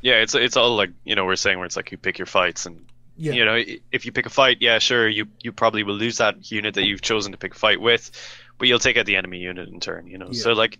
[0.00, 2.26] Yeah, it's it's all like you know we're saying where it's like you pick your
[2.26, 2.84] fights and
[3.16, 3.32] yeah.
[3.32, 3.62] you know
[3.92, 6.84] if you pick a fight, yeah, sure you you probably will lose that unit that
[6.84, 8.10] you've chosen to pick a fight with,
[8.58, 10.06] but you'll take out the enemy unit in turn.
[10.06, 10.42] You know, yeah.
[10.42, 10.78] so like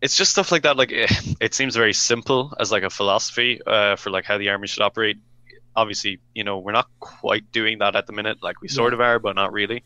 [0.00, 0.76] it's just stuff like that.
[0.76, 1.10] Like it,
[1.40, 4.82] it seems very simple as like a philosophy uh, for like how the army should
[4.82, 5.18] operate.
[5.78, 8.38] Obviously, you know we're not quite doing that at the minute.
[8.42, 8.96] Like we sort yeah.
[8.96, 9.84] of are, but not really.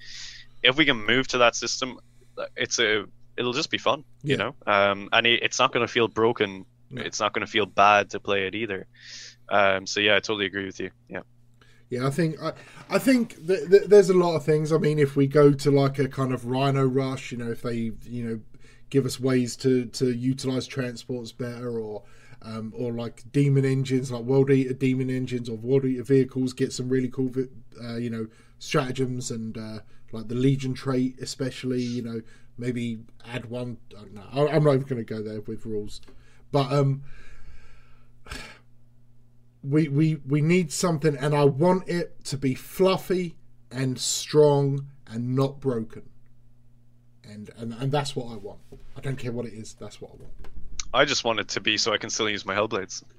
[0.62, 1.98] If we can move to that system,
[2.56, 3.04] it's a
[3.36, 4.30] it'll just be fun, yeah.
[4.32, 4.54] you know.
[4.66, 6.64] Um, and it, it's not going to feel broken.
[6.94, 8.86] It's not going to feel bad to play it either.
[9.48, 10.90] Um, so yeah, I totally agree with you.
[11.08, 11.22] Yeah.
[11.88, 12.52] Yeah, I think I,
[12.88, 14.72] I think th- th- there's a lot of things.
[14.72, 17.60] I mean, if we go to like a kind of Rhino Rush, you know, if
[17.60, 18.40] they you know
[18.88, 22.02] give us ways to to utilize transports better or
[22.44, 26.72] um, or like demon engines like world eater demon engines or world eater vehicles get
[26.72, 27.30] some really cool
[27.82, 28.26] uh, you know
[28.58, 29.78] stratagems and uh,
[30.12, 32.20] like the legion trait especially you know
[32.58, 32.98] maybe
[33.32, 36.00] add one I don't know i'm not even going to go there with rules
[36.50, 37.02] but um
[39.62, 43.36] we we we need something and i want it to be fluffy
[43.70, 46.02] and strong and not broken
[47.32, 48.60] and, and and that's what I want.
[48.96, 49.74] I don't care what it is.
[49.74, 50.61] That's what I want.
[50.94, 53.02] I just want it to be so I can still use my Hellblades.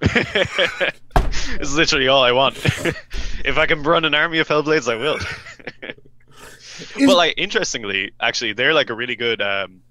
[1.60, 2.56] it's literally all I want.
[2.64, 5.16] if I can run an army of Hellblades, I will.
[5.16, 5.94] Is...
[7.06, 9.82] But like, interestingly, actually, they're like a really good um,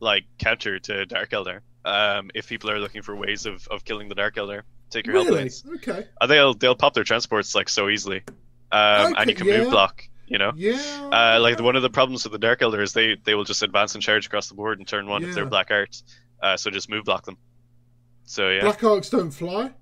[0.00, 1.60] like counter to Dark Eldar.
[1.84, 5.14] Um, if people are looking for ways of, of killing the Dark Eldar, take your
[5.14, 5.44] really?
[5.44, 5.66] Hellblades.
[5.76, 6.06] Okay.
[6.20, 8.22] Uh, they'll they'll pop their transports like so easily,
[8.70, 9.58] um, okay, and you can yeah.
[9.58, 10.06] move block.
[10.26, 10.74] You know, yeah.
[11.10, 13.62] Uh, like one of the problems with the Dark Eldar is they they will just
[13.62, 15.28] advance and charge across the board and turn one yeah.
[15.28, 16.02] if they're Black Arts.
[16.40, 17.36] Uh, so just move block them.
[18.24, 18.62] So yeah.
[18.62, 19.72] Black Arcs don't fly.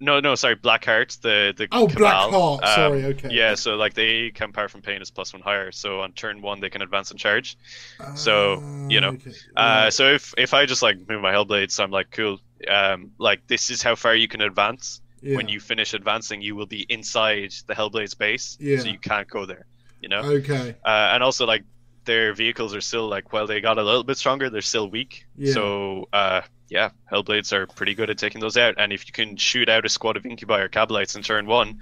[0.00, 3.30] No, no, sorry, Black Hearts, the the oh Kabal, Black Heart, um, sorry, okay.
[3.32, 5.72] Yeah, so like they can power from pain is plus one higher.
[5.72, 7.56] So on turn one they can advance and charge.
[7.98, 9.32] Uh, so you know, okay.
[9.56, 12.38] uh, so if if I just like move my Hellblades, so I'm like cool.
[12.68, 15.36] Um, like this is how far you can advance yeah.
[15.36, 18.78] when you finish advancing, you will be inside the Hellblade's base, yeah.
[18.78, 19.66] so you can't go there.
[20.00, 20.20] You know.
[20.20, 20.76] Okay.
[20.84, 21.64] Uh, and also, like
[22.08, 24.48] their vehicles are still like, well, they got a little bit stronger.
[24.48, 25.26] They're still weak.
[25.36, 25.52] Yeah.
[25.52, 28.76] So, uh, yeah, Hellblades are pretty good at taking those out.
[28.78, 31.80] And if you can shoot out a squad of Incubi or Kabalites in turn one,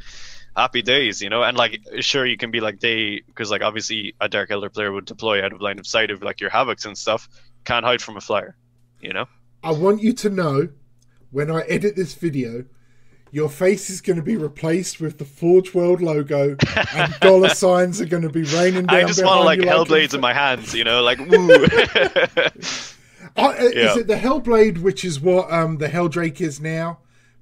[0.57, 1.45] happy days, you know.
[1.45, 4.91] And like, sure, you can be like they, because like obviously a Dark Eldar player
[4.91, 7.29] would deploy out of line of sight of like your Havocs and stuff.
[7.65, 8.57] Can't hide from a flyer,
[9.01, 9.27] you know.
[9.63, 10.69] I want you to know
[11.31, 12.65] when I edit this video
[13.33, 16.57] your face is going to be replaced with the Forge World logo,
[16.95, 18.97] and dollar signs are going to be raining down.
[18.97, 21.67] I just want like Hellblades in my hands, you know, like woo.
[23.37, 23.91] Uh, yeah.
[23.91, 26.99] Is it the Hellblade, which is what um, the Heldrake is now?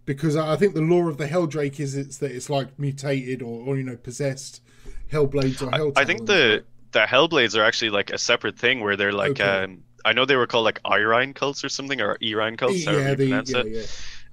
[0.07, 3.63] Because I think the lore of the Heldrake is it's that it's like mutated or,
[3.67, 4.61] or you know possessed
[5.11, 5.93] Hellblades or Hell.
[5.97, 9.41] I, I think the the Hellblades are actually like a separate thing where they're like
[9.41, 9.65] okay.
[9.65, 12.85] um, I know they were called like Irine cults or something or Irine cults.
[12.85, 13.67] Yeah, the, yeah, it.
[13.69, 13.83] Yeah.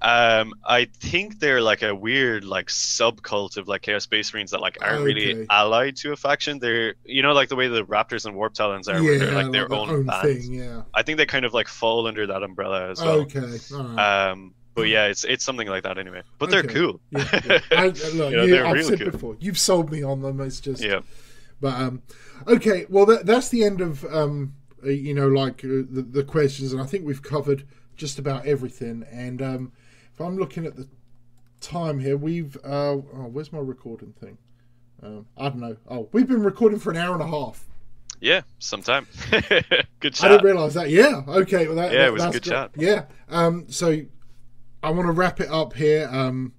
[0.02, 4.60] Um, I think they're like a weird like subcult of like Chaos Space Marines that
[4.60, 5.04] like aren't okay.
[5.04, 6.58] really allied to a faction.
[6.58, 9.32] They're you know like the way the Raptors and Warp Talons are, yeah, where they're
[9.32, 10.22] like their like own, own.
[10.24, 10.82] Thing, yeah.
[10.94, 13.22] I think they kind of like fall under that umbrella as well.
[13.22, 13.60] Okay.
[13.72, 16.24] Um, but yeah, it's it's something like that anyway.
[16.40, 17.00] But they're cool.
[17.12, 17.60] Yeah, yeah.
[17.72, 19.12] I, look, you know, they're I've really said cool.
[19.12, 20.42] before, you've sold me on them.
[20.42, 21.02] It's just yeah.
[21.60, 22.02] But um,
[22.48, 26.24] okay, well that, that's the end of um, uh, you know, like uh, the, the
[26.24, 29.06] questions, and I think we've covered just about everything.
[29.12, 29.72] And um,
[30.22, 30.88] if I'm looking at the
[31.60, 34.38] time here, we've uh, oh, where's my recording thing?
[35.04, 35.78] Um, I don't know.
[35.90, 37.66] Oh, we've been recording for an hour and a half.
[38.20, 39.08] Yeah, sometime.
[40.00, 40.26] good chat.
[40.26, 40.90] I didn't realize that.
[40.90, 41.24] Yeah.
[41.28, 41.66] Okay.
[41.66, 42.52] Well, that, yeah, that, it was a good great.
[42.52, 42.72] chat.
[42.76, 43.06] Yeah.
[43.30, 43.66] Um.
[43.70, 44.00] So
[44.84, 46.08] I want to wrap it up here.
[46.12, 46.54] Um.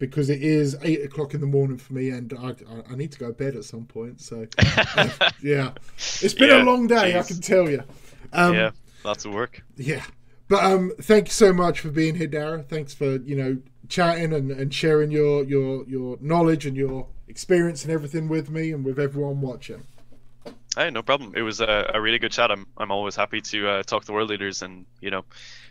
[0.00, 3.12] Because it is eight o'clock in the morning for me, and I, I, I need
[3.12, 4.20] to go to bed at some point.
[4.20, 5.08] So, uh,
[5.42, 7.12] yeah, it's been yeah, a long day.
[7.12, 7.24] Geez.
[7.24, 7.82] I can tell you.
[8.32, 8.70] Um, yeah,
[9.04, 9.62] lots of work.
[9.76, 10.02] Yeah.
[10.54, 12.62] But um, thank you so much for being here, Dara.
[12.62, 13.58] Thanks for you know
[13.88, 18.70] chatting and, and sharing your your your knowledge and your experience and everything with me
[18.70, 19.82] and with everyone watching.
[20.76, 21.32] Hey, no problem.
[21.34, 22.52] It was a, a really good chat.
[22.52, 25.24] I'm I'm always happy to uh, talk to World Eaters, and you know,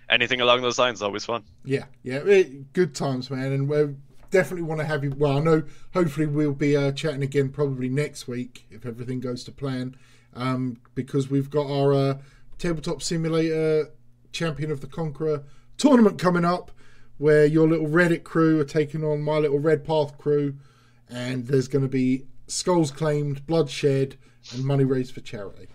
[0.10, 1.46] anything along those lines is always fun.
[1.64, 3.96] Yeah, yeah, it, good times, man, and we
[4.32, 5.14] definitely want to have you.
[5.18, 5.64] Well, I know.
[5.94, 9.96] Hopefully, we'll be uh, chatting again probably next week if everything goes to plan,
[10.36, 12.18] um, because we've got our uh,
[12.58, 13.88] tabletop simulator
[14.34, 15.44] champion of the Conqueror
[15.78, 16.72] tournament coming up,
[17.18, 20.56] where your little Reddit crew are taking on my little Red Path crew,
[21.10, 24.18] and there's going to be skulls claimed, bloodshed
[24.54, 25.68] and money raised for charity.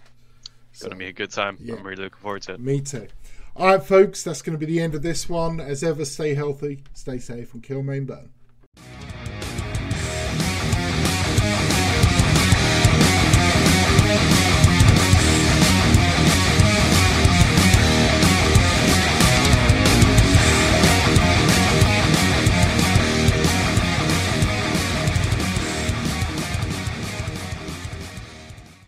[0.70, 1.56] It's so, going to be a good time.
[1.60, 1.76] Yeah.
[1.76, 2.60] I'm really looking forward to it.
[2.60, 3.08] Me too.
[3.56, 5.58] All right, folks, that's going to be the end of this one.
[5.60, 8.30] As ever, stay healthy, stay safe, and kill main burn.